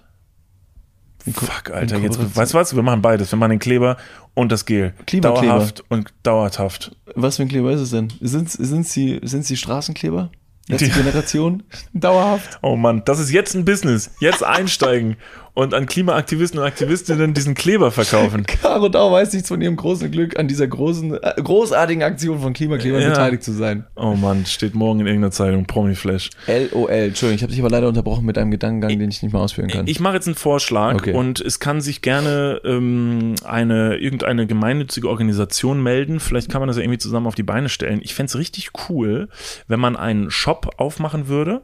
Fuck, 1.33 1.71
Alter, 1.73 1.99
jetzt, 1.99 2.19
weißt 2.37 2.53
du 2.53 2.59
was? 2.59 2.75
Wir 2.75 2.83
machen 2.83 3.01
beides. 3.01 3.31
Wir 3.33 3.37
machen 3.39 3.51
den 3.51 3.59
Kleber 3.61 3.97
und 4.35 4.51
das 4.51 4.67
Gel. 4.67 4.93
Klimakleber. 5.07 5.47
Dauerhaft 5.55 5.85
und 5.89 6.13
dauerhaft. 6.25 6.97
Was 7.15 7.37
für 7.37 7.43
ein 7.43 7.49
Kleber 7.49 7.71
ist 7.71 7.81
es 7.81 7.91
denn? 7.91 8.13
Sind 8.21 8.51
sind 8.51 8.89
sie 8.89 9.21
sind 9.23 9.45
sie 9.47 9.57
Straßenkleber? 9.57 10.31
Letzte 10.67 10.87
Die- 10.87 10.91
Generation? 10.93 11.63
Dauerhaft? 11.93 12.59
Oh 12.63 12.75
Mann, 12.75 13.03
das 13.05 13.21
ist 13.21 13.31
jetzt 13.31 13.55
ein 13.55 13.65
Business. 13.65 14.11
Jetzt 14.19 14.43
einsteigen 14.45 15.17
und 15.55 15.75
an 15.75 15.87
Klimaaktivisten 15.87 16.59
und 16.61 16.65
Aktivistinnen 16.67 17.35
diesen 17.35 17.55
Kleber 17.55 17.91
verkaufen. 17.91 18.45
Caro 18.47 18.89
Dauer 18.89 19.13
weiß 19.13 19.33
nichts 19.35 19.49
von 19.49 19.61
ihrem 19.61 19.77
großen 19.77 20.11
Glück, 20.11 20.39
an 20.39 20.49
dieser 20.49 20.67
großen, 20.67 21.15
äh, 21.23 21.35
großartigen 21.43 22.03
Aktion 22.03 22.41
von 22.41 22.53
Klimaklebern 22.55 23.03
Ja. 23.03 23.09
beteiligt 23.11 23.43
zu 23.43 23.53
sein. 23.53 23.85
Oh 23.97 24.15
Mann, 24.15 24.47
steht 24.47 24.75
morgen 24.75 25.01
in 25.01 25.07
irgendeiner 25.07 25.31
Zeitung, 25.31 25.67
Promi-Flash. 25.67 26.31
LOL. 26.47 26.91
Entschuldigung, 26.91 27.37
ich 27.37 27.43
habe 27.43 27.53
dich 27.53 27.61
aber 27.61 27.71
leider 27.71 27.89
unterbrochen 27.89 28.25
mit 28.25 28.39
einem 28.39 28.51
Gedankengang, 28.51 28.99
den 28.99 29.11
ich 29.11 29.23
nicht 29.23 29.33
mehr 29.33 29.43
ausführen 29.43 29.69
kann. 29.69 29.87
Ich 29.87 30.01
mache 30.01 30.15
jetzt 30.15 30.27
einen 30.27 30.37
Vorschlag 30.37 30.95
Okay. 30.95 31.13
und 31.13 31.41
es 31.41 31.61
kann 31.61 31.81
sich 31.81 32.01
gerne 32.03 32.61
ähm, 32.65 33.35
eine 33.45 33.97
irgendeine 33.99 34.47
gemeinnützige 34.47 35.09
Organisation 35.09 35.83
melden. 35.83 36.19
Vielleicht 36.21 36.51
kann 36.51 36.61
man 36.61 36.69
das 36.69 36.77
ja 36.79 36.83
irgendwie 36.83 36.99
zusammen 36.99 37.27
auf 37.27 37.35
die 37.35 37.43
Beine 37.43 37.69
stellen. 37.69 38.01
Ich 38.03 38.15
fänd's 38.15 38.37
richtig 38.37 38.71
cool, 38.89 39.29
wenn 39.69 39.81
man 39.81 39.97
einen 39.97 40.31
Shop 40.31 40.71
aufmachen 40.79 41.29
würde. 41.29 41.63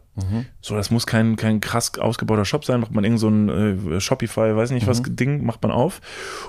So, 0.61 0.75
das 0.75 0.91
muss 0.91 1.07
kein, 1.07 1.37
kein 1.37 1.61
krass 1.61 1.99
ausgebauter 1.99 2.45
Shop 2.45 2.65
sein, 2.65 2.81
macht 2.81 2.93
man 2.93 3.05
irgend 3.05 3.21
so 3.21 3.29
ein 3.29 3.93
äh, 3.95 4.01
Shopify, 4.01 4.57
weiß 4.57 4.71
nicht 4.71 4.87
was, 4.87 5.03
Ding, 5.05 5.45
macht 5.45 5.63
man 5.63 5.73
auf. 5.73 6.01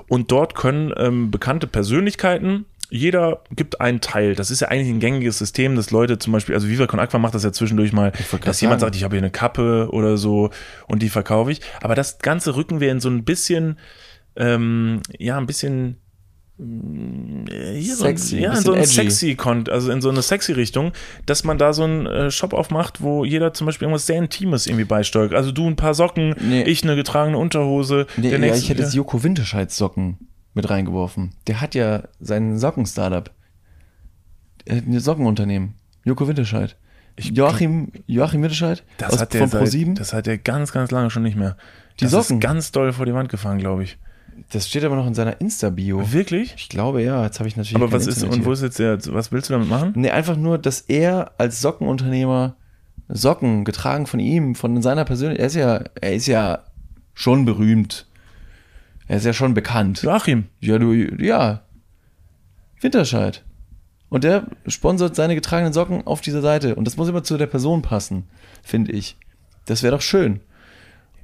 Und 0.07 0.31
dort 0.31 0.55
können 0.55 0.93
ähm, 0.97 1.31
bekannte 1.31 1.67
Persönlichkeiten 1.67 2.65
jeder 2.89 3.43
gibt 3.55 3.81
einen 3.81 4.01
Teil. 4.01 4.35
Das 4.35 4.49
ist 4.49 4.61
ja 4.61 4.69
eigentlich 4.69 4.89
ein 4.89 4.99
gängiges 4.99 5.37
System, 5.37 5.75
dass 5.75 5.91
Leute 5.91 6.17
zum 6.17 6.33
Beispiel, 6.33 6.55
also 6.55 6.67
Viva 6.67 6.87
Con 6.87 6.99
Aqua 6.99 7.19
macht 7.19 7.35
das 7.35 7.43
ja 7.43 7.51
zwischendurch 7.51 7.93
mal, 7.93 8.11
dass 8.43 8.61
jemand 8.61 8.81
sagen. 8.81 8.87
sagt, 8.87 8.95
ich 8.95 9.03
habe 9.03 9.15
hier 9.15 9.21
eine 9.21 9.31
Kappe 9.31 9.89
oder 9.91 10.17
so 10.17 10.49
und 10.87 11.01
die 11.01 11.09
verkaufe 11.09 11.51
ich. 11.51 11.61
Aber 11.81 11.95
das 11.95 12.19
Ganze 12.19 12.55
rücken 12.55 12.79
wir 12.79 12.91
in 12.91 12.99
so 12.99 13.09
ein 13.09 13.23
bisschen, 13.23 13.77
ähm, 14.35 15.01
ja, 15.17 15.37
ein 15.37 15.45
bisschen 15.45 15.97
hier 16.59 17.95
Sexy, 17.95 18.29
so 18.29 18.35
ein, 18.35 18.41
ja, 18.43 18.53
in 18.53 18.61
so 18.61 18.73
ein 18.73 18.85
sexy 18.85 19.35
Con 19.35 19.67
also 19.69 19.91
in 19.91 20.01
so 20.01 20.09
eine 20.09 20.21
sexy 20.21 20.51
Richtung, 20.51 20.91
dass 21.25 21.45
man 21.45 21.57
da 21.57 21.71
so 21.71 21.83
einen 21.83 22.05
äh, 22.05 22.31
Shop 22.31 22.53
aufmacht, 22.53 23.01
wo 23.01 23.23
jeder 23.23 23.53
zum 23.53 23.65
Beispiel 23.65 23.85
irgendwas 23.85 24.05
sehr 24.05 24.17
Intimes 24.17 24.67
irgendwie 24.67 24.83
beisteuert. 24.83 25.33
Also 25.33 25.51
du 25.53 25.67
ein 25.67 25.77
paar 25.77 25.93
Socken, 25.93 26.35
Nee. 26.41 26.63
ich 26.63 26.83
eine 26.83 26.95
getragene 26.97 27.37
Unterhose. 27.37 28.07
nee, 28.17 28.23
der 28.23 28.31
ja, 28.33 28.37
nächste, 28.39 28.59
ich 28.63 28.69
hätte 28.69 28.81
jetzt 28.81 28.93
Joko 28.93 29.23
Winterscheids 29.23 29.77
Socken 29.77 30.17
mit 30.53 30.69
reingeworfen. 30.69 31.33
Der 31.47 31.61
hat 31.61 31.75
ja 31.75 32.03
sein 32.19 32.57
Socken-Startup. 32.59 33.31
Er 34.65 34.77
hat 34.77 34.85
ein 34.85 34.99
Sockenunternehmen. 34.99 35.75
Joko 36.03 36.27
Winterscheid. 36.27 36.75
Joachim, 37.17 37.91
Joachim 38.05 38.41
Winterscheid 38.41 38.83
das 38.97 39.13
aus, 39.13 39.19
hat 39.21 39.33
der 39.33 39.41
von 39.41 39.49
seit, 39.49 39.61
ProSieben. 39.61 39.95
das 39.95 40.13
hat 40.13 40.27
er 40.27 40.37
ganz, 40.37 40.71
ganz 40.71 40.91
lange 40.91 41.09
schon 41.09 41.23
nicht 41.23 41.35
mehr. 41.37 41.57
Die 41.99 42.05
das 42.05 42.11
Socken? 42.11 42.37
ist 42.37 42.41
ganz 42.41 42.71
doll 42.71 42.91
vor 42.93 43.05
die 43.05 43.13
Wand 43.13 43.29
gefahren, 43.29 43.57
glaube 43.59 43.83
ich. 43.83 43.97
Das 44.51 44.67
steht 44.67 44.83
aber 44.83 44.95
noch 44.95 45.07
in 45.07 45.13
seiner 45.13 45.39
Insta-Bio. 45.41 46.11
Wirklich? 46.11 46.53
Ich 46.57 46.69
glaube 46.69 47.01
ja, 47.01 47.23
jetzt 47.25 47.39
habe 47.39 47.47
ich 47.47 47.55
natürlich. 47.55 47.75
Aber 47.75 47.91
was 47.91 48.07
ist, 48.07 48.17
Internet 48.17 48.39
und 48.39 48.45
wo 48.45 48.51
ist 48.51 48.61
jetzt 48.61 48.79
der, 48.79 48.97
was 49.13 49.31
willst 49.31 49.49
du 49.49 49.53
damit 49.53 49.69
machen? 49.69 49.93
Nee, 49.95 50.09
einfach 50.11 50.35
nur, 50.35 50.57
dass 50.57 50.81
er 50.81 51.31
als 51.37 51.61
Sockenunternehmer 51.61 52.55
Socken 53.07 53.65
getragen 53.65 54.05
von 54.05 54.19
ihm, 54.19 54.55
von 54.55 54.81
seiner 54.81 55.05
Persönlichkeit. 55.05 55.41
Er 55.41 55.47
ist 55.47 55.55
ja, 55.55 55.83
er 55.99 56.13
ist 56.13 56.27
ja 56.27 56.63
schon 57.13 57.45
berühmt. 57.45 58.05
Er 59.07 59.17
ist 59.17 59.25
ja 59.25 59.33
schon 59.33 59.55
bekannt. 59.55 60.03
Joachim. 60.03 60.45
Ja, 60.59 60.77
du, 60.77 60.93
ja. 60.93 61.63
Winterscheid. 62.79 63.43
Und 64.09 64.23
der 64.23 64.47
sponsert 64.67 65.15
seine 65.15 65.35
getragenen 65.35 65.73
Socken 65.73 66.05
auf 66.05 66.21
dieser 66.21 66.41
Seite. 66.41 66.75
Und 66.75 66.85
das 66.85 66.97
muss 66.97 67.09
immer 67.09 67.23
zu 67.23 67.37
der 67.37 67.47
Person 67.47 67.81
passen, 67.81 68.27
finde 68.63 68.91
ich. 68.91 69.17
Das 69.65 69.83
wäre 69.83 69.95
doch 69.95 70.01
schön. 70.01 70.39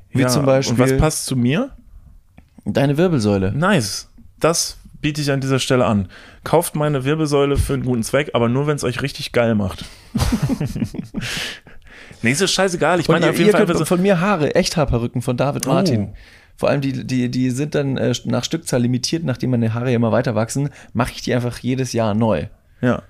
Wie 0.09 0.21
Ja, 0.21 0.27
zum 0.27 0.45
Beispiel 0.45 0.73
Und 0.73 0.79
was 0.79 0.97
passt 0.97 1.25
zu 1.25 1.35
mir? 1.35 1.71
Deine 2.65 2.97
Wirbelsäule. 2.97 3.51
Nice. 3.51 4.09
Das 4.39 4.77
biete 5.01 5.21
ich 5.21 5.31
an 5.31 5.41
dieser 5.41 5.59
Stelle 5.59 5.85
an. 5.85 6.09
Kauft 6.43 6.75
meine 6.75 7.05
Wirbelsäule 7.05 7.57
für 7.57 7.73
einen 7.73 7.85
guten 7.85 8.03
Zweck, 8.03 8.31
aber 8.33 8.49
nur, 8.49 8.67
wenn 8.67 8.75
es 8.75 8.83
euch 8.83 9.01
richtig 9.01 9.31
geil 9.31 9.55
macht. 9.55 9.85
nee, 12.21 12.31
ist 12.31 12.51
scheißegal. 12.51 12.99
Ich 12.99 13.07
meine 13.07 13.25
ihr, 13.25 13.31
auf 13.31 13.37
jeden 13.37 13.51
Fall 13.51 13.77
so, 13.77 13.85
von 13.85 14.01
mir 14.01 14.19
Haare, 14.19 14.55
Echthaarperücken 14.55 15.21
von 15.21 15.37
David 15.37 15.67
Oh. 15.67 15.73
Martin. 15.73 16.13
Vor 16.57 16.69
allem 16.69 16.81
die, 16.81 17.05
die, 17.05 17.29
die 17.29 17.49
sind 17.49 17.75
dann 17.75 17.97
äh, 17.97 18.13
nach 18.25 18.43
Stückzahl 18.43 18.81
limitiert, 18.81 19.23
nachdem 19.25 19.51
meine 19.51 19.73
Haare 19.73 19.89
ja 19.89 19.97
immer 19.97 20.11
weiter 20.11 20.35
wachsen, 20.35 20.69
mache 20.93 21.11
ich 21.13 21.21
die 21.21 21.35
einfach 21.35 21.57
jedes 21.59 21.93
Jahr 21.93 22.13
neu. 22.13 22.45
Ja. 22.81 23.03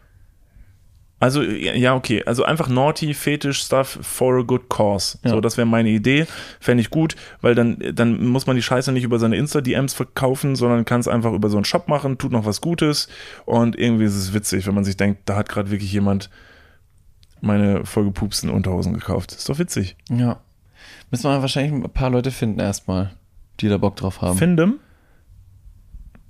Also, 1.19 1.41
ja, 1.41 1.95
okay. 1.95 2.23
Also 2.25 2.43
einfach 2.43 2.67
naughty, 2.67 3.13
fetisch 3.13 3.63
Stuff 3.63 3.99
for 4.01 4.39
a 4.39 4.41
good 4.41 4.69
cause. 4.69 5.17
Ja. 5.23 5.31
So, 5.31 5.41
das 5.41 5.57
wäre 5.57 5.65
meine 5.65 5.89
Idee. 5.89 6.27
Fände 6.59 6.81
ich 6.81 6.89
gut, 6.89 7.15
weil 7.41 7.55
dann, 7.55 7.79
dann 7.93 8.25
muss 8.25 8.47
man 8.47 8.57
die 8.57 8.61
Scheiße 8.61 8.91
nicht 8.91 9.03
über 9.03 9.17
seine 9.17 9.37
Insta-DMs 9.37 9.93
verkaufen, 9.93 10.55
sondern 10.55 10.83
kann 10.83 10.99
es 10.99 11.07
einfach 11.07 11.31
über 11.31 11.49
so 11.49 11.57
einen 11.57 11.65
Shop 11.65 11.87
machen, 11.87 12.17
tut 12.17 12.31
noch 12.31 12.45
was 12.45 12.59
Gutes 12.59 13.07
und 13.45 13.77
irgendwie 13.77 14.03
ist 14.05 14.15
es 14.15 14.33
witzig, 14.33 14.67
wenn 14.67 14.75
man 14.75 14.83
sich 14.83 14.97
denkt, 14.97 15.21
da 15.25 15.37
hat 15.37 15.47
gerade 15.47 15.71
wirklich 15.71 15.91
jemand 15.91 16.29
meine 17.39 17.85
vollgepupsten 17.85 18.49
Unterhosen 18.49 18.93
gekauft. 18.93 19.31
Ist 19.31 19.47
doch 19.47 19.57
witzig. 19.57 19.95
Ja. 20.09 20.41
Müssen 21.11 21.29
wir 21.29 21.41
wahrscheinlich 21.41 21.71
ein 21.71 21.89
paar 21.91 22.09
Leute 22.09 22.31
finden 22.31 22.59
erstmal, 22.59 23.11
die 23.61 23.69
da 23.69 23.77
Bock 23.77 23.95
drauf 23.95 24.21
haben. 24.21 24.37
Findem? 24.37 24.79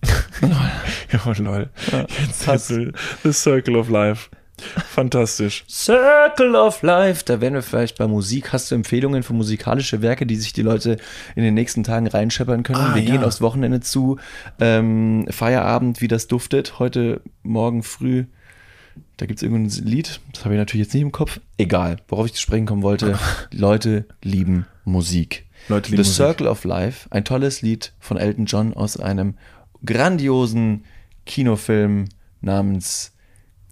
ja, 1.11 1.31
lol. 1.37 1.69
Jetzt 2.19 2.45
passt. 2.45 2.69
ist 2.69 2.93
The 3.23 3.33
Circle 3.33 3.77
of 3.77 3.89
Life. 3.89 4.29
Fantastisch. 4.89 5.65
Circle 5.69 6.55
of 6.55 6.81
Life, 6.81 7.23
da 7.25 7.41
wären 7.41 7.53
wir 7.53 7.61
vielleicht 7.61 7.97
bei 7.97 8.07
Musik. 8.07 8.53
Hast 8.53 8.71
du 8.71 8.75
Empfehlungen 8.75 9.23
für 9.23 9.33
musikalische 9.33 10.01
Werke, 10.01 10.25
die 10.25 10.35
sich 10.35 10.53
die 10.53 10.61
Leute 10.61 10.97
in 11.35 11.43
den 11.43 11.53
nächsten 11.53 11.83
Tagen 11.83 12.07
reinscheppern 12.07 12.63
können? 12.63 12.79
Ah, 12.79 12.95
wir 12.95 13.01
ja. 13.01 13.11
gehen 13.11 13.23
aufs 13.23 13.41
Wochenende 13.41 13.81
zu. 13.81 14.17
Ähm, 14.59 15.25
Feierabend, 15.29 16.01
wie 16.01 16.07
das 16.07 16.27
duftet. 16.27 16.79
Heute 16.79 17.21
Morgen 17.43 17.83
früh. 17.83 18.25
Da 19.17 19.25
gibt 19.25 19.39
es 19.39 19.43
irgendein 19.43 19.85
Lied, 19.85 20.19
das 20.33 20.43
habe 20.43 20.55
ich 20.55 20.59
natürlich 20.59 20.87
jetzt 20.87 20.93
nicht 20.93 21.03
im 21.03 21.11
Kopf. 21.11 21.39
Egal, 21.57 21.97
worauf 22.07 22.25
ich 22.25 22.33
zu 22.33 22.41
sprechen 22.41 22.65
kommen 22.65 22.83
wollte. 22.83 23.17
Leute 23.51 24.05
lieben 24.21 24.65
Musik. 24.83 25.45
Leute 25.67 25.91
lieben 25.91 26.03
The 26.03 26.09
Musik. 26.09 26.25
Circle 26.25 26.47
of 26.47 26.63
Life, 26.63 27.07
ein 27.11 27.23
tolles 27.23 27.61
Lied 27.61 27.93
von 27.99 28.17
Elton 28.17 28.45
John 28.45 28.73
aus 28.73 28.97
einem 28.97 29.35
grandiosen 29.85 30.85
Kinofilm 31.25 32.05
namens 32.41 33.13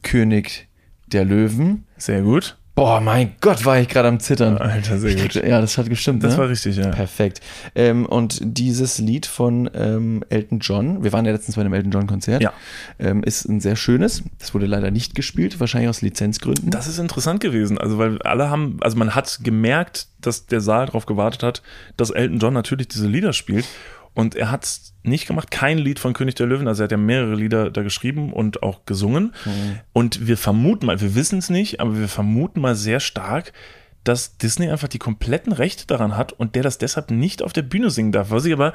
König 0.01 0.67
der 1.13 1.25
Löwen. 1.25 1.85
Sehr 1.97 2.21
gut. 2.21 2.57
Boah, 2.75 3.01
mein 3.01 3.35
Gott, 3.39 3.65
war 3.65 3.79
ich 3.79 3.87
gerade 3.87 4.07
am 4.07 4.19
Zittern. 4.19 4.57
Alter, 4.57 4.97
sehr 4.97 5.15
gut. 5.15 5.35
Ja, 5.35 5.61
das 5.61 5.77
hat 5.77 5.89
gestimmt. 5.89 6.23
Das 6.23 6.33
ne? 6.33 6.39
war 6.39 6.49
richtig, 6.49 6.75
ja. 6.77 6.89
Perfekt. 6.89 7.39
Ähm, 7.75 8.07
und 8.07 8.39
dieses 8.41 8.97
Lied 8.97 9.27
von 9.27 9.69
ähm, 9.75 10.23
Elton 10.29 10.57
John, 10.57 11.03
wir 11.03 11.13
waren 11.13 11.23
ja 11.23 11.31
letztens 11.33 11.55
bei 11.55 11.61
einem 11.61 11.73
Elton 11.73 11.91
John-Konzert, 11.91 12.41
Ja. 12.41 12.51
ähm, 12.97 13.23
ist 13.23 13.45
ein 13.45 13.59
sehr 13.59 13.75
schönes. 13.75 14.23
Das 14.39 14.55
wurde 14.55 14.65
leider 14.65 14.89
nicht 14.89 15.13
gespielt, 15.13 15.59
wahrscheinlich 15.59 15.87
aus 15.89 16.01
Lizenzgründen. 16.01 16.71
Das 16.71 16.87
ist 16.87 16.97
interessant 16.97 17.41
gewesen, 17.41 17.77
also 17.77 17.99
weil 17.99 18.19
alle 18.23 18.49
haben, 18.49 18.77
also 18.81 18.97
man 18.97 19.13
hat 19.13 19.41
gemerkt, 19.43 20.07
dass 20.21 20.47
der 20.47 20.59
Saal 20.59 20.87
darauf 20.87 21.05
gewartet 21.05 21.43
hat, 21.43 21.61
dass 21.95 22.09
Elton 22.09 22.39
John 22.39 22.55
natürlich 22.55 22.87
diese 22.87 23.07
Lieder 23.07 23.33
spielt 23.33 23.65
und 24.13 24.35
er 24.35 24.51
hat 24.51 24.63
es 24.63 24.93
nicht 25.03 25.27
gemacht, 25.27 25.49
kein 25.49 25.77
Lied 25.77 25.99
von 25.99 26.13
König 26.13 26.35
der 26.35 26.45
Löwen, 26.45 26.67
also 26.67 26.83
er 26.83 26.85
hat 26.85 26.91
ja 26.91 26.97
mehrere 26.97 27.35
Lieder 27.35 27.71
da 27.71 27.81
geschrieben 27.81 28.31
und 28.31 28.63
auch 28.63 28.85
gesungen. 28.85 29.33
Und 29.91 30.27
wir 30.27 30.37
vermuten 30.37 30.85
mal, 30.85 31.01
wir 31.01 31.15
wissen 31.15 31.39
es 31.39 31.49
nicht, 31.49 31.79
aber 31.79 31.97
wir 31.97 32.07
vermuten 32.07 32.61
mal 32.61 32.75
sehr 32.75 32.99
stark, 32.99 33.53
dass 34.03 34.37
Disney 34.37 34.69
einfach 34.69 34.87
die 34.87 34.99
kompletten 34.99 35.53
Rechte 35.53 35.87
daran 35.87 36.15
hat 36.15 36.33
und 36.33 36.55
der 36.55 36.63
das 36.63 36.77
deshalb 36.77 37.09
nicht 37.09 37.41
auf 37.41 37.53
der 37.53 37.61
Bühne 37.63 37.89
singen 37.89 38.11
darf, 38.11 38.29
was 38.29 38.45
ich 38.45 38.53
aber, 38.53 38.73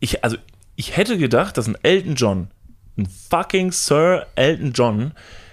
ich, 0.00 0.24
also 0.24 0.36
ich 0.74 0.96
hätte 0.96 1.16
gedacht, 1.16 1.56
dass 1.56 1.68
ein 1.68 1.76
Elton 1.82 2.14
John, 2.14 2.48
ein 2.98 3.06
fucking 3.06 3.72
Sir 3.72 4.26
Elton 4.34 4.72
John, 4.72 5.12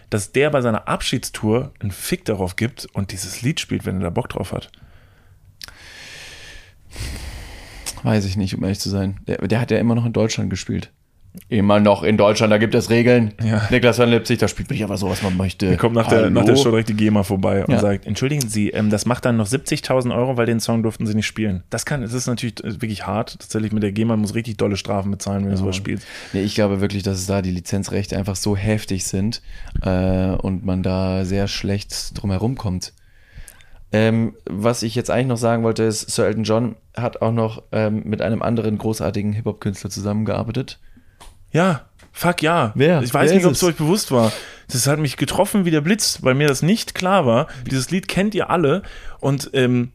dass 0.10 0.32
der 0.32 0.50
bei 0.50 0.62
seiner 0.62 0.88
Abschiedstour 0.88 1.74
einen 1.80 1.92
Fick 1.92 2.26
darauf 2.26 2.56
gibt 2.56 2.88
und 2.94 3.12
dieses 3.12 3.42
Lied 3.42 3.60
spielt, 3.60 3.86
wenn 3.86 3.98
er 3.98 4.04
da 4.04 4.10
Bock 4.10 4.30
drauf 4.30 4.52
hat? 4.54 4.70
Weiß 8.04 8.26
ich 8.26 8.38
nicht, 8.38 8.56
um 8.56 8.64
ehrlich 8.64 8.80
zu 8.80 8.90
sein. 8.90 9.18
Der, 9.28 9.38
der 9.48 9.60
hat 9.62 9.72
ja 9.72 9.78
immer 9.80 9.96
noch 9.96 10.06
in 10.06 10.14
Deutschland 10.14 10.50
gespielt. 10.50 10.92
Immer 11.50 11.80
noch 11.80 12.04
in 12.04 12.16
Deutschland, 12.16 12.54
da 12.54 12.60
gibt 12.60 12.76
es 12.76 12.92
Regeln. 12.92 13.34
Ja. 13.44 13.68
Niklas 13.72 13.98
van 13.98 14.10
Lipzig, 14.12 14.38
da 14.38 14.48
spielt 14.48 14.70
man 14.70 14.76
nicht 14.76 14.84
einfach 14.84 14.98
so, 15.00 15.10
was 15.10 15.24
man 15.24 15.36
möchte. 15.36 15.66
Er 15.66 15.78
kommt 15.78 15.96
nach 15.96 16.06
der, 16.08 16.30
nach 16.30 16.46
der 16.46 16.56
Show 16.56 16.70
direkt 16.70 16.90
die 16.90 16.94
GEMA 16.94 17.24
vorbei 17.24 17.66
und 17.66 17.74
Ja. 17.74 17.80
sagt, 17.80 18.06
entschuldigen 18.06 18.48
Sie, 18.48 18.70
ähm, 18.70 18.92
das 18.92 19.08
macht 19.08 19.26
dann 19.26 19.38
noch 19.38 19.48
70.000 19.48 20.16
Euro, 20.16 20.38
weil 20.38 20.46
den 20.46 20.60
Song 20.60 20.84
durften 20.84 21.08
Sie 21.08 21.16
nicht 21.16 21.26
spielen. 21.26 21.64
Das 21.72 21.86
kann, 21.88 22.02
das 22.02 22.14
ist 22.14 22.28
natürlich 22.28 22.58
wirklich 22.64 23.08
hart. 23.08 23.40
Tatsächlich 23.40 23.72
mit 23.72 23.82
der 23.82 23.92
GEMA 23.94 24.16
muss 24.16 24.36
richtig 24.36 24.58
dolle 24.58 24.78
Strafen 24.78 25.10
bezahlen, 25.10 25.44
wenn 25.46 25.52
du 25.52 25.58
sowas 25.58 25.76
spielst. 25.76 26.06
Nee, 26.34 26.44
ich 26.44 26.54
glaube 26.54 26.82
wirklich, 26.82 27.02
dass 27.02 27.18
es 27.18 27.26
da 27.26 27.42
die 27.42 27.52
Lizenzrechte 27.52 28.16
einfach 28.16 28.36
so 28.36 28.56
heftig 28.56 29.06
sind 29.06 29.42
äh, 29.82 30.28
und 30.36 30.64
man 30.66 30.84
da 30.84 31.26
sehr 31.26 31.48
schlecht 31.48 32.12
drum 32.22 32.30
herum 32.30 32.56
kommt. 32.58 32.94
Ähm, 33.94 34.36
was 34.46 34.82
ich 34.82 34.96
jetzt 34.96 35.12
eigentlich 35.12 35.28
noch 35.28 35.38
sagen 35.38 35.64
wollte, 35.64 35.84
ist, 35.84 36.10
Sir 36.10 36.26
Elton 36.26 36.44
John 36.44 36.76
hat 36.98 37.22
auch 37.22 37.32
noch 37.32 37.62
ähm, 37.72 38.02
mit 38.06 38.24
einem 38.24 38.42
anderen 38.42 38.80
großartigen 38.80 39.34
Hip-Hop-Künstler 39.34 39.92
zusammengearbeitet. 39.92 40.80
Ja, 41.52 41.86
fuck 42.12 42.42
ja. 42.42 42.72
Wer? 42.74 43.04
Ich 43.04 43.14
weiß 43.14 43.30
Wer 43.30 43.38
nicht, 43.38 43.46
ob 43.46 43.52
es 43.52 43.62
es? 43.62 43.70
euch 43.70 43.76
bewusst 43.76 44.12
war. 44.12 44.32
Das 44.68 44.88
hat 44.88 44.98
mich 44.98 45.16
getroffen 45.16 45.66
wie 45.66 45.72
der 45.72 45.82
Blitz, 45.82 46.24
weil 46.24 46.34
mir 46.34 46.48
das 46.48 46.64
nicht 46.64 46.96
klar 46.96 47.28
war. 47.28 47.46
Dieses 47.70 47.92
Lied 47.92 48.08
kennt 48.08 48.34
ihr 48.34 48.50
alle 48.50 48.82
und 49.20 49.52
ähm, 49.54 49.92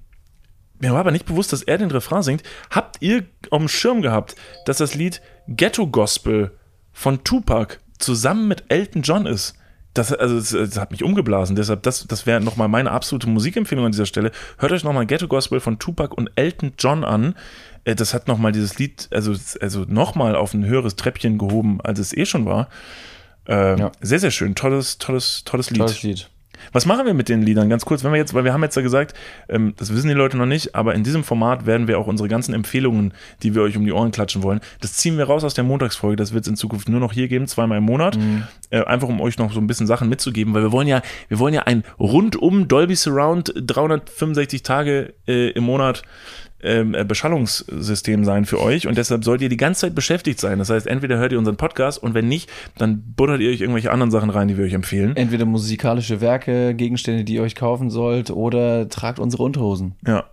mir 0.79 0.93
war 0.93 1.01
aber 1.01 1.11
nicht 1.11 1.27
bewusst, 1.27 1.53
dass 1.53 1.65
er 1.65 1.79
den 1.79 1.91
Refrain 1.91 2.23
singt. 2.23 2.45
Habt 2.71 2.99
ihr 3.01 3.25
auf 3.51 3.59
dem 3.59 3.69
Schirm 3.69 4.01
gehabt, 4.01 4.37
dass 4.65 4.79
das 4.79 4.95
Lied 4.95 5.21
Ghetto 5.49 5.89
Gospel 5.89 6.57
von 6.93 7.25
Tupac 7.25 7.79
zusammen 7.99 8.47
mit 8.47 8.65
Elton 8.69 9.03
John 9.03 9.27
ist? 9.27 9.57
Das, 9.95 10.13
also, 10.13 10.37
das, 10.37 10.51
das 10.51 10.79
hat 10.79 10.91
mich 10.91 11.03
umgeblasen. 11.03 11.57
Deshalb, 11.57 11.83
das, 11.83 12.07
das 12.07 12.27
wäre 12.27 12.41
nochmal 12.41 12.69
meine 12.69 12.91
absolute 12.91 13.29
Musikempfehlung 13.29 13.87
an 13.87 13.93
dieser 13.93 14.07
Stelle. 14.07 14.31
Hört 14.59 14.73
euch 14.73 14.85
nochmal 14.85 15.07
Ghetto 15.07 15.27
Gospel 15.29 15.61
von 15.61 15.79
Tupac 15.79 16.15
und 16.15 16.31
Elton 16.37 16.73
John 16.79 17.05
an. 17.05 17.35
Äh, 17.85 17.95
Das 17.95 18.15
hat 18.15 18.29
nochmal 18.29 18.53
dieses 18.53 18.79
Lied, 18.79 19.09
also, 19.13 19.35
also 19.61 19.85
nochmal 19.89 20.37
auf 20.37 20.55
ein 20.55 20.65
höheres 20.65 20.95
Treppchen 20.97 21.39
gehoben, 21.39 21.81
als 21.81 21.99
es 21.99 22.17
eh 22.17 22.27
schon 22.27 22.45
war. 22.47 22.69
Ähm, 23.47 23.79
Ja. 23.79 23.93
Sehr, 24.01 24.21
sehr 24.21 24.31
schön. 24.31 24.55
Tolles, 24.55 24.99
tolles, 24.99 25.43
tolles 25.45 25.71
Lied. 25.71 25.79
Tolles 25.79 26.03
Lied. 26.03 26.31
Was 26.73 26.87
machen 26.87 27.07
wir 27.07 27.15
mit 27.15 27.29
den 27.29 27.43
Liedern? 27.43 27.69
Ganz 27.69 27.85
kurz, 27.85 28.05
wenn 28.05 28.13
wir 28.13 28.19
jetzt, 28.19 28.35
weil 28.35 28.45
wir 28.45 28.53
haben 28.53 28.63
jetzt 28.63 28.77
ja 28.77 28.83
gesagt, 28.83 29.15
ähm, 29.49 29.75
das 29.77 29.93
wissen 29.93 30.09
die 30.09 30.15
Leute 30.15 30.37
noch 30.37 30.47
nicht, 30.47 30.75
aber 30.75 30.95
in 30.95 31.05
diesem 31.05 31.25
Format 31.25 31.67
werden 31.67 31.89
wir 31.89 31.99
auch 31.99 32.07
unsere 32.07 32.29
ganzen 32.29 32.55
Empfehlungen, 32.55 33.13
die 33.43 33.55
wir 33.55 33.63
euch 33.63 33.77
um 33.77 33.85
die 33.85 33.93
Ohren 33.93 34.11
klatschen 34.11 34.43
wollen, 34.43 34.61
das 34.81 34.95
ziehen 34.95 35.19
wir 35.19 35.25
raus 35.25 35.45
aus 35.45 35.55
der 35.55 35.65
Montagsfolge. 35.65 36.17
Das 36.17 36.33
wird 36.33 36.45
es 36.45 36.49
in 36.49 36.57
Zukunft 36.57 36.89
nur 36.89 37.01
noch 37.01 37.13
hier 37.13 37.29
geben, 37.29 37.47
zweimal 37.47 37.79
im 37.79 37.85
Monat. 37.85 38.19
Äh, 38.71 38.85
einfach 38.85 39.09
um 39.09 39.21
euch 39.21 39.39
noch 39.39 39.53
so 39.53 39.61
ein 39.61 39.67
bisschen 39.67 39.87
Sachen 39.87 40.09
mitzugeben, 40.09 40.55
weil 40.55 40.63
wir 40.63 40.73
wollen 40.73 40.89
ja, 40.89 41.03
wir 41.29 41.39
wollen 41.39 41.55
ja 41.55 41.63
ein 41.63 41.85
rundum 41.99 42.69
Dolby 42.69 42.97
Surround 42.97 43.53
365 43.57 44.63
Tage 44.63 45.15
äh, 45.27 45.51
im 45.51 45.65
Monat 45.65 46.03
ähm, 46.63 46.95
äh, 46.95 47.05
Beschallungssystem 47.05 48.25
sein 48.25 48.45
für 48.45 48.61
euch 48.61 48.87
und 48.87 48.99
deshalb 48.99 49.25
sollt 49.25 49.41
ihr 49.43 49.49
die 49.49 49.57
ganze 49.57 49.83
Zeit 49.83 49.95
beschäftigt 49.95 50.41
sein. 50.41 50.59
Das 50.59 50.71
heißt, 50.71 50.87
entweder 50.87 51.19
hört 51.19 51.33
ihr 51.33 51.39
unseren 51.39 51.57
Podcast 51.57 52.03
und 52.03 52.15
wenn 52.15 52.29
nicht, 52.29 52.51
dann 52.77 53.03
buttert 53.17 53.41
ihr 53.41 53.51
euch 53.51 53.61
irgendwelche 53.61 53.91
anderen 53.91 54.11
Sachen 54.11 54.31
rein, 54.31 54.49
die 54.49 54.57
wir 54.57 54.65
euch 54.65 54.73
empfehlen. 54.73 55.17
Entweder 55.17 55.45
musikalische 55.45 56.21
Werke, 56.21 56.75
Gegenstände, 56.75 57.25
die 57.25 57.35
ihr 57.35 57.43
euch 57.43 57.55
kaufen 57.55 57.91
sollt, 57.91 58.31
oder 58.31 58.89
tragt 58.89 59.19
unsere 59.19 59.43
Unterhosen. 59.43 59.95
Ja. 60.07 60.25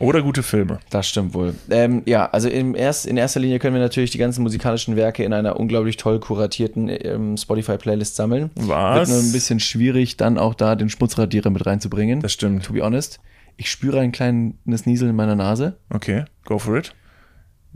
Oder 0.00 0.22
gute 0.22 0.42
Filme. 0.42 0.78
Das 0.88 1.06
stimmt 1.06 1.34
wohl. 1.34 1.54
Ähm, 1.68 2.02
ja, 2.06 2.24
also 2.30 2.48
im 2.48 2.74
erst, 2.74 3.06
in 3.06 3.18
erster 3.18 3.38
Linie 3.38 3.58
können 3.58 3.74
wir 3.74 3.82
natürlich 3.82 4.10
die 4.10 4.16
ganzen 4.16 4.42
musikalischen 4.42 4.96
Werke 4.96 5.24
in 5.24 5.34
einer 5.34 5.60
unglaublich 5.60 5.98
toll 5.98 6.20
kuratierten 6.20 6.88
ähm, 6.88 7.36
Spotify-Playlist 7.36 8.16
sammeln. 8.16 8.50
Was? 8.54 8.96
Wird 8.96 9.08
nur 9.10 9.18
ein 9.18 9.32
bisschen 9.32 9.60
schwierig, 9.60 10.16
dann 10.16 10.38
auch 10.38 10.54
da 10.54 10.74
den 10.74 10.88
Schmutzradierer 10.88 11.50
mit 11.50 11.66
reinzubringen. 11.66 12.20
Das 12.20 12.32
stimmt. 12.32 12.64
To 12.64 12.72
be 12.72 12.80
honest. 12.80 13.20
Ich 13.60 13.70
spüre 13.70 14.00
ein 14.00 14.10
kleines 14.10 14.86
Nieseln 14.86 15.10
in 15.10 15.16
meiner 15.16 15.36
Nase. 15.36 15.76
Okay, 15.90 16.24
go 16.46 16.58
for 16.58 16.78
it. 16.78 16.94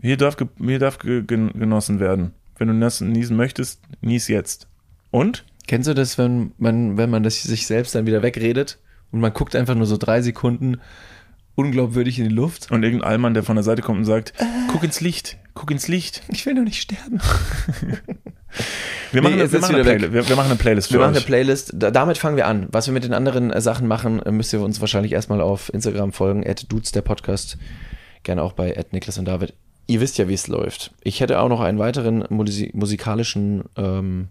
Hier 0.00 0.16
darf, 0.16 0.38
hier 0.58 0.78
darf 0.78 0.98
ge 0.98 1.22
gen 1.22 1.52
genossen 1.52 2.00
werden. 2.00 2.32
Wenn 2.56 2.68
du 2.68 3.04
niesen 3.04 3.36
möchtest, 3.36 3.82
nies 4.00 4.28
jetzt. 4.28 4.66
Und? 5.10 5.44
Kennst 5.66 5.86
du 5.86 5.92
das, 5.92 6.16
wenn 6.16 6.52
man, 6.56 6.96
wenn 6.96 7.10
man 7.10 7.22
das 7.22 7.42
sich 7.42 7.66
selbst 7.66 7.94
dann 7.94 8.06
wieder 8.06 8.22
wegredet 8.22 8.78
und 9.12 9.20
man 9.20 9.34
guckt 9.34 9.54
einfach 9.54 9.74
nur 9.74 9.84
so 9.84 9.98
drei 9.98 10.22
Sekunden 10.22 10.80
unglaubwürdig 11.54 12.18
in 12.18 12.30
die 12.30 12.34
Luft? 12.34 12.70
Und 12.70 12.82
irgendein 12.82 13.10
Allmann, 13.10 13.34
der 13.34 13.42
von 13.42 13.56
der 13.56 13.62
Seite 13.62 13.82
kommt 13.82 13.98
und 13.98 14.04
sagt, 14.06 14.32
guck 14.72 14.84
ins 14.84 15.02
Licht, 15.02 15.36
guck 15.54 15.70
ins 15.70 15.88
Licht. 15.88 16.22
Ich 16.28 16.44
will 16.46 16.54
doch 16.54 16.62
nicht 16.62 16.80
sterben. 16.80 17.20
Wir 19.10 19.20
Nee, 19.20 19.28
machen, 19.30 19.40
es 19.40 19.52
wir 19.52 19.58
ist 19.58 19.62
machen, 19.62 19.74
eine. 19.74 19.84
Playlist, 19.84 20.12
wir, 20.12 20.28
wir 20.28 20.36
machen 20.36 20.46
eine 20.50 20.56
Playlist 20.56 20.88
für 20.88 20.94
Wir 20.94 21.00
machen 21.00 21.16
eine. 21.16 21.24
Playlist. 21.24 21.72
Da, 21.74 21.90
damit 21.90 22.18
fangen 22.18 22.36
wir 22.36 22.46
an. 22.46 22.68
Was 22.70 22.86
wir 22.86 22.94
mit 22.94 23.02
den 23.04 23.12
anderen 23.12 23.50
äh, 23.50 23.60
Sachen 23.60 23.88
machen, 23.88 24.20
äh, 24.22 24.30
müsst 24.30 24.52
ihr 24.52 24.60
uns 24.60 24.80
wahrscheinlich 24.80 25.12
erstmal 25.12 25.40
auf 25.40 25.72
Instagram 25.74 26.12
folgen. 26.12 26.46
At 26.46 26.70
dudes 26.70 26.92
der 26.92 27.02
Podcast. 27.02 27.58
Gerne 28.22 28.42
auch 28.42 28.52
bei 28.52 28.76
at 28.76 28.92
Niklas 28.92 29.18
und 29.18 29.24
David. 29.26 29.54
Ihr 29.86 30.00
wisst 30.00 30.18
ja, 30.18 30.28
wie 30.28 30.34
es 30.34 30.46
läuft. 30.46 30.92
Ich 31.02 31.20
hätte 31.20 31.40
auch 31.40 31.48
noch 31.48 31.60
einen 31.60 31.78
weiteren 31.78 32.24
musi 32.30 32.70
musikalischen 32.74 33.64
ähm, 33.76 34.28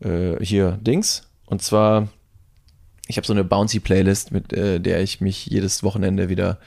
äh, 0.00 0.42
hier 0.42 0.78
Dings. 0.80 1.28
Und 1.46 1.62
zwar, 1.62 2.08
ich 3.08 3.18
habe 3.18 3.26
so 3.26 3.32
eine 3.34 3.44
Bouncy-Playlist, 3.44 4.32
mit 4.32 4.52
äh, 4.54 4.80
der 4.80 5.02
ich 5.02 5.20
mich 5.20 5.46
jedes 5.46 5.82
Wochenende 5.82 6.28
wieder 6.30 6.58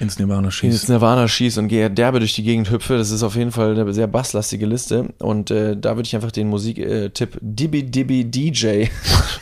ins 0.00 0.18
Nirvana 0.18 0.46
ins 0.46 0.54
schießt. 0.54 0.88
Nirvana 0.88 1.28
schieße 1.28 1.60
und 1.60 1.68
gehe 1.68 1.90
derbe 1.90 2.18
durch 2.18 2.34
die 2.34 2.42
Gegend 2.42 2.70
hüpfe. 2.70 2.96
Das 2.98 3.10
ist 3.10 3.22
auf 3.22 3.36
jeden 3.36 3.52
Fall 3.52 3.78
eine 3.78 3.92
sehr 3.92 4.06
basslastige 4.06 4.66
Liste. 4.66 5.10
Und 5.18 5.50
äh, 5.50 5.76
da 5.76 5.96
würde 5.96 6.06
ich 6.06 6.14
einfach 6.16 6.32
den 6.32 6.48
Musiktipp 6.48 7.38
Dibby 7.40 7.84
Dibby 7.84 8.24
DJ 8.24 8.86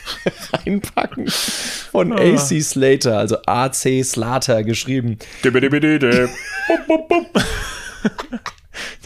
reinpacken. 0.52 1.26
Von 1.28 2.12
Ah. 2.12 2.16
AC 2.16 2.62
Slater, 2.62 3.18
also 3.18 3.36
AC 3.46 4.04
Slater 4.04 4.62
geschrieben. 4.64 5.18
Dibidibididi. 5.44 6.26
Bum, 6.68 6.78
bum, 6.86 7.02
bum. 7.08 7.26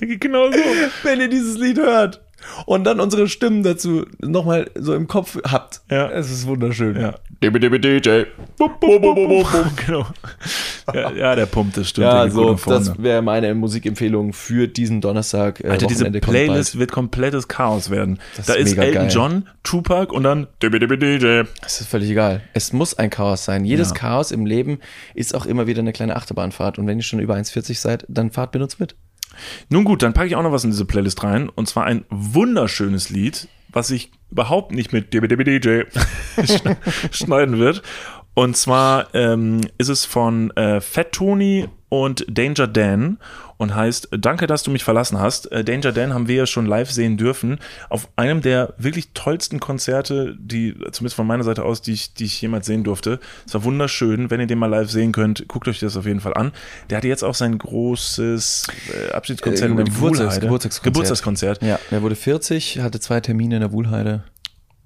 Der 0.01 0.09
geht 0.09 0.21
genau 0.21 0.51
so. 0.51 0.59
Wenn 1.05 1.21
ihr 1.21 1.29
dieses 1.29 1.57
Lied 1.59 1.79
hört 1.79 2.21
und 2.66 2.85
dann 2.85 3.00
unsere 3.00 3.28
Stimmen 3.28 3.62
dazu 3.62 4.05
nochmal 4.20 4.70
so 4.74 4.94
im 4.94 5.09
Kopf 5.09 5.38
habt. 5.44 5.83
Ja. 5.90 6.11
Es 6.11 6.31
ist 6.31 6.46
wunderschön. 6.46 7.00
Ja. 7.00 7.14
Dibidibididi. 7.42 8.26
Bum, 8.59 8.72
bum, 8.81 9.00
bum, 9.00 9.14
bum. 9.14 9.46
Genau. 9.87 10.07
Ja, 10.92 11.12
ja, 11.12 11.35
der 11.37 11.46
pumpt, 11.46 11.76
das 11.76 11.88
stimmt. 11.88 12.07
Ja, 12.07 12.28
so, 12.28 12.55
das 12.55 13.00
wäre 13.02 13.22
meine 13.22 13.55
Musikempfehlung 13.55 14.33
für 14.33 14.68
diesen 14.68 15.00
Donnerstag. 15.00 15.62
Äh, 15.62 15.68
Alter, 15.68 15.87
diese 15.87 16.00
Wochenende 16.00 16.20
kommt 16.20 16.33
Playlist 16.35 16.78
wird 16.78 16.92
komplettes 16.92 17.48
Chaos 17.48 17.90
werden. 17.90 18.18
Das 18.37 18.46
da 18.46 18.55
ist 18.55 18.72
ist 18.72 18.78
Elton 18.78 18.94
geil. 19.02 19.11
John, 19.11 19.48
Tupac 19.62 20.12
und 20.12 20.24
dann 20.24 20.46
Dibidibididi. 20.62 21.44
Es 21.64 21.81
ist 21.81 21.88
völlig 21.88 22.11
egal. 22.11 22.42
Es 22.55 22.72
muss 22.72 22.94
ein 22.98 23.11
Chaos 23.11 23.44
sein. 23.44 23.64
Jedes 23.64 23.90
Ja. 23.90 23.94
Chaos 23.94 24.31
im 24.33 24.46
Leben 24.46 24.78
ist 25.14 25.35
auch 25.35 25.46
immer 25.46 25.66
wieder 25.66 25.81
eine 25.81 25.92
kleine 25.92 26.16
Achterbahnfahrt. 26.16 26.78
Und 26.78 26.87
wenn 26.87 26.98
ihr 26.98 27.05
schon 27.05 27.20
über 27.20 27.35
1,40 27.35 27.78
seid, 27.78 28.05
dann 28.09 28.31
fahrt 28.31 28.55
mit 28.55 28.62
uns 28.62 28.78
mit. 28.78 28.94
Nun 29.68 29.85
gut, 29.85 30.03
dann 30.03 30.12
packe 30.12 30.27
ich 30.27 30.37
auch 30.37 30.42
noch 30.42 30.53
was 30.53 30.64
in 30.64 30.71
diese 30.71 30.85
Playlist 30.85 31.23
rein. 31.23 31.49
Und 31.49 31.68
zwar 31.68 31.85
ein 31.85 32.05
wunderschönes 32.11 33.11
Lied, 33.11 33.49
was 33.73 33.88
sich 33.88 34.11
überhaupt 34.31 34.73
nicht 34.73 34.92
mit 34.92 35.12
DBDBDJ 35.14 35.83
schne- 36.38 36.77
schneiden 37.11 37.59
wird. 37.59 37.83
Und 38.35 38.57
zwar 38.57 39.14
ähm, 39.14 39.61
ist 39.79 39.88
es 39.88 40.05
von 40.05 40.51
äh, 40.53 40.81
Fat 40.81 41.12
Tony 41.12 41.68
und 41.92 42.24
Danger 42.26 42.66
Dan 42.68 43.18
und 43.59 43.74
heißt 43.74 44.09
Danke, 44.18 44.46
dass 44.46 44.62
du 44.62 44.70
mich 44.70 44.83
verlassen 44.83 45.20
hast. 45.20 45.52
Äh, 45.52 45.62
Danger 45.62 45.92
Dan 45.92 46.14
haben 46.14 46.26
wir 46.26 46.37
ja 46.37 46.46
schon 46.46 46.64
live 46.64 46.90
sehen 46.90 47.18
dürfen 47.18 47.59
auf 47.90 48.09
einem 48.16 48.40
der 48.40 48.72
wirklich 48.78 49.11
tollsten 49.12 49.61
Konzerte, 49.61 50.35
die 50.38 50.72
zumindest 50.92 51.16
von 51.16 51.26
meiner 51.26 51.44
Seite 51.44 51.64
aus, 51.66 51.83
die 51.83 51.92
ich, 51.92 52.14
die 52.14 52.24
ich 52.24 52.40
jemals 52.40 52.64
sehen 52.64 52.83
durfte. 52.83 53.20
Es 53.46 53.52
war 53.52 53.62
wunderschön. 53.64 54.31
Wenn 54.31 54.40
ihr 54.40 54.46
den 54.46 54.59
mal 54.59 54.68
live 54.68 54.90
sehen 54.90 55.12
könnt, 55.12 55.46
guckt 55.48 55.68
euch 55.68 55.81
das 55.81 55.94
auf 55.98 56.07
jeden 56.07 56.20
Fall 56.20 56.33
an. 56.33 56.52
Der 56.88 56.96
hatte 56.96 57.09
jetzt 57.09 57.24
auch 57.24 57.35
sein 57.35 57.59
großes 57.59 58.68
äh, 59.11 59.12
Abschiedskonzert 59.12 59.68
Äh, 59.68 59.70
in 59.72 59.76
der 59.76 59.84
Geburtstags- 59.84 60.01
Wuhlheide. 60.01 60.40
Geburtstagskonzert. 60.40 60.84
Geburtstagskonzert. 60.95 61.62
Ja, 61.62 61.78
er 61.90 62.01
wurde 62.03 62.16
40, 62.16 62.80
hatte 62.80 63.01
zwei 63.01 63.20
Termine 63.20 63.57
in 63.57 63.61
der 63.61 63.72
Wuhlheide. 63.72 64.24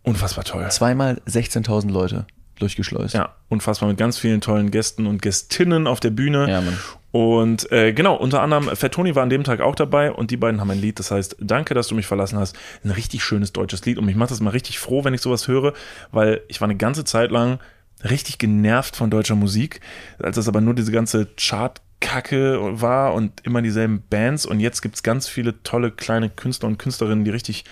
Unfassbar 0.03 0.43
toll. 0.45 0.67
Zweimal 0.71 1.21
16.000 1.29 1.89
Leute 1.93 2.27
durchgeschleust. 2.57 3.15
Ja, 3.15 3.35
unfassbar 3.49 3.89
mit 3.89 3.99
ganz 3.99 4.19
vielen 4.19 4.41
tollen 4.41 4.71
Gästen 4.71 5.07
und 5.07 5.23
Gästinnen 5.23 5.87
auf 5.87 6.01
der 6.01 6.11
Bühne. 6.11 6.51
Ja, 6.51 6.61
Mann. 6.61 6.79
Und 7.13 7.73
äh, 7.73 7.95
genau, 7.95 8.15
unter 8.15 8.43
anderem 8.43 8.65
Fat 8.77 8.93
Tony 8.93 9.15
war 9.15 9.23
an 9.23 9.31
dem 9.31 9.43
Tag 9.43 9.61
auch 9.61 9.75
dabei 9.75 10.13
und 10.13 10.31
die 10.31 10.37
beiden 10.37 10.61
haben 10.61 10.71
ein 10.71 10.81
Lied, 10.81 10.99
das 10.99 11.11
heißt 11.11 11.37
Danke, 11.41 11.73
dass 11.73 11.89
du 11.89 11.95
mich 11.95 12.07
verlassen 12.07 12.39
hast. 12.39 12.55
Ein 12.85 12.91
richtig 12.91 13.25
schönes 13.25 13.55
deutsches 13.55 13.87
Lied 13.87 13.97
und 13.97 14.05
mich 14.05 14.17
macht 14.17 14.31
das 14.31 14.41
mal 14.41 14.51
richtig 14.51 14.79
froh, 14.79 15.03
wenn 15.03 15.15
ich 15.15 15.23
sowas 15.23 15.49
höre, 15.49 15.73
weil 16.13 16.43
ich 16.49 16.61
war 16.61 16.69
eine 16.69 16.77
ganze 16.77 17.05
Zeit 17.05 17.31
lang 17.31 17.59
richtig 18.05 18.37
genervt 18.37 18.97
von 18.97 19.09
deutscher 19.09 19.35
Musik, 19.35 19.81
als 20.19 20.37
das 20.37 20.47
aber 20.47 20.61
nur 20.61 20.75
diese 20.75 20.93
ganze 20.93 21.29
Chart-Kacke 21.37 22.59
war 22.83 23.15
und 23.15 23.41
immer 23.45 23.63
dieselben 23.63 24.03
Bands 24.11 24.45
und 24.45 24.61
jetzt 24.61 24.83
gibt's 24.83 25.03
ganz 25.03 25.27
viele 25.27 25.63
tolle 25.63 25.93
kleine 25.93 26.29
Künstler 26.29 26.69
und 26.69 26.79
Künstlerinnen, 26.79 27.25
die 27.25 27.31
richtig, 27.31 27.65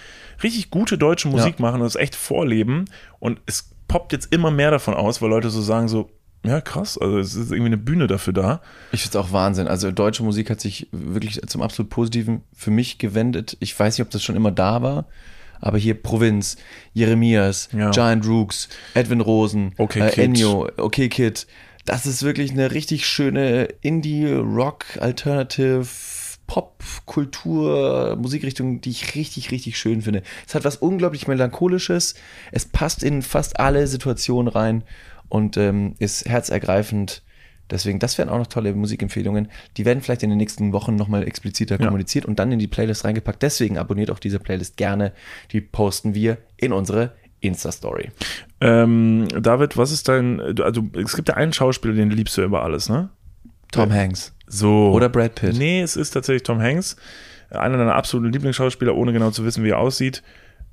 richtig 0.43 0.71
gute 0.71 0.97
deutsche 0.97 1.29
Musik 1.29 1.61
machen 1.61 1.83
und 1.83 1.87
das 1.87 1.97
echt 1.97 2.17
vorleben 2.17 2.87
und 3.19 3.41
es 3.45 3.74
poppt 3.89 4.13
jetzt 4.13 4.33
immer 4.33 4.51
mehr 4.51 4.71
davon 4.71 4.95
aus, 4.95 5.21
weil 5.23 5.31
Leute 5.31 5.51
so 5.51 5.61
sagen 5.61 5.89
so, 5.89 6.11
ja 6.45 6.61
krass, 6.61 6.99
also 6.99 7.19
es 7.19 7.35
ist 7.35 7.51
irgendwie 7.51 7.67
eine 7.69 7.79
Bühne 7.79 8.07
dafür 8.07 8.33
da. 8.33 8.61
Ich 8.93 9.03
finde 9.03 9.19
es 9.19 9.25
auch 9.25 9.33
Wahnsinn. 9.33 9.67
Also 9.67 9.91
deutsche 9.91 10.23
Musik 10.23 10.51
hat 10.51 10.61
sich 10.61 10.89
wirklich 10.93 11.41
zum 11.47 11.63
absolut 11.63 11.91
Positiven 11.91 12.43
für 12.55 12.71
mich 12.71 12.99
gewendet. 12.99 13.57
Ich 13.61 13.79
weiß 13.79 13.97
nicht, 13.97 14.05
ob 14.07 14.11
das 14.11 14.23
schon 14.23 14.37
immer 14.37 14.51
da 14.51 14.83
war, 14.83 15.07
Aber 15.61 15.79
hier 15.79 15.95
Provinz, 15.95 16.57
Jeremias, 16.93 17.71
Ja. 17.73 17.91
Giant 17.91 18.27
Rooks, 18.27 18.69
Edwin 18.93 19.23
Rosen, 19.23 19.73
Okay 19.79 20.01
äh, 20.01 20.11
Kid. 20.11 20.25
Ennio, 20.25 20.69
Okay 20.77 21.09
Kid. 21.09 21.47
Das 21.87 22.05
ist 22.05 22.23
wirklich 22.23 22.51
eine 22.51 22.73
richtig 22.73 23.07
schöne 23.07 23.69
Indie, 23.81 24.27
Rock, 26.51 26.75
Alternative, 26.75 26.75
Pop, 26.77 26.85
Kultur, 27.07 28.17
Musikrichtung, 28.21 28.81
die 28.81 28.91
ich 28.91 29.15
richtig, 29.15 29.51
richtig 29.51 29.79
schön 29.79 30.03
finde. 30.03 30.23
Es 30.47 30.55
hat 30.55 30.65
was 30.65 30.77
unglaublich 30.77 31.27
Melancholisches. 31.29 32.15
Es 32.53 32.67
passt 32.67 33.03
in 33.03 33.23
fast 33.23 33.59
alle 33.61 33.87
Situationen 33.87 34.49
rein 34.53 34.85
und 35.29 35.57
ähm, 35.57 35.95
ist 35.99 36.27
herzergreifend. 36.27 37.23
Deswegen, 37.71 37.99
das 37.99 38.19
wären 38.19 38.29
auch 38.29 38.39
noch 38.39 38.47
tolle 38.47 38.75
Musikempfehlungen. 38.75 39.49
Die 39.79 39.87
werden 39.87 40.03
vielleicht 40.03 40.23
in 40.23 40.29
den 40.29 40.37
nächsten 40.39 40.73
Wochen 40.73 40.97
nochmal 40.97 41.27
expliziter 41.27 41.81
Ja. 41.81 41.87
kommuniziert 41.87 42.27
und 42.27 42.39
dann 42.39 42.53
in 42.53 42.59
die 42.59 42.69
Playlist 42.69 43.05
reingepackt. 43.05 43.43
Deswegen 43.43 43.79
abonniert 43.79 44.11
auch 44.11 44.19
diese 44.19 44.39
Playlist 44.39 44.77
gerne. 44.77 45.13
Die 45.51 45.63
posten 45.63 46.15
wir 46.15 46.37
in 46.59 46.73
unsere 46.75 47.13
Insta-Story. 47.41 48.11
Ähm, 48.61 49.29
David, 49.41 49.77
was 49.77 49.93
ist 49.93 50.09
dein, 50.09 50.41
also 50.61 50.85
es 50.93 51.17
gibt 51.17 51.29
ja 51.29 51.37
einen 51.37 51.53
Schauspieler, 51.55 51.95
den 51.95 52.11
liebst 52.11 52.37
du 52.37 52.43
über 52.43 52.63
alles, 52.63 52.89
ne? 52.89 53.09
Tom 53.73 53.93
Hanks. 53.93 54.34
So. 54.47 54.91
Oder 54.93 55.09
Brad 55.09 55.35
Pitt. 55.35 55.57
Nee, 55.57 55.81
es 55.83 55.97
ist 55.97 56.11
tatsächlich 56.11 56.43
Tom 56.43 56.61
Hanks, 56.61 56.97
einer 57.51 57.79
deiner 57.79 57.95
absoluten 57.95 58.33
Lieblingsschauspieler, 58.33 58.95
ohne 58.95 59.13
genau 59.13 59.31
zu 59.31 59.45
wissen, 59.45 59.65
wie 59.65 59.71
er 59.71 59.79
aussieht. 59.79 60.23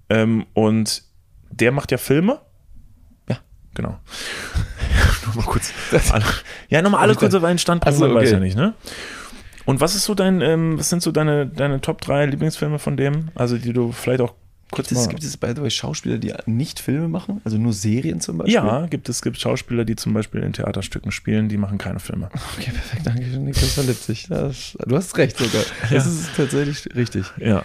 Ähm, 0.10 0.46
und 0.54 1.04
der 1.52 1.72
macht 1.72 1.92
ja 1.92 1.98
Filme. 1.98 2.40
Ja. 3.30 3.40
Genau. 3.74 4.00
nochmal 5.26 5.46
kurz. 5.46 5.74
Alle, 6.12 6.26
ja, 6.70 6.82
nochmal 6.82 7.02
alle 7.02 7.16
kurz 7.16 7.34
auf 7.34 7.44
einen 7.44 7.60
Stand 7.60 7.84
bringen, 7.84 7.98
so, 7.98 8.08
man 8.08 8.16
weiß 8.16 8.30
okay. 8.30 8.34
ja 8.34 8.40
nicht, 8.40 8.58
ne? 8.58 8.74
Und 9.66 9.80
was 9.80 9.96
ist 9.96 10.06
so 10.06 10.16
dein, 10.16 10.42
ähm, 10.42 10.80
was 10.80 10.90
sind 10.90 11.04
so 11.04 11.12
deine, 11.12 11.48
deine 11.48 11.82
Top 11.82 12.02
3 12.02 12.26
Lieblingsfilme 12.26 12.80
von 12.80 12.98
dem? 12.98 13.30
Also 13.36 13.58
die 13.58 13.74
du 13.74 13.92
vielleicht 13.92 14.22
auch 14.22 14.34
kurz 14.72 14.90
Gibt 14.90 15.02
es, 15.02 15.10
gibt 15.10 15.24
es 15.24 15.38
by 15.38 15.54
the 15.56 15.62
way 15.62 15.70
Schauspieler, 15.70 16.18
die 16.18 16.34
nicht 16.46 16.80
Filme 16.80 17.08
machen? 17.08 17.42
Also 17.44 17.58
nur 17.58 17.74
Serien 17.74 18.22
zum 18.22 18.40
Beispiel? 18.40 18.56
ja, 18.56 18.88
gibt 18.88 19.10
es 19.10 19.22
gibt 19.22 19.40
Schauspieler, 19.40 19.86
die 19.86 19.96
zum 19.96 20.14
Beispiel 20.14 20.42
in 20.42 20.54
Theaterstücken 20.54 21.12
spielen, 21.12 21.50
die 21.50 21.58
machen 21.58 21.78
keine 21.78 22.00
Filme. 22.00 22.30
Okay, 22.58 22.72
perfekt, 22.72 23.06
danke 23.06 23.24
schön, 23.24 23.44
Niklas 23.46 23.78
Lipzig. 23.78 24.28
Das, 24.28 24.78
du 24.86 24.96
hast 24.96 25.18
recht 25.18 25.38
sogar. 25.38 25.64
Das 25.90 26.06
ist 26.06 26.36
tatsächlich 26.36 26.88
richtig. 26.96 27.26
Ja. 27.38 27.64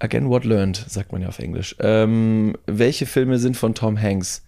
Again, 0.00 0.28
what 0.28 0.44
learned, 0.44 0.84
sagt 0.88 1.12
man 1.12 1.22
ja 1.22 1.28
auf 1.28 1.38
Englisch. 1.38 1.74
Ähm, 1.80 2.56
welche 2.66 3.06
Filme 3.06 3.38
sind 3.38 3.56
von 3.56 3.74
Tom 3.74 4.00
Hanks? 4.00 4.42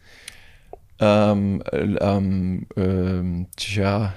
Ähm, 1.01 1.63
äh, 1.73 1.79
ähm, 1.79 2.67
ähm, 2.77 3.47
tja. 3.57 4.15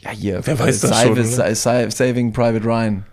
Ja, 0.00 0.10
hier. 0.10 0.40
Wer 0.44 0.58
weiß 0.58 0.80
das 0.80 0.90
Saving, 0.90 1.26
schon, 1.26 1.90
Saving 1.90 2.32
Private 2.32 2.64
Ryan. 2.64 3.04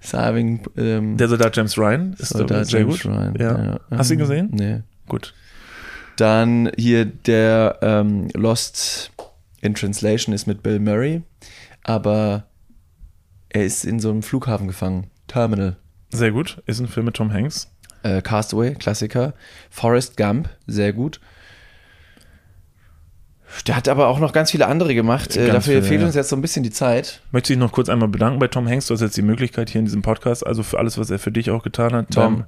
Saving, 0.00 0.62
ähm, 0.76 1.16
Der 1.16 1.28
Soldat 1.28 1.56
James 1.56 1.76
Ryan 1.76 2.14
ist 2.18 2.30
Soldat 2.30 2.66
sehr 2.66 2.80
James 2.80 3.02
gut. 3.02 3.12
Ryan. 3.12 3.34
Ja. 3.38 3.80
Hast 3.90 4.10
du 4.10 4.14
ihn 4.14 4.20
gesehen? 4.20 4.48
Nee. 4.52 4.80
Gut. 5.08 5.34
Dann 6.16 6.70
hier 6.76 7.04
der 7.04 7.78
ähm, 7.82 8.28
Lost 8.34 9.10
in 9.60 9.74
Translation 9.74 10.34
ist 10.34 10.46
mit 10.46 10.62
Bill 10.62 10.78
Murray, 10.78 11.22
aber 11.84 12.44
er 13.50 13.64
ist 13.64 13.84
in 13.84 14.00
so 14.00 14.10
einem 14.10 14.22
Flughafen 14.22 14.66
gefangen. 14.66 15.08
Terminal. 15.26 15.76
Sehr 16.10 16.30
gut. 16.32 16.62
Ist 16.66 16.80
ein 16.80 16.88
Film 16.88 17.06
mit 17.06 17.16
Tom 17.16 17.32
Hanks. 17.32 17.70
Äh, 18.02 18.22
Castaway, 18.22 18.74
Klassiker. 18.74 19.34
Forrest 19.70 20.16
Gump, 20.16 20.48
sehr 20.66 20.92
gut. 20.92 21.20
Der 23.66 23.76
hat 23.76 23.88
aber 23.88 24.08
auch 24.08 24.18
noch 24.20 24.32
ganz 24.32 24.50
viele 24.50 24.66
andere 24.66 24.94
gemacht. 24.94 25.36
Äh, 25.36 25.40
Ganz 25.46 25.52
dafür 25.52 25.74
viele, 25.74 25.82
fehlt 25.82 26.00
ja. 26.00 26.06
uns 26.06 26.14
jetzt 26.14 26.28
so 26.28 26.36
ein 26.36 26.42
bisschen 26.42 26.62
die 26.62 26.70
Zeit. 26.70 27.20
Möchte 27.32 27.52
ich 27.52 27.58
noch 27.58 27.72
kurz 27.72 27.88
einmal 27.88 28.08
bedanken 28.08 28.38
bei 28.38 28.48
Tom 28.48 28.68
Hanks. 28.68 28.86
Du 28.86 28.94
hast 28.94 29.00
jetzt 29.00 29.16
die 29.16 29.22
Möglichkeit 29.22 29.70
hier 29.70 29.80
in 29.80 29.84
diesem 29.84 30.02
Podcast, 30.02 30.46
also 30.46 30.62
für 30.62 30.78
alles, 30.78 30.98
was 30.98 31.10
er 31.10 31.18
für 31.18 31.32
dich 31.32 31.50
auch 31.50 31.62
getan 31.62 31.92
hat. 31.92 32.10
Tom, 32.10 32.34
Ähm, 32.34 32.44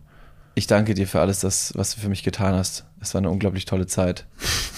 ich 0.54 0.66
danke 0.66 0.94
dir 0.94 1.06
für 1.06 1.20
alles, 1.20 1.40
das, 1.40 1.72
was 1.76 1.94
du 1.94 2.00
für 2.00 2.08
mich 2.08 2.22
getan 2.22 2.54
hast. 2.54 2.84
Es 3.00 3.14
war 3.14 3.20
eine 3.20 3.30
unglaublich 3.30 3.64
tolle 3.64 3.86
Zeit. 3.86 4.26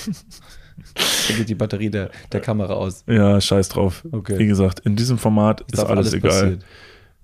da 1.29 1.35
geht 1.35 1.49
die 1.49 1.55
Batterie 1.55 1.91
der, 1.91 2.11
der 2.33 2.41
Kamera 2.41 2.75
aus. 2.75 3.05
ja, 3.07 3.41
scheiß 3.41 3.69
drauf. 3.71 4.05
Okay. 4.13 4.39
Wie 4.39 4.47
gesagt, 4.47 4.81
in 4.81 4.97
diesem 4.97 5.19
Format 5.19 5.63
ist 5.73 5.79
Darf 5.79 5.91
alles, 5.91 6.13
egal. 6.13 6.31
passieren. 6.31 6.65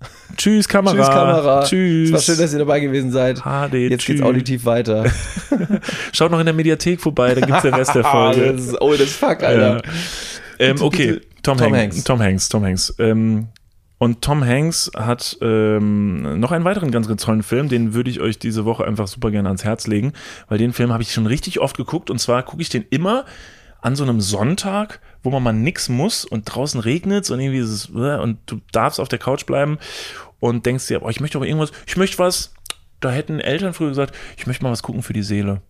Tschüss, 0.37 0.67
Kamera. 0.67 0.95
Tschüss, 0.95 1.07
Kamera. 1.07 1.63
Tschüss. 1.63 2.09
Es 2.09 2.13
war 2.13 2.19
schön, 2.21 2.37
dass 2.37 2.53
ihr 2.53 2.59
dabei 2.59 2.79
gewesen 2.79 3.11
seid. 3.11 3.39
HD, 3.39 3.73
Jetzt 3.73 4.01
tschüss. 4.01 4.15
geht's 4.15 4.21
auditiv 4.21 4.65
weiter. 4.65 5.05
Schaut 6.13 6.31
noch 6.31 6.39
in 6.39 6.45
der 6.45 6.55
Mediathek 6.55 6.99
vorbei, 7.01 7.35
da 7.35 7.41
gibt's 7.45 7.61
den 7.61 7.73
Rest 7.73 7.95
der 7.95 8.03
Folge. 8.11 8.53
das 8.53 8.67
ist 8.67 8.81
old 8.81 9.01
as 9.01 9.11
fuck, 9.11 9.43
Alter. 9.43 9.75
Ja. 9.75 9.81
Ähm, 10.59 10.81
okay. 10.81 11.19
Tom, 11.43 11.57
Tom 11.57 11.73
Hanks. 11.73 11.95
Hanks. 11.95 12.03
Tom 12.03 12.21
Hanks, 12.21 12.49
Tom 12.49 12.65
Hanks. 12.65 12.95
Ähm, 12.99 13.47
und 13.97 14.21
Tom 14.23 14.43
Hanks 14.43 14.89
hat 14.97 15.37
ähm, 15.41 16.39
noch 16.39 16.51
einen 16.51 16.65
weiteren 16.65 16.89
ganz, 16.89 17.07
ganz 17.07 17.23
tollen 17.23 17.43
Film, 17.43 17.69
den 17.69 17.93
würde 17.93 18.09
ich 18.09 18.19
euch 18.19 18.39
diese 18.39 18.65
Woche 18.65 18.83
einfach 18.83 19.07
super 19.07 19.29
gerne 19.29 19.49
ans 19.49 19.63
Herz 19.63 19.85
legen, 19.85 20.13
weil 20.49 20.57
den 20.57 20.73
Film 20.73 20.91
habe 20.91 21.03
ich 21.03 21.13
schon 21.13 21.27
richtig 21.27 21.59
oft 21.59 21.77
geguckt 21.77 22.09
und 22.09 22.17
zwar 22.19 22.41
gucke 22.41 22.63
ich 22.63 22.69
den 22.69 22.83
immer 22.89 23.25
an 23.79 23.95
so 23.95 24.03
einem 24.03 24.19
Sonntag, 24.19 25.01
wo 25.23 25.29
man 25.29 25.43
mal 25.43 25.53
nix 25.53 25.87
muss 25.89 26.25
und 26.25 26.45
draußen 26.45 26.79
regnet 26.79 27.29
und 27.29 27.39
irgendwie 27.39 27.59
ist 27.59 27.69
es, 27.69 27.89
äh, 27.89 28.17
und 28.19 28.39
du 28.47 28.59
darfst 28.71 28.99
auf 28.99 29.07
der 29.07 29.19
Couch 29.19 29.45
bleiben 29.45 29.77
und 30.39 30.65
denkst 30.65 30.87
dir, 30.87 30.99
boah, 30.99 31.09
ich 31.09 31.19
möchte 31.19 31.37
aber 31.37 31.45
irgendwas, 31.47 31.71
ich 31.85 31.97
möchte 31.97 32.17
was, 32.19 32.53
da 32.99 33.11
hätten 33.11 33.39
Eltern 33.39 33.73
früher 33.73 33.89
gesagt, 33.89 34.15
ich 34.37 34.47
möchte 34.47 34.63
mal 34.63 34.71
was 34.71 34.83
gucken 34.83 35.03
für 35.03 35.13
die 35.13 35.23
Seele. 35.23 35.61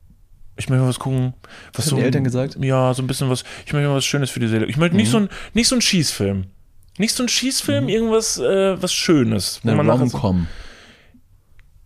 Ich 0.57 0.69
möchte 0.69 0.81
mal 0.83 0.89
was 0.89 0.99
gucken, 0.99 1.33
was 1.73 1.89
haben 1.89 1.97
die 1.97 2.03
Eltern 2.03 2.23
gesagt? 2.23 2.57
Ja, 2.61 2.93
so 2.93 3.01
ein 3.01 3.07
bisschen 3.07 3.29
was, 3.29 3.43
ich 3.65 3.73
möchte 3.73 3.87
mal 3.87 3.95
was 3.95 4.05
Schönes 4.05 4.29
für 4.29 4.39
die 4.39 4.47
Seele. 4.47 4.65
Ich 4.67 4.77
möchte 4.77 4.95
nicht 4.95 5.07
Mhm. 5.07 5.11
so 5.11 5.17
ein, 5.19 5.29
nicht 5.53 5.67
so 5.67 5.75
ein 5.75 5.81
Schießfilm. 5.81 6.45
Nicht 6.97 7.15
so 7.15 7.23
ein 7.23 7.29
Schießfilm, 7.29 7.87
irgendwas, 7.89 8.37
äh, 8.37 8.81
was 8.81 8.93
Schönes. 8.93 9.61
Eine 9.63 9.75
man 9.75 9.85
nachher 9.87 10.07
so- 10.07 10.17
Rom-Com. 10.17 10.47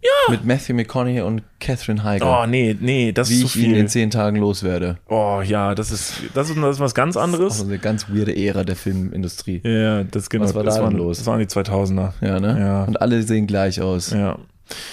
Ja. 0.06 0.32
Mit 0.32 0.46
Matthew 0.46 0.74
McConaughey 0.76 1.22
und 1.22 1.42
Catherine 1.60 2.04
Heigl. 2.04 2.28
Oh, 2.28 2.46
nee, 2.46 2.76
nee, 2.80 3.12
das 3.12 3.30
wie 3.30 3.36
ist 3.36 3.52
zu 3.52 3.60
ich 3.60 3.66
ihn 3.66 3.72
viel. 3.72 3.78
in 3.80 3.88
zehn 3.88 4.12
Tagen 4.12 4.38
loswerde. 4.38 4.98
Oh, 5.08 5.42
ja, 5.44 5.74
das 5.74 5.92
ist, 5.92 6.22
das 6.34 6.50
ist, 6.50 6.58
das 6.58 6.76
ist 6.76 6.80
was 6.80 6.94
ganz 6.94 7.18
Auch 7.18 7.24
anderes. 7.24 7.58
so 7.60 7.66
eine 7.66 7.80
ganz 7.80 8.08
weirde 8.10 8.36
Ära 8.36 8.64
der 8.64 8.76
Filmindustrie. 8.76 9.62
Ja, 9.64 10.04
das 10.04 10.30
genau. 10.30 10.44
Was 10.46 10.54
war 10.54 10.64
das 10.64 10.76
da 10.76 10.84
waren, 10.84 10.96
los? 10.96 11.18
Das 11.18 11.28
waren 11.28 11.40
die 11.40 11.46
2000er. 11.46 12.12
Ja, 12.22 12.40
ne? 12.40 12.58
Ja. 12.60 12.84
Und 12.84 13.02
alle 13.02 13.24
sehen 13.24 13.48
gleich 13.48 13.82
aus. 13.82 14.12
Ja, 14.12 14.38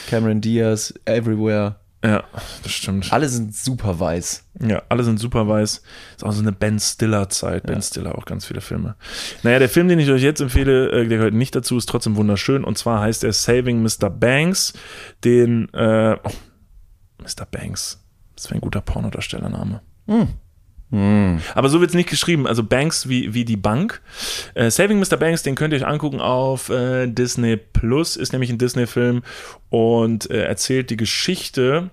Cameron 0.08 0.40
Diaz, 0.40 0.94
Everywhere. 1.04 1.76
Ja, 2.04 2.24
das 2.62 2.72
stimmt. 2.72 3.12
Alle 3.12 3.28
sind 3.28 3.54
super 3.54 4.00
weiß. 4.00 4.44
Ja, 4.60 4.82
alle 4.88 5.04
sind 5.04 5.20
super 5.20 5.46
weiß. 5.46 5.82
Ist 6.16 6.24
auch 6.24 6.32
so 6.32 6.42
eine 6.42 6.50
Ben 6.50 6.80
Stiller-Zeit. 6.80 7.64
Ben 7.64 7.80
Stiller 7.80 8.18
auch 8.18 8.24
ganz 8.24 8.44
viele 8.44 8.60
Filme. 8.60 8.96
Naja, 9.44 9.60
der 9.60 9.68
Film, 9.68 9.86
den 9.86 10.00
ich 10.00 10.10
euch 10.10 10.22
jetzt 10.22 10.40
empfehle, 10.40 10.90
äh, 10.90 11.06
der 11.06 11.18
gehört 11.18 11.34
nicht 11.34 11.54
dazu, 11.54 11.76
ist 11.76 11.88
trotzdem 11.88 12.16
wunderschön. 12.16 12.64
Und 12.64 12.76
zwar 12.76 13.00
heißt 13.00 13.22
er 13.22 13.32
Saving 13.32 13.82
Mr. 13.82 14.10
Banks. 14.10 14.72
Den, 15.22 15.72
äh, 15.74 16.16
oh, 16.22 16.30
Mr. 17.18 17.46
Banks. 17.48 18.04
Das 18.34 18.46
wäre 18.46 18.56
ein 18.56 18.62
guter 18.62 18.80
Pornodarstellername. 18.80 19.80
Aber 21.54 21.70
so 21.70 21.80
wird 21.80 21.90
es 21.90 21.96
nicht 21.96 22.10
geschrieben. 22.10 22.46
Also 22.46 22.62
Banks 22.62 23.08
wie, 23.08 23.32
wie 23.32 23.46
die 23.46 23.56
Bank. 23.56 24.02
Äh, 24.54 24.70
Saving 24.70 24.98
Mr. 24.98 25.16
Banks, 25.16 25.42
den 25.42 25.54
könnt 25.54 25.72
ihr 25.72 25.78
euch 25.78 25.86
angucken 25.86 26.20
auf 26.20 26.68
äh, 26.68 27.06
Disney 27.06 27.56
Plus, 27.56 28.16
ist 28.16 28.32
nämlich 28.32 28.50
ein 28.50 28.58
Disney-Film 28.58 29.22
und 29.70 30.30
äh, 30.30 30.42
erzählt 30.44 30.90
die 30.90 30.98
Geschichte, 30.98 31.90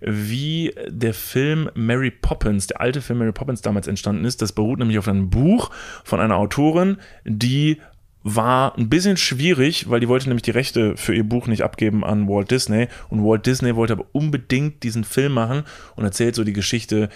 wie 0.00 0.74
der 0.88 1.12
Film 1.12 1.70
Mary 1.74 2.10
Poppins, 2.10 2.68
der 2.68 2.80
alte 2.80 3.02
Film 3.02 3.18
Mary 3.18 3.32
Poppins 3.32 3.60
damals 3.60 3.86
entstanden 3.86 4.24
ist. 4.24 4.40
Das 4.40 4.52
beruht 4.52 4.78
nämlich 4.78 4.98
auf 4.98 5.08
einem 5.08 5.28
Buch 5.28 5.70
von 6.04 6.20
einer 6.20 6.36
Autorin, 6.36 6.96
die 7.24 7.78
war 8.22 8.76
ein 8.76 8.88
bisschen 8.88 9.16
schwierig, 9.16 9.88
weil 9.88 10.00
die 10.00 10.08
wollte 10.08 10.28
nämlich 10.28 10.42
die 10.42 10.50
Rechte 10.50 10.96
für 10.96 11.14
ihr 11.14 11.24
Buch 11.24 11.46
nicht 11.46 11.62
abgeben 11.62 12.04
an 12.04 12.28
Walt 12.28 12.50
Disney 12.50 12.88
und 13.08 13.24
Walt 13.24 13.46
Disney 13.46 13.76
wollte 13.76 13.92
aber 13.92 14.06
unbedingt 14.12 14.82
diesen 14.82 15.04
Film 15.04 15.32
machen 15.32 15.64
und 15.96 16.04
erzählt 16.04 16.34
so 16.34 16.44
die 16.44 16.52
Geschichte, 16.52 17.08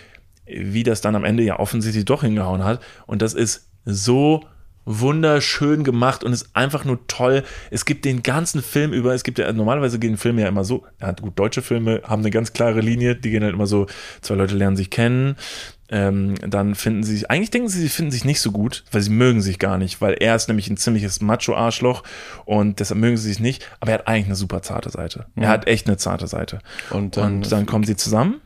wie 0.57 0.83
das 0.83 1.01
dann 1.01 1.17
am 1.17 1.25
Ende 1.25 1.43
ja 1.43 1.59
offensichtlich 1.59 2.05
doch 2.05 2.23
hingehauen 2.23 2.65
hat. 2.65 2.81
Und 3.07 3.23
das 3.23 3.35
ist 3.35 3.69
so 3.85 4.45
wunderschön 4.85 5.85
gemacht 5.85 6.25
und 6.25 6.33
ist 6.33 6.51
einfach 6.55 6.85
nur 6.85 7.07
toll. 7.07 7.45
Es 7.71 7.85
gibt 7.85 8.05
den 8.05 8.23
ganzen 8.23 8.63
Film 8.63 8.93
über, 8.93 9.15
es 9.15 9.23
gibt 9.23 9.39
ja, 9.39 9.53
normalerweise 9.53 9.99
gehen 9.99 10.17
Filme 10.17 10.43
ja 10.43 10.49
immer 10.49 10.65
so, 10.65 10.85
ja 11.01 11.13
gut, 11.13 11.39
deutsche 11.39 11.63
Filme 11.63 12.03
haben 12.05 12.23
eine 12.23 12.31
ganz 12.31 12.53
klare 12.53 12.81
Linie, 12.81 13.15
die 13.15 13.31
gehen 13.31 13.45
halt 13.45 13.55
immer 13.55 13.67
so, 13.67 13.87
zwei 14.21 14.35
Leute 14.35 14.57
lernen 14.57 14.77
sich 14.77 14.91
kennen, 14.91 15.37
ähm, 15.89 16.35
dann 16.41 16.75
finden 16.75 17.05
sie 17.05 17.15
sich, 17.17 17.31
eigentlich 17.31 17.51
denken 17.51 17.69
sie, 17.69 17.81
sie 17.81 17.89
finden 17.89 18.11
sich 18.11 18.25
nicht 18.25 18.41
so 18.41 18.51
gut, 18.51 18.85
weil 18.91 19.03
sie 19.03 19.11
mögen 19.11 19.41
sich 19.41 19.59
gar 19.59 19.79
nicht, 19.79 20.01
weil 20.01 20.15
er 20.15 20.35
ist 20.35 20.49
nämlich 20.49 20.69
ein 20.69 20.77
ziemliches 20.77 21.21
Macho-Arschloch 21.21 22.03
und 22.45 22.81
deshalb 22.81 22.99
mögen 22.99 23.17
sie 23.17 23.29
sich 23.29 23.41
nicht, 23.41 23.69
aber 23.79 23.93
er 23.93 23.99
hat 23.99 24.09
eigentlich 24.09 24.27
eine 24.27 24.37
super 24.37 24.63
zarte 24.63 24.91
Seite. 24.91 25.27
Er 25.37 25.49
hat 25.49 25.69
echt 25.69 25.87
eine 25.87 25.97
zarte 25.97 26.27
Seite. 26.27 26.59
Und 26.91 27.17
dann, 27.17 27.37
Und 27.37 27.53
dann 27.53 27.67
kommen 27.67 27.85
sie 27.85 27.97
zusammen 27.97 28.41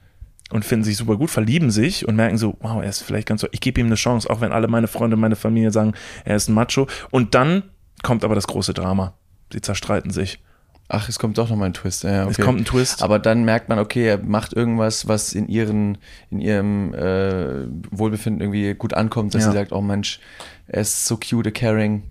und 0.50 0.64
finden 0.64 0.84
sich 0.84 0.96
super 0.96 1.16
gut, 1.16 1.30
verlieben 1.30 1.70
sich 1.70 2.06
und 2.06 2.14
merken 2.16 2.38
so, 2.38 2.56
wow, 2.60 2.82
er 2.82 2.88
ist 2.88 3.02
vielleicht 3.02 3.26
ganz 3.26 3.40
so, 3.40 3.48
ich 3.50 3.60
gebe 3.60 3.80
ihm 3.80 3.86
eine 3.86 3.96
Chance, 3.96 4.30
auch 4.30 4.40
wenn 4.40 4.52
alle 4.52 4.68
meine 4.68 4.86
Freunde, 4.86 5.16
meine 5.16 5.36
Familie 5.36 5.72
sagen, 5.72 5.94
er 6.24 6.36
ist 6.36 6.48
ein 6.48 6.54
Macho. 6.54 6.86
Und 7.10 7.34
dann 7.34 7.64
kommt 8.02 8.24
aber 8.24 8.34
das 8.36 8.46
große 8.46 8.72
Drama. 8.74 9.14
Sie 9.52 9.60
zerstreiten 9.60 10.10
sich. 10.12 10.40
ach, 10.88 11.08
es 11.08 11.18
kommt 11.18 11.36
doch 11.38 11.48
noch 11.50 11.56
mal 11.56 11.64
ein 11.66 11.74
Twist. 11.74 12.04
Ja, 12.04 12.22
okay. 12.22 12.30
Es 12.38 12.38
kommt 12.44 12.60
ein 12.60 12.64
Twist. 12.64 13.02
Aber 13.02 13.18
dann 13.18 13.44
merkt 13.44 13.68
man, 13.68 13.80
okay, 13.80 14.06
er 14.06 14.18
macht 14.18 14.52
irgendwas, 14.52 15.08
was 15.08 15.32
in 15.32 15.48
ihren, 15.48 15.98
in 16.30 16.38
ihrem 16.40 16.94
äh, 16.94 17.66
Wohlbefinden 17.90 18.40
irgendwie 18.40 18.72
gut 18.74 18.94
ankommt, 18.94 19.34
dass 19.34 19.42
Ja. 19.42 19.50
sie 19.50 19.56
sagt, 19.56 19.72
oh 19.72 19.80
Mensch, 19.80 20.20
er 20.68 20.82
ist 20.82 21.06
so 21.06 21.16
cute, 21.16 21.52
caring. 21.52 22.04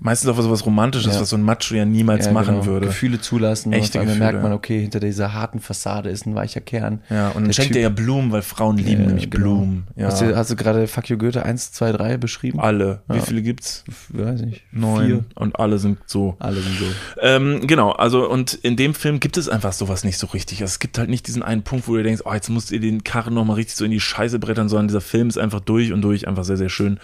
Meistens 0.00 0.28
auch 0.28 0.38
so 0.40 0.50
was 0.50 0.66
Romantisches, 0.66 1.14
Ja. 1.14 1.20
was 1.20 1.30
so 1.30 1.36
ein 1.36 1.42
Macho 1.42 1.74
ja 1.74 1.84
niemals 1.84 2.26
Ja, 2.26 2.32
machen 2.32 2.56
genau. 2.56 2.66
würde. 2.66 2.86
Gefühle 2.88 3.20
zulassen. 3.20 3.72
Echte 3.72 3.98
und 4.00 4.06
dann 4.06 4.14
Gefühle. 4.18 4.32
merkt 4.32 4.42
man, 4.42 4.52
okay, 4.52 4.80
hinter 4.80 5.00
dieser 5.00 5.32
harten 5.32 5.60
Fassade 5.60 6.10
ist 6.10 6.26
ein 6.26 6.34
weicher 6.34 6.60
Kern. 6.60 7.00
Ja, 7.08 7.28
und 7.28 7.36
dann 7.36 7.44
Der 7.46 7.52
schenkt 7.52 7.70
Typ- 7.72 7.76
er 7.76 7.82
ja 7.82 7.88
Blumen, 7.88 8.30
weil 8.32 8.42
Frauen 8.42 8.76
lieben 8.76 9.02
Ja, 9.02 9.06
nämlich 9.06 9.30
genau. 9.30 9.44
Blumen. 9.44 9.86
Ja. 9.96 10.06
Hast 10.08 10.20
du, 10.20 10.36
hast 10.36 10.50
du 10.50 10.56
gerade 10.56 10.86
Fuck 10.88 11.08
You 11.08 11.16
Goethe 11.16 11.44
1, 11.44 11.72
2, 11.72 11.92
3 11.92 12.16
beschrieben? 12.18 12.60
alle. 12.60 13.02
Wie 13.08 13.20
viele 13.20 13.40
gibt's? 13.40 13.84
Weiß 14.10 14.42
nicht. 14.42 14.62
Neun. 14.72 15.06
Vier. 15.06 15.24
Und 15.36 15.58
alle 15.58 15.78
sind 15.78 15.98
so. 16.06 16.36
Alle 16.38 16.60
sind 16.60 16.76
so. 16.78 16.84
Ähm, 17.22 17.66
genau, 17.66 17.92
also 17.92 18.28
und 18.28 18.52
in 18.54 18.76
dem 18.76 18.94
Film 18.94 19.20
gibt 19.20 19.36
es 19.36 19.48
einfach 19.48 19.72
sowas 19.72 20.04
nicht 20.04 20.18
so 20.18 20.26
richtig. 20.26 20.60
Also 20.60 20.72
es 20.72 20.78
gibt 20.80 20.98
halt 20.98 21.08
nicht 21.08 21.26
diesen 21.28 21.42
einen 21.42 21.62
Punkt, 21.62 21.88
wo 21.88 21.94
du 21.96 22.02
denkst, 22.02 22.22
oh, 22.24 22.34
jetzt 22.34 22.50
musst 22.50 22.72
ihr 22.72 22.80
den 22.80 23.04
Karren 23.04 23.32
nochmal 23.34 23.56
richtig 23.56 23.76
so 23.76 23.84
in 23.84 23.90
die 23.90 24.00
Scheiße 24.00 24.38
brettern, 24.38 24.68
sondern 24.68 24.88
dieser 24.88 25.00
Film 25.00 25.28
ist 25.28 25.38
einfach 25.38 25.60
durch 25.60 25.92
und 25.92 26.02
durch 26.02 26.28
einfach 26.28 26.44
sehr, 26.44 26.56
sehr 26.56 26.68
schön. 26.68 26.98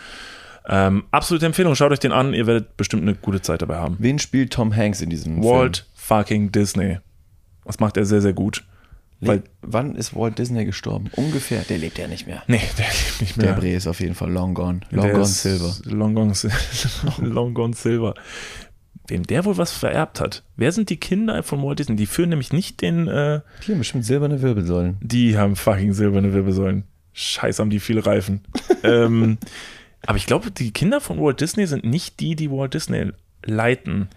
Ähm, 0.73 1.03
absolute 1.11 1.47
Empfehlung, 1.47 1.75
schaut 1.75 1.91
euch 1.91 1.99
den 1.99 2.13
an, 2.13 2.33
ihr 2.33 2.47
werdet 2.47 2.77
bestimmt 2.77 3.03
eine 3.03 3.15
gute 3.17 3.43
Zeit 3.43 3.61
dabei 3.61 3.77
haben. 3.77 3.97
Wen 3.99 4.21
spielt 4.21 4.53
Tom 4.53 4.75
Hanks 4.75 5.01
in 5.01 5.11
diesem 5.11 5.43
Walt 5.43 5.87
fucking 5.95 6.53
Disney. 6.53 6.99
Das 7.65 7.81
macht 7.81 7.97
er 7.97 8.05
sehr, 8.05 8.21
sehr 8.21 8.33
gut. 8.33 8.65
Film? 9.19 9.29
Weil, 9.29 9.37
Le 9.39 9.43
Wann 9.63 9.97
ist 9.97 10.15
Walt 10.15 10.39
Disney 10.39 10.65
gestorben? 10.65 11.11
Ungefähr. 11.17 11.63
Der 11.69 11.79
lebt 11.79 11.99
ja 11.99 12.07
nicht 12.07 12.27
mehr. 12.27 12.43
nee, 12.47 12.61
der 12.79 12.87
lebt 12.87 13.21
nicht 13.21 13.37
Der 13.37 13.45
mehr. 13.47 13.55
Bre 13.55 13.73
ist 13.73 13.87
auf 13.87 14.01
jeden 14.01 14.15
Fall 14.15 14.31
long 14.31 14.55
gone. 14.55 14.81
Long 14.91 15.05
Der 15.05 15.13
gone 15.13 15.27
silver. 15.27 15.75
Long 15.85 16.15
gone, 16.15 16.33
long 17.19 17.53
gone 17.55 17.75
silver. 17.75 18.15
Wem 19.09 19.25
der 19.25 19.45
wohl 19.45 19.59
was 19.59 19.73
vererbt 19.73 20.21
hat. 20.21 20.45
Wer 20.57 20.71
sind 20.71 20.89
die 20.89 20.99
Kinder 20.99 21.43
von 21.43 21.63
Walt 21.63 21.81
Disney? 21.81 21.97
Die 21.97 22.07
führen 22.07 22.31
nämlich 22.31 22.53
nicht 22.53 22.81
den, 22.81 23.09
äh, 23.09 23.41
Hier 23.63 23.75
bestimmt 23.75 24.05
silberne 24.05 24.41
Wirbelsäulen. 24.41 24.99
Die 25.03 25.37
haben 25.37 25.57
fucking 25.57 25.93
silberne 25.93 26.33
Wirbelsäulen. 26.33 26.85
Scheiß 27.13 27.59
haben 27.59 27.71
die 27.71 27.81
viele 27.81 28.07
Reifen. 28.07 28.43
ähm, 28.85 29.37
aber 30.07 30.17
ich 30.17 30.27
glaube, 30.27 30.51
die 30.51 30.73
Kinder 30.73 31.01
von 31.01 31.21
Walt 31.21 31.41
Disney 31.41 31.67
sind 31.67 31.85
nicht 31.85 32.21
die, 32.21 32.37
die 32.37 32.51
Walt 32.51 32.75
Disney 32.75 33.13
leiten. 33.45 34.09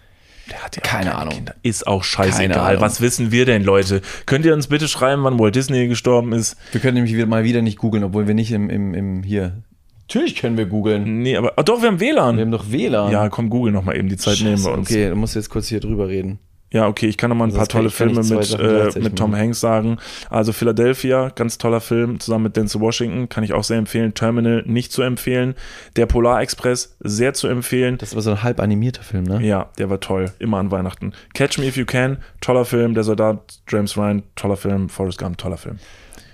Der 0.50 0.62
hat 0.62 0.76
ja 0.76 0.82
Keine 0.82 1.14
Ahnung. 1.14 1.34
Kinder. 1.34 1.54
Ist 1.62 1.86
auch 1.86 2.04
scheißegal. 2.04 2.80
Was 2.80 3.00
wissen 3.00 3.32
wir 3.32 3.46
denn, 3.46 3.64
Leute? 3.64 4.02
Könnt 4.26 4.44
ihr 4.44 4.52
uns 4.52 4.66
bitte 4.66 4.88
schreiben, 4.88 5.24
wann 5.24 5.38
Walt 5.38 5.54
Disney 5.54 5.88
gestorben 5.88 6.32
ist? 6.32 6.56
Wir 6.72 6.80
können 6.80 6.94
nämlich 6.94 7.14
wieder, 7.14 7.26
mal 7.26 7.44
wieder 7.44 7.62
nicht 7.62 7.78
googeln, 7.78 8.04
obwohl 8.04 8.26
wir 8.26 8.34
nicht 8.34 8.52
im, 8.52 8.68
im, 8.68 8.92
im 8.94 9.22
hier. 9.22 9.62
Natürlich 10.06 10.36
können 10.36 10.58
wir 10.58 10.66
googeln. 10.66 11.22
Nee, 11.22 11.36
aber. 11.36 11.54
Ah, 11.56 11.62
doch, 11.62 11.80
wir 11.80 11.88
haben 11.88 12.00
WLAN. 12.00 12.36
Wir 12.36 12.42
haben 12.44 12.50
doch 12.50 12.70
WLAN. 12.70 13.10
ja, 13.10 13.28
komm, 13.30 13.48
Google 13.48 13.72
noch 13.72 13.84
mal 13.84 13.96
eben. 13.96 14.08
Die 14.08 14.18
Zeit 14.18 14.40
nehmen 14.42 14.62
wir 14.62 14.72
uns. 14.72 14.90
Okay, 14.90 15.08
du 15.08 15.16
musst 15.16 15.34
jetzt 15.34 15.48
kurz 15.48 15.68
hier 15.68 15.80
drüber 15.80 16.08
reden. 16.08 16.38
Ja, 16.74 16.88
okay, 16.88 17.06
ich 17.06 17.16
kann 17.16 17.30
noch 17.30 17.36
mal 17.36 17.44
ein 17.44 17.50
Also 17.50 17.58
paar 17.58 17.68
tolle 17.68 17.88
Filme 17.88 18.20
mit, 18.24 18.58
äh, 18.58 18.98
mit 18.98 19.14
Tom. 19.14 19.36
Hanks 19.36 19.60
sagen. 19.60 19.98
Also 20.28 20.52
Philadelphia, 20.52 21.28
ganz 21.28 21.56
toller 21.56 21.80
Film, 21.80 22.18
zusammen 22.18 22.42
mit 22.44 22.56
Denzel 22.56 22.80
Washington, 22.80 23.28
kann 23.28 23.44
ich 23.44 23.52
auch 23.52 23.62
sehr 23.62 23.78
empfehlen. 23.78 24.12
Terminal 24.12 24.64
nicht 24.66 24.90
zu 24.90 25.02
empfehlen. 25.02 25.54
Der 25.94 26.06
Polarexpress, 26.06 26.96
sehr 26.98 27.32
zu 27.32 27.46
empfehlen. 27.46 27.96
Das 27.98 28.16
war 28.16 28.22
so 28.22 28.32
ein 28.32 28.42
halb 28.42 28.58
animierter 28.58 29.04
Film, 29.04 29.22
ne? 29.22 29.40
Ja, 29.40 29.70
der 29.78 29.88
war 29.88 30.00
toll, 30.00 30.32
immer 30.40 30.58
an 30.58 30.72
Weihnachten. 30.72 31.12
Catch 31.32 31.58
Me 31.58 31.66
If 31.66 31.76
You 31.76 31.84
Can, 31.84 32.18
toller 32.40 32.64
Film. 32.64 32.94
Der 32.94 33.04
Soldat, 33.04 33.60
James 33.68 33.96
Ryan, 33.96 34.24
toller 34.34 34.56
Film. 34.56 34.88
Forrest 34.88 35.18
Gump, 35.18 35.38
toller 35.38 35.58
Film. 35.58 35.78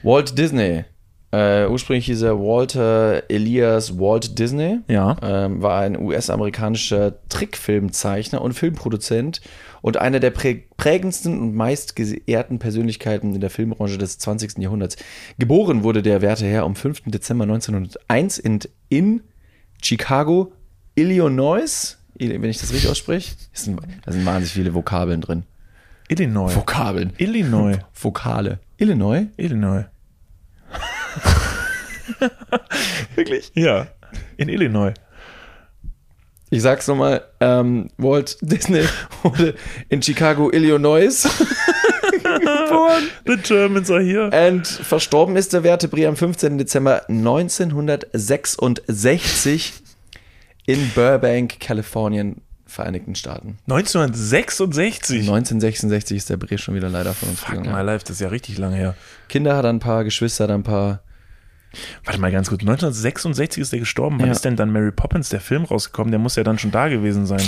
Walt 0.02 0.38
Disney. 0.38 0.84
Äh, 1.32 1.66
ursprünglich 1.68 2.06
hieß 2.06 2.22
er 2.22 2.40
Walter 2.40 3.22
Elias 3.28 3.98
Walt 3.98 4.38
Disney. 4.38 4.80
Ja. 4.88 5.16
Ähm, 5.22 5.62
war 5.62 5.80
ein 5.80 5.96
US-amerikanischer 5.96 7.14
Trickfilmzeichner 7.28 8.42
und 8.42 8.54
Filmproduzent 8.54 9.40
und 9.80 9.96
einer 9.96 10.18
der 10.18 10.30
prä 10.30 10.64
prägendsten 10.76 11.38
und 11.38 11.54
meistgeehrten 11.54 12.58
Persönlichkeiten 12.58 13.34
in 13.34 13.40
der 13.40 13.50
Filmbranche 13.50 13.96
des 13.96 14.18
20. 14.18 14.58
Jahrhunderts. 14.58 14.96
Geboren 15.38 15.84
wurde 15.84 16.02
der 16.02 16.20
werte 16.20 16.46
Herr 16.46 16.64
am 16.64 16.74
5. 16.74 17.02
Dezember 17.06 17.44
1901 17.44 18.38
in, 18.38 18.60
in 18.88 19.22
Chicago, 19.82 20.52
Illinois. 20.96 21.96
Wenn 22.14 22.44
ich 22.44 22.58
das 22.58 22.72
richtig 22.72 22.90
ausspreche, 22.90 23.36
da 24.04 24.12
sind 24.12 24.26
wahnsinnig 24.26 24.52
viele 24.52 24.74
Vokabeln 24.74 25.20
drin. 25.20 25.44
Illinois. 26.08 26.54
Vokabeln. 26.54 27.12
Illinois. 27.18 27.78
Vokale. 27.94 28.58
Illinois? 28.78 29.26
Illinois. 29.36 29.84
Wirklich? 33.14 33.52
Ja, 33.54 33.86
in 34.36 34.48
Illinois. 34.48 34.94
Ich 36.52 36.62
sag's 36.62 36.88
nochmal, 36.88 37.22
ähm, 37.38 37.90
Walt 37.96 38.36
Disney 38.40 38.82
wurde 39.22 39.54
in 39.88 40.02
Chicago, 40.02 40.50
Illinois 40.50 41.06
geboren. 42.10 43.04
The 43.24 43.36
Germans 43.36 43.88
are 43.90 44.02
here. 44.02 44.30
Und 44.48 44.66
verstorben 44.66 45.36
ist 45.36 45.52
der 45.52 45.62
werte 45.62 45.86
Brie 45.86 46.06
am 46.06 46.16
15. 46.16 46.58
Dezember 46.58 47.08
1966 47.08 49.74
in 50.66 50.90
Burbank, 50.94 51.60
Kalifornien, 51.60 52.42
Vereinigten 52.70 53.14
Staaten. 53.14 53.58
1966. 53.68 55.20
1966 55.20 56.16
ist 56.16 56.30
der 56.30 56.36
Brie 56.36 56.56
schon 56.58 56.74
wieder 56.74 56.88
leider 56.88 57.12
von 57.14 57.28
uns 57.30 57.40
Fuck 57.40 57.56
gegangen. 57.56 57.74
my 57.76 57.82
life, 57.82 58.04
das 58.04 58.12
ist 58.16 58.20
ja 58.20 58.28
richtig 58.28 58.58
lange 58.58 58.76
her. 58.76 58.94
Kinder 59.28 59.56
hat 59.56 59.64
er 59.64 59.70
ein 59.70 59.80
paar, 59.80 60.04
Geschwister 60.04 60.44
hat 60.44 60.50
er 60.50 60.54
ein 60.56 60.62
paar. 60.62 61.02
Warte 62.04 62.20
mal 62.20 62.32
ganz 62.32 62.48
gut, 62.50 62.60
1966 62.62 63.60
ist 63.60 63.72
der 63.72 63.78
gestorben. 63.80 64.18
Wann 64.18 64.26
Ja. 64.26 64.32
ist 64.32 64.44
denn 64.44 64.56
dann 64.56 64.70
Mary 64.72 64.90
Poppins, 64.92 65.28
der 65.28 65.40
Film, 65.40 65.64
rausgekommen? 65.64 66.10
Der 66.10 66.18
muss 66.18 66.36
ja 66.36 66.42
dann 66.42 66.58
schon 66.58 66.70
da 66.72 66.88
gewesen 66.88 67.26
sein. 67.26 67.42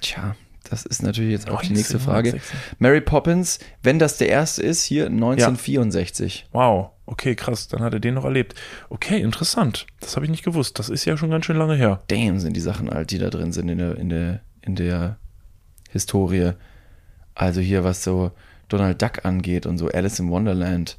Tja, 0.00 0.36
das 0.68 0.84
ist 0.84 1.02
natürlich 1.02 1.32
jetzt 1.32 1.48
auch 1.50 1.62
die 1.62 1.72
nächste 1.72 1.98
Frage. 1.98 2.30
1966. 2.32 2.78
Mary 2.80 3.00
Poppins, 3.00 3.58
wenn 3.82 3.98
das 3.98 4.18
der 4.18 4.28
erste 4.28 4.62
ist, 4.62 4.82
hier 4.84 5.06
1964. 5.06 6.48
Wow, 6.52 6.90
okay, 7.06 7.34
krass, 7.34 7.68
dann 7.68 7.80
hat 7.82 7.94
er 7.94 8.00
den 8.00 8.14
noch 8.14 8.24
erlebt. 8.24 8.54
Okay, 8.90 9.20
interessant. 9.20 9.86
Das 10.00 10.16
habe 10.16 10.26
ich 10.26 10.30
nicht 10.30 10.44
gewusst. 10.44 10.78
Das 10.78 10.88
ist 10.90 11.04
ja 11.06 11.16
schon 11.16 11.30
ganz 11.30 11.46
schön 11.46 11.56
lange 11.56 11.74
her. 11.76 12.02
Damn, 12.08 12.40
sind 12.40 12.54
die 12.54 12.60
Sachen 12.60 12.90
alt, 12.90 13.10
die 13.10 13.18
da 13.18 13.30
drin 13.30 13.52
sind 13.52 13.68
in 13.70 13.78
der, 13.78 13.96
in 13.96 14.08
der, 14.10 14.40
in 14.62 14.76
der 14.76 15.18
Historie. 15.90 16.52
Also 17.34 17.60
hier, 17.60 17.84
was 17.84 18.02
so 18.02 18.32
Donald 18.68 19.00
Duck 19.02 19.24
angeht 19.24 19.66
und 19.66 19.78
so 19.78 19.88
Alice 19.88 20.18
in 20.18 20.30
Wonderland. 20.30 20.96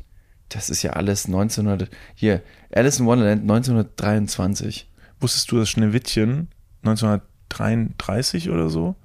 Das 0.50 0.70
ist 0.70 0.84
ja 0.84 0.92
alles 0.92 1.26
1900. 1.26 1.90
Hier, 2.14 2.42
Alice 2.72 3.00
in 3.00 3.06
Wonderland 3.06 3.42
1923. 3.42 4.90
Wusstest 5.20 5.52
du, 5.52 5.58
dass 5.58 5.70
Schneewittchen 5.70 6.50
1933 6.84 8.50
oder 8.50 8.70
so 8.70 8.96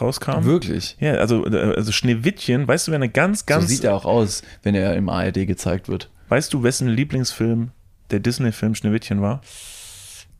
rauskam? 0.00 0.44
Wirklich? 0.44 0.96
Ja, 1.00 1.14
also, 1.14 1.44
also 1.44 1.92
Schneewittchen, 1.92 2.68
weißt 2.68 2.88
du, 2.88 2.92
wer 2.92 2.96
eine 2.96 3.08
ganz, 3.08 3.46
ganz. 3.46 3.64
so 3.64 3.68
sieht 3.68 3.84
er 3.84 3.94
auch 3.94 4.04
aus, 4.04 4.42
wenn 4.62 4.74
er 4.74 4.94
im 4.94 5.08
ARD 5.08 5.46
gezeigt 5.46 5.88
wird. 5.88 6.10
Weißt 6.28 6.52
du, 6.52 6.62
wessen 6.62 6.88
Lieblingsfilm 6.88 7.70
der 8.10 8.20
Disney-Film 8.20 8.74
Schneewittchen 8.74 9.22
war? 9.22 9.40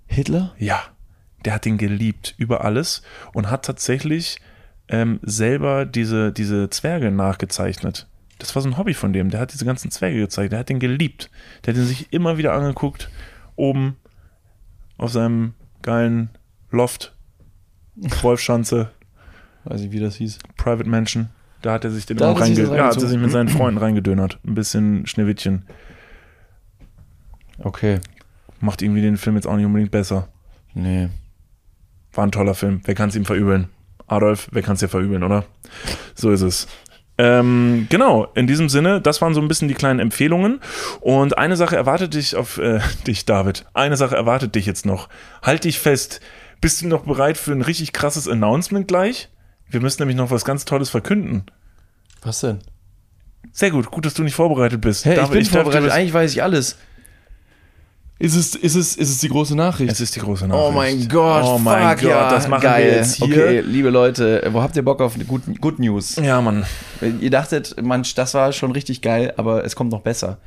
Hitler? 0.06 0.54
Ja, 0.58 0.82
der 1.44 1.54
hat 1.54 1.64
den 1.64 1.78
geliebt 1.78 2.34
über 2.38 2.64
alles 2.64 3.02
und 3.32 3.50
hat 3.50 3.64
tatsächlich 3.64 4.40
ähm, 4.88 5.20
selber 5.22 5.86
diese, 5.86 6.32
diese 6.32 6.70
Zwerge 6.70 7.10
nachgezeichnet. 7.10 8.06
Das 8.38 8.54
war 8.54 8.62
so 8.62 8.68
ein 8.68 8.78
Hobby 8.78 8.94
von 8.94 9.12
dem. 9.12 9.30
Der 9.30 9.40
hat 9.40 9.52
diese 9.52 9.64
ganzen 9.64 9.90
Zwerge 9.90 10.18
gezeigt. 10.18 10.52
Der 10.52 10.60
hat 10.60 10.68
den 10.68 10.78
geliebt. 10.78 11.30
Der 11.64 11.72
hat 11.72 11.78
den 11.78 11.86
sich 11.86 12.12
immer 12.12 12.38
wieder 12.38 12.52
angeguckt, 12.52 13.10
oben 13.56 13.96
auf 14.96 15.10
seinem 15.10 15.54
geilen 15.82 16.30
Loft, 16.70 17.14
Wolfschanze, 18.22 18.90
Weiß 19.68 19.82
nicht, 19.82 19.92
wie 19.92 20.00
das 20.00 20.16
hieß. 20.16 20.38
Private 20.56 20.88
Mansion. 20.88 21.28
Da 21.60 21.72
hat 21.72 21.84
er 21.84 21.90
sich 21.90 22.06
den 22.06 22.20
auch 22.22 22.40
reinge 22.40 22.62
ja, 22.74 22.86
hat 22.86 22.96
er 22.96 23.08
sich 23.08 23.18
mit 23.18 23.30
seinen 23.30 23.48
Freunden 23.48 23.78
reingedönert. 23.78 24.38
Ein 24.46 24.54
bisschen 24.54 25.06
Schneewittchen. 25.06 25.66
Okay. 27.58 28.00
Macht 28.60 28.80
irgendwie 28.80 29.02
den 29.02 29.16
Film 29.16 29.36
jetzt 29.36 29.46
auch 29.46 29.56
nicht 29.56 29.66
unbedingt 29.66 29.90
besser. 29.90 30.28
Nee. 30.74 31.08
War 32.18 32.26
ein 32.26 32.32
toller 32.32 32.54
Film. 32.54 32.80
Wer 32.84 32.96
kann 32.96 33.10
es 33.10 33.14
ihm 33.14 33.24
verübeln? 33.24 33.68
Adolf, 34.08 34.48
wer 34.50 34.62
kann 34.62 34.74
es 34.74 34.80
dir 34.80 34.88
verübeln, 34.88 35.22
oder? 35.22 35.44
So 36.16 36.32
ist 36.32 36.40
es. 36.40 36.66
Ähm, 37.16 37.86
genau, 37.90 38.24
in 38.34 38.48
diesem 38.48 38.68
Sinne, 38.68 39.00
das 39.00 39.22
waren 39.22 39.34
so 39.34 39.40
ein 39.40 39.46
bisschen 39.46 39.68
die 39.68 39.74
kleinen 39.74 40.00
Empfehlungen. 40.00 40.58
Und 41.00 41.38
eine 41.38 41.54
Sache 41.56 41.76
erwartet 41.76 42.14
dich 42.14 42.34
auf 42.34 42.58
äh, 42.58 42.80
dich, 43.06 43.24
David. 43.24 43.66
Eine 43.72 43.96
Sache 43.96 44.16
erwartet 44.16 44.56
dich 44.56 44.66
jetzt 44.66 44.84
noch. 44.84 45.08
Halt 45.44 45.62
dich 45.62 45.78
fest. 45.78 46.20
Bist 46.60 46.82
du 46.82 46.88
noch 46.88 47.04
bereit 47.04 47.38
für 47.38 47.52
ein 47.52 47.62
richtig 47.62 47.92
krasses 47.92 48.26
Announcement 48.26 48.88
gleich? 48.88 49.28
Wir 49.68 49.80
müssen 49.80 50.02
nämlich 50.02 50.16
noch 50.16 50.32
was 50.32 50.44
ganz 50.44 50.64
Tolles 50.64 50.90
verkünden. 50.90 51.44
Was 52.22 52.40
denn? 52.40 52.58
Sehr 53.52 53.70
gut, 53.70 53.92
gut, 53.92 54.06
dass 54.06 54.14
du 54.14 54.24
nicht 54.24 54.34
vorbereitet 54.34 54.80
bist. 54.80 55.04
Hey, 55.04 55.12
ich 55.14 55.20
David, 55.20 55.32
bin 55.34 55.42
darf 55.44 55.50
dir 55.52 55.58
vorbereitet. 55.62 55.88
was- 55.90 55.94
Eigentlich 55.96 56.14
weiß 56.14 56.32
ich 56.32 56.42
alles. 56.42 56.78
Ist 58.20 58.34
es, 58.34 58.56
ist 58.56 58.74
es, 58.74 58.96
ist 58.96 59.10
es 59.10 59.18
die 59.18 59.28
große 59.28 59.54
Nachricht? 59.54 59.92
Es 59.92 60.00
ist 60.00 60.16
die 60.16 60.20
große 60.20 60.48
Nachricht. 60.48 60.66
Oh 60.66 60.72
mein 60.72 61.08
Gott, 61.08 61.44
Oh 61.46 61.58
mein 61.58 61.90
fuck, 61.90 62.00
Gott, 62.00 62.10
ja, 62.10 62.30
das 62.30 62.48
machen 62.48 62.62
geil. 62.62 62.84
wir 62.84 62.96
jetzt 62.96 63.14
hier. 63.14 63.26
Okay, 63.26 63.60
liebe 63.60 63.90
Leute, 63.90 64.48
wo 64.50 64.60
habt 64.60 64.74
ihr 64.74 64.84
Bock 64.84 65.00
auf 65.00 65.16
Good, 65.28 65.60
Good 65.60 65.78
News? 65.78 66.16
Ja, 66.16 66.40
Mann. 66.40 66.66
Ihr 67.20 67.30
dachtet, 67.30 67.80
man, 67.80 68.04
das 68.16 68.34
war 68.34 68.52
schon 68.52 68.72
richtig 68.72 69.02
geil, 69.02 69.34
aber 69.36 69.64
es 69.64 69.76
kommt 69.76 69.92
noch 69.92 70.00
besser. 70.02 70.38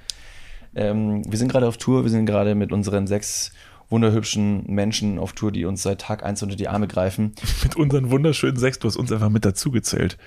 Ähm, 0.76 1.24
wir 1.30 1.38
sind 1.38 1.50
gerade 1.50 1.68
auf 1.68 1.78
Tour, 1.78 2.04
wir 2.04 2.12
sind 2.12 2.26
gerade 2.26 2.56
mit 2.56 2.74
unseren 2.74 3.08
sechs 3.08 3.52
wunderhübschen 3.90 4.66
Menschen 4.68 5.18
auf 5.18 5.32
Tour, 5.34 5.52
die 5.54 5.64
uns 5.66 5.82
seit 5.84 6.02
Tag 6.02 6.24
eins 6.24 6.44
unter 6.44 6.56
die 6.58 6.68
Arme 6.68 6.88
greifen. 6.88 7.34
Mit 7.64 7.76
unseren 7.76 8.10
wunderschönen 8.10 8.58
Sechs, 8.58 8.80
du 8.80 8.88
hast 8.88 8.96
uns 8.96 9.12
einfach 9.12 9.30
mit 9.30 9.44
dazugezählt. 9.44 10.18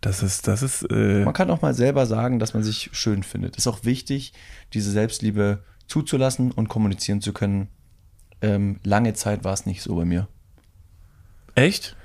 Das 0.00 0.24
ist, 0.24 0.48
das 0.48 0.62
ist, 0.62 0.82
äh, 0.90 1.24
Man 1.24 1.32
kann 1.32 1.48
auch 1.50 1.62
mal 1.62 1.74
selber 1.74 2.06
sagen, 2.06 2.40
dass 2.40 2.54
man 2.54 2.64
sich 2.64 2.90
schön 2.92 3.22
findet. 3.22 3.56
Ist 3.56 3.68
auch 3.68 3.84
wichtig, 3.84 4.32
diese 4.74 4.90
Selbstliebe 4.90 5.60
zuzulassen 5.86 6.50
und 6.52 6.68
kommunizieren 6.68 7.20
zu 7.20 7.32
können. 7.32 7.68
Ähm, 8.40 8.80
lange 8.82 9.14
Zeit 9.14 9.44
war 9.44 9.52
es 9.52 9.66
nicht 9.66 9.82
so 9.82 9.94
bei 9.96 10.04
mir. 10.04 10.28
echt? 11.54 11.96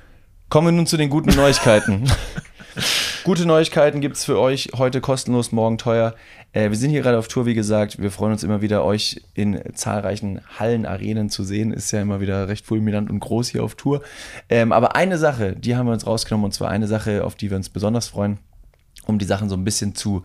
Kommen 0.49 0.67
wir 0.67 0.71
nun 0.71 0.87
zu 0.87 0.95
den 0.95 1.09
guten 1.09 1.35
Neuigkeiten. 1.35 2.09
Gute 3.23 3.45
Neuigkeiten 3.45 3.99
gibt 3.99 4.15
es 4.15 4.23
für 4.23 4.39
euch 4.39 4.69
heute 4.77 5.01
kostenlos, 5.01 5.51
morgen 5.51 5.77
teuer. 5.77 6.15
Äh, 6.53 6.69
wir 6.69 6.77
sind 6.77 6.91
hier 6.91 7.01
gerade 7.01 7.17
auf 7.17 7.27
Tour, 7.27 7.45
wie 7.45 7.55
gesagt. 7.55 8.01
Wir 8.01 8.11
freuen 8.11 8.31
uns 8.31 8.43
immer 8.43 8.61
wieder, 8.61 8.85
euch 8.85 9.21
in 9.33 9.61
zahlreichen 9.73 10.39
Hallen, 10.57 10.85
Arenen 10.85 11.29
zu 11.29 11.43
sehen. 11.43 11.73
Ist 11.73 11.91
ja 11.91 12.01
immer 12.01 12.21
wieder 12.21 12.47
recht 12.47 12.65
fulminant 12.65 13.09
und 13.09 13.19
groß 13.19 13.49
hier 13.49 13.63
auf 13.63 13.75
Tour. 13.75 14.01
Ähm, 14.47 14.71
aber 14.71 14.95
eine 14.95 15.17
Sache, 15.17 15.55
die 15.57 15.75
haben 15.75 15.87
wir 15.87 15.93
uns 15.93 16.07
rausgenommen, 16.07 16.45
und 16.45 16.53
zwar 16.53 16.69
eine 16.69 16.87
Sache, 16.87 17.25
auf 17.25 17.35
die 17.35 17.49
wir 17.49 17.57
uns 17.57 17.67
besonders 17.67 18.07
freuen, 18.07 18.37
um 19.05 19.19
die 19.19 19.25
Sachen 19.25 19.49
so 19.49 19.55
ein 19.55 19.65
bisschen 19.65 19.93
zu 19.95 20.23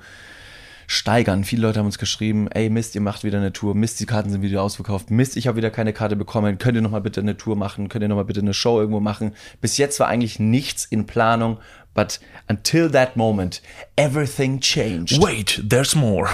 steigern. 0.86 1.44
Viele 1.44 1.62
Leute 1.62 1.78
haben 1.78 1.86
uns 1.86 1.98
geschrieben, 1.98 2.48
ey 2.50 2.70
Mist, 2.70 2.94
ihr 2.94 3.00
macht 3.00 3.24
wieder 3.24 3.38
eine 3.38 3.52
Tour, 3.52 3.74
Mist, 3.74 4.00
die 4.00 4.06
Karten 4.06 4.30
sind 4.30 4.42
wieder 4.42 4.62
ausverkauft, 4.62 5.10
Mist, 5.10 5.36
ich 5.36 5.46
habe 5.46 5.56
wieder 5.56 5.70
keine 5.70 5.92
Karte 5.92 6.16
bekommen, 6.16 6.58
könnt 6.58 6.76
ihr 6.76 6.82
nochmal 6.82 7.00
bitte 7.00 7.20
eine 7.20 7.36
Tour 7.36 7.56
machen, 7.56 7.88
könnt 7.88 8.02
ihr 8.02 8.08
nochmal 8.08 8.24
bitte 8.24 8.40
eine 8.40 8.54
Show 8.54 8.80
irgendwo 8.80 9.00
machen. 9.00 9.34
Bis 9.60 9.76
jetzt 9.76 10.00
war 10.00 10.08
eigentlich 10.08 10.38
nichts 10.38 10.84
in 10.84 11.06
Planung, 11.06 11.58
but 11.94 12.20
until 12.48 12.90
that 12.90 13.16
moment, 13.16 13.62
everything 13.96 14.60
changed. 14.60 15.22
Wait, 15.22 15.62
there's 15.68 15.94
more. 15.94 16.28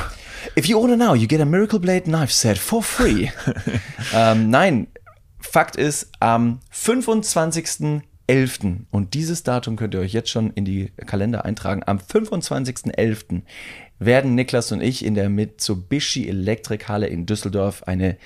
If 0.57 0.67
you 0.67 0.79
order 0.79 0.97
now, 0.97 1.15
you 1.15 1.27
get 1.27 1.41
a 1.41 1.45
Miracle 1.45 1.81
Blade 1.81 2.05
Knife 2.05 2.33
Set 2.33 2.59
for 2.59 2.83
free. 2.83 3.29
ähm, 4.15 4.51
nein, 4.51 4.87
Fakt 5.41 5.77
ist, 5.77 6.11
am 6.21 6.61
25.11. 6.75 8.85
und 8.91 9.15
dieses 9.15 9.43
Datum 9.43 9.77
könnt 9.77 9.95
ihr 9.95 10.01
euch 10.01 10.13
jetzt 10.13 10.31
schon 10.31 10.53
in 10.53 10.65
die 10.65 10.93
Kalender 11.07 11.45
eintragen, 11.45 11.83
am 11.87 11.99
25.11. 11.99 13.43
werden 13.99 14.35
Niklas 14.35 14.73
und 14.73 14.83
ich 14.83 15.05
in 15.05 15.15
der 15.15 15.29
Mitsubishi 15.29 16.29
Elektrikhalle 16.29 17.07
in 17.07 17.27
Düsseldorf 17.27 17.83
eine 17.85 18.17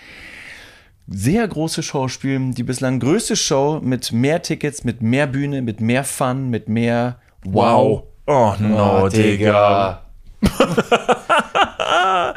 sehr 1.08 1.46
große 1.46 1.82
Show 1.82 2.08
spielen. 2.08 2.52
Die 2.52 2.62
bislang 2.62 3.00
größte 3.00 3.36
Show 3.36 3.80
mit 3.82 4.12
mehr 4.12 4.42
Tickets, 4.42 4.84
mit 4.84 5.02
mehr 5.02 5.26
Bühne, 5.26 5.62
mit 5.62 5.80
mehr 5.80 6.04
Fun, 6.04 6.50
mit 6.50 6.68
mehr 6.68 7.18
Wow. 7.44 8.04
Oh 8.26 8.54
no, 8.58 9.04
oh, 9.04 9.08
Digga. 9.08 10.02
da 10.42 12.34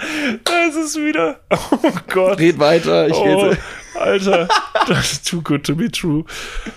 ist 0.67 0.75
es 0.75 0.95
wieder. 0.95 1.39
Oh 1.51 1.91
Gott. 2.11 2.39
Red 2.39 2.57
weiter. 2.59 3.07
Ich 3.07 3.15
oh, 3.15 3.53
Alter, 3.95 4.47
das 4.87 5.13
ist 5.13 5.27
too 5.27 5.41
good 5.41 5.63
to 5.63 5.75
be 5.75 5.89
true. 5.89 6.23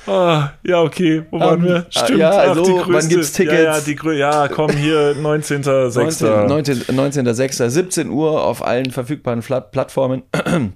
Oh, 0.07 0.43
ja, 0.63 0.83
okay. 0.83 1.25
Wo 1.31 1.41
waren 1.41 1.61
um, 1.61 1.65
wir? 1.65 1.87
Ah, 1.95 2.05
Stimmt. 2.05 2.19
Ja, 2.19 2.31
also, 2.31 2.63
Ach, 2.63 2.67
die 2.67 2.73
größte, 2.73 2.93
wann 2.93 3.09
gibt's 3.09 3.33
Tickets? 3.33 3.55
Ja, 3.55 3.63
ja, 3.63 3.81
die, 3.81 4.19
ja 4.19 4.49
komm, 4.49 4.71
hier, 4.73 5.17
19.06. 5.17 6.47
19.06. 6.49 6.93
19, 6.93 7.71
17 7.71 8.11
Uhr 8.11 8.45
auf 8.45 8.65
allen 8.65 8.91
verfügbaren 8.91 9.43
Plattformen. 9.43 10.23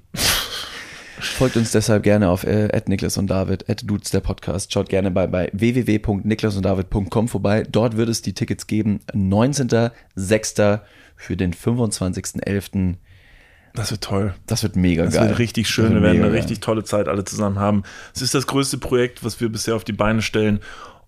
Folgt 1.23 1.57
uns 1.57 1.71
deshalb 1.71 2.03
gerne 2.03 2.29
auf 2.29 2.45
äh, 2.45 2.69
Niklas 2.87 3.17
und 3.17 3.29
David, 3.29 3.65
Dudes 3.85 4.11
der 4.11 4.21
Podcast. 4.21 4.73
Schaut 4.73 4.89
gerne 4.89 5.11
bei, 5.13 5.29
bei 5.29 5.51
www.niklasunddavid.com 5.53 7.29
vorbei. 7.29 7.65
Dort 7.71 7.97
wird 7.97 8.09
es 8.09 8.23
die 8.23 8.35
Tickets 8.35 8.67
geben. 8.67 9.01
19.06. 9.15 10.81
für 11.17 11.37
den 11.37 11.55
25.11. 11.55 12.97
Das 13.75 13.91
wird 13.91 14.03
toll. 14.03 14.35
Das 14.47 14.63
wird 14.63 14.77
mega 14.77 15.05
das 15.05 15.15
geil. 15.15 15.21
Das 15.23 15.31
wird 15.31 15.39
richtig 15.39 15.69
schön. 15.69 15.95
wir 15.95 16.03
werden 16.03 16.23
eine 16.23 16.33
richtig 16.33 16.61
tolle 16.61 16.85
Zeit 16.85 17.09
alle 17.09 17.25
zusammen 17.25 17.59
haben. 17.59 17.85
Es 18.15 18.23
ist 18.23 18.35
das 18.35 18.47
größte 18.47 18.79
Projekt, 18.79 19.25
was 19.25 19.41
wir 19.41 19.49
bisher 19.49 19.77
auf 19.77 19.85
die 19.85 19.93
Beine 19.93 20.23
stellen. 20.23 20.61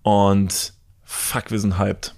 Und 0.03 0.73
fuck, 1.03 1.51
wir 1.51 1.59
sind 1.59 1.79
hyped. 1.79 2.15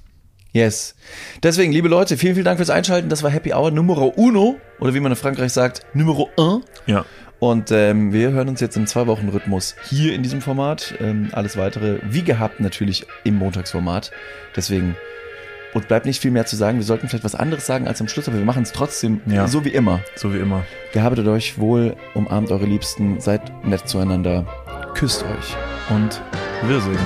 Yes. 0.52 0.94
Deswegen, 1.42 1.70
liebe 1.72 1.88
Leute, 1.88 2.16
vielen, 2.16 2.34
vielen 2.34 2.46
Dank 2.46 2.58
fürs 2.58 2.70
Einschalten. 2.70 3.08
Das 3.08 3.22
war 3.22 3.30
Happy 3.30 3.52
Hour 3.52 3.70
Numero 3.72 4.06
Uno. 4.06 4.56
Oder 4.80 4.94
wie 4.94 5.00
man 5.00 5.12
in 5.12 5.16
Frankreich 5.16 5.52
sagt, 5.52 5.82
Numero 5.92 6.30
Un. 6.38 6.64
Ja. 6.86 7.04
Und 7.38 7.70
ähm, 7.70 8.12
wir 8.12 8.30
hören 8.30 8.48
uns 8.48 8.60
jetzt 8.60 8.76
im 8.76 8.86
Zwei-Wochen-Rhythmus 8.86 9.74
hier 9.90 10.14
in 10.14 10.22
diesem 10.22 10.40
Format. 10.40 10.94
Ähm, 11.00 11.28
alles 11.32 11.56
weitere, 11.58 11.98
wie 12.04 12.22
gehabt, 12.22 12.60
natürlich 12.60 13.06
im 13.24 13.34
Montagsformat. 13.34 14.10
Deswegen, 14.54 14.96
und 15.76 15.88
bleibt 15.88 16.06
nicht 16.06 16.22
viel 16.22 16.30
mehr 16.30 16.46
zu 16.46 16.56
sagen. 16.56 16.78
Wir 16.78 16.84
sollten 16.84 17.06
vielleicht 17.06 17.24
was 17.24 17.34
anderes 17.34 17.66
sagen 17.66 17.86
als 17.86 18.00
am 18.00 18.08
Schluss, 18.08 18.26
aber 18.28 18.38
wir 18.38 18.46
machen 18.46 18.62
es 18.62 18.72
trotzdem 18.72 19.20
ja. 19.26 19.46
so 19.46 19.66
wie 19.66 19.68
immer. 19.68 20.00
So 20.16 20.32
wie 20.32 20.38
immer. 20.38 20.64
Gehabet 20.94 21.26
euch 21.26 21.58
wohl, 21.58 21.94
umarmt 22.14 22.50
eure 22.50 22.64
Liebsten, 22.64 23.20
seid 23.20 23.52
nett 23.62 23.86
zueinander, 23.86 24.46
küsst 24.94 25.22
euch. 25.22 25.56
Und 25.90 26.22
wir 26.66 26.80
sehen. 26.80 26.98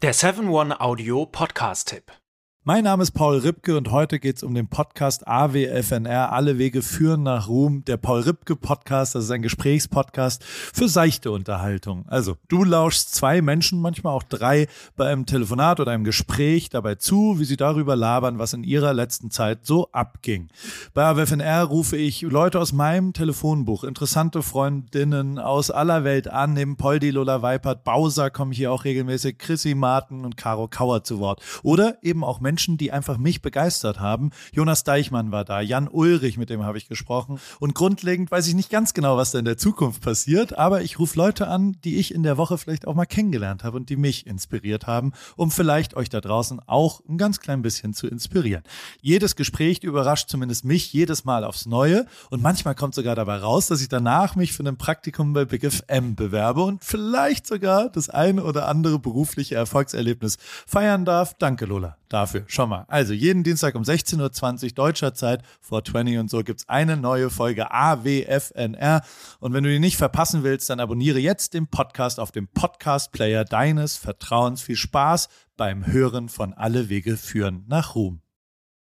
Der 0.00 0.14
7-One 0.14 0.80
Audio 0.80 1.26
Podcast-Tipp. 1.26 2.23
Mein 2.66 2.84
Name 2.84 3.02
ist 3.02 3.10
Paul 3.10 3.40
Ripke 3.40 3.76
und 3.76 3.90
heute 3.90 4.18
geht 4.18 4.38
es 4.38 4.42
um 4.42 4.54
den 4.54 4.68
Podcast 4.68 5.28
AWFNR. 5.28 6.32
Alle 6.32 6.56
Wege 6.56 6.80
führen 6.80 7.22
nach 7.22 7.46
Ruhm. 7.46 7.84
Der 7.84 7.98
Paul 7.98 8.22
Ripke 8.22 8.56
Podcast, 8.56 9.14
das 9.14 9.24
ist 9.24 9.30
ein 9.32 9.42
Gesprächspodcast 9.42 10.42
für 10.42 10.88
seichte 10.88 11.30
Unterhaltung. 11.30 12.06
Also, 12.08 12.38
du 12.48 12.64
lauschst 12.64 13.14
zwei 13.14 13.42
Menschen, 13.42 13.82
manchmal 13.82 14.14
auch 14.14 14.22
drei, 14.22 14.66
bei 14.96 15.12
einem 15.12 15.26
Telefonat 15.26 15.78
oder 15.78 15.92
einem 15.92 16.04
Gespräch 16.04 16.70
dabei 16.70 16.94
zu, 16.94 17.38
wie 17.38 17.44
sie 17.44 17.58
darüber 17.58 17.96
labern, 17.96 18.38
was 18.38 18.54
in 18.54 18.64
ihrer 18.64 18.94
letzten 18.94 19.30
Zeit 19.30 19.66
so 19.66 19.90
abging. 19.92 20.48
Bei 20.94 21.04
AWFNR 21.04 21.64
rufe 21.64 21.98
ich 21.98 22.22
Leute 22.22 22.58
aus 22.58 22.72
meinem 22.72 23.12
Telefonbuch, 23.12 23.84
interessante 23.84 24.42
Freundinnen 24.42 25.38
aus 25.38 25.70
aller 25.70 26.02
Welt 26.04 26.28
an. 26.28 26.54
Neben 26.54 26.76
Poldi, 26.76 27.10
Lola 27.10 27.42
Weipert, 27.42 27.84
Bowser 27.84 28.30
kommen 28.30 28.52
hier 28.52 28.72
auch 28.72 28.84
regelmäßig 28.84 29.36
Chrissy 29.36 29.74
Martin 29.74 30.24
und 30.24 30.38
Caro 30.38 30.66
Kauer 30.66 31.04
zu 31.04 31.18
Wort. 31.18 31.42
Oder 31.62 31.98
eben 32.00 32.24
auch 32.24 32.40
Menschen, 32.40 32.53
Menschen, 32.54 32.76
die 32.76 32.92
einfach 32.92 33.18
mich 33.18 33.42
begeistert 33.42 33.98
haben. 33.98 34.30
Jonas 34.52 34.84
Deichmann 34.84 35.32
war 35.32 35.44
da, 35.44 35.60
Jan 35.60 35.88
Ulrich, 35.88 36.38
mit 36.38 36.50
dem 36.50 36.62
habe 36.62 36.78
ich 36.78 36.86
gesprochen. 36.86 37.40
Und 37.58 37.74
grundlegend 37.74 38.30
weiß 38.30 38.46
ich 38.46 38.54
nicht 38.54 38.70
ganz 38.70 38.94
genau, 38.94 39.16
was 39.16 39.32
da 39.32 39.40
in 39.40 39.44
der 39.44 39.58
Zukunft 39.58 40.02
passiert, 40.02 40.56
aber 40.56 40.82
ich 40.82 41.00
rufe 41.00 41.18
Leute 41.18 41.48
an, 41.48 41.76
die 41.82 41.96
ich 41.96 42.14
in 42.14 42.22
der 42.22 42.36
Woche 42.36 42.56
vielleicht 42.56 42.86
auch 42.86 42.94
mal 42.94 43.06
kennengelernt 43.06 43.64
habe 43.64 43.76
und 43.76 43.88
die 43.88 43.96
mich 43.96 44.28
inspiriert 44.28 44.86
haben, 44.86 45.14
um 45.34 45.50
vielleicht 45.50 45.96
euch 45.96 46.10
da 46.10 46.20
draußen 46.20 46.60
auch 46.68 47.02
ein 47.08 47.18
ganz 47.18 47.40
klein 47.40 47.60
bisschen 47.60 47.92
zu 47.92 48.06
inspirieren. 48.06 48.62
Jedes 49.02 49.34
Gespräch 49.34 49.82
überrascht 49.82 50.28
zumindest 50.28 50.64
mich 50.64 50.92
jedes 50.92 51.24
Mal 51.24 51.42
aufs 51.42 51.66
Neue 51.66 52.06
und 52.30 52.40
manchmal 52.40 52.76
kommt 52.76 52.94
sogar 52.94 53.16
dabei 53.16 53.38
raus, 53.38 53.66
dass 53.66 53.82
ich 53.82 53.88
danach 53.88 54.36
mich 54.36 54.52
für 54.52 54.62
ein 54.62 54.76
Praktikum 54.76 55.32
bei 55.32 55.44
Big 55.44 55.68
FM 55.68 56.14
bewerbe 56.14 56.62
und 56.62 56.84
vielleicht 56.84 57.48
sogar 57.48 57.88
das 57.90 58.10
eine 58.10 58.44
oder 58.44 58.68
andere 58.68 59.00
berufliche 59.00 59.56
Erfolgserlebnis 59.56 60.38
feiern 60.68 61.04
darf. 61.04 61.34
Danke, 61.36 61.64
Lola 61.64 61.96
dafür. 62.14 62.43
Schon 62.46 62.68
mal. 62.68 62.84
Also 62.88 63.12
jeden 63.12 63.42
Dienstag 63.42 63.74
um 63.74 63.82
16.20 63.82 64.64
Uhr 64.64 64.70
deutscher 64.70 65.14
Zeit, 65.14 65.42
420 65.60 66.18
und 66.18 66.30
so, 66.30 66.42
gibt 66.42 66.60
es 66.60 66.68
eine 66.68 66.96
neue 66.96 67.30
Folge 67.30 67.70
AWFNR. 67.70 69.02
Und 69.40 69.52
wenn 69.52 69.64
du 69.64 69.70
die 69.70 69.78
nicht 69.78 69.96
verpassen 69.96 70.42
willst, 70.42 70.70
dann 70.70 70.80
abonniere 70.80 71.18
jetzt 71.18 71.54
den 71.54 71.66
Podcast 71.66 72.20
auf 72.20 72.32
dem 72.32 72.48
Podcast-Player 72.48 73.44
deines 73.44 73.96
Vertrauens. 73.96 74.62
Viel 74.62 74.76
Spaß 74.76 75.28
beim 75.56 75.86
Hören 75.86 76.28
von 76.28 76.52
Alle 76.52 76.88
Wege 76.88 77.16
führen 77.16 77.64
nach 77.68 77.94
Ruhm. 77.94 78.23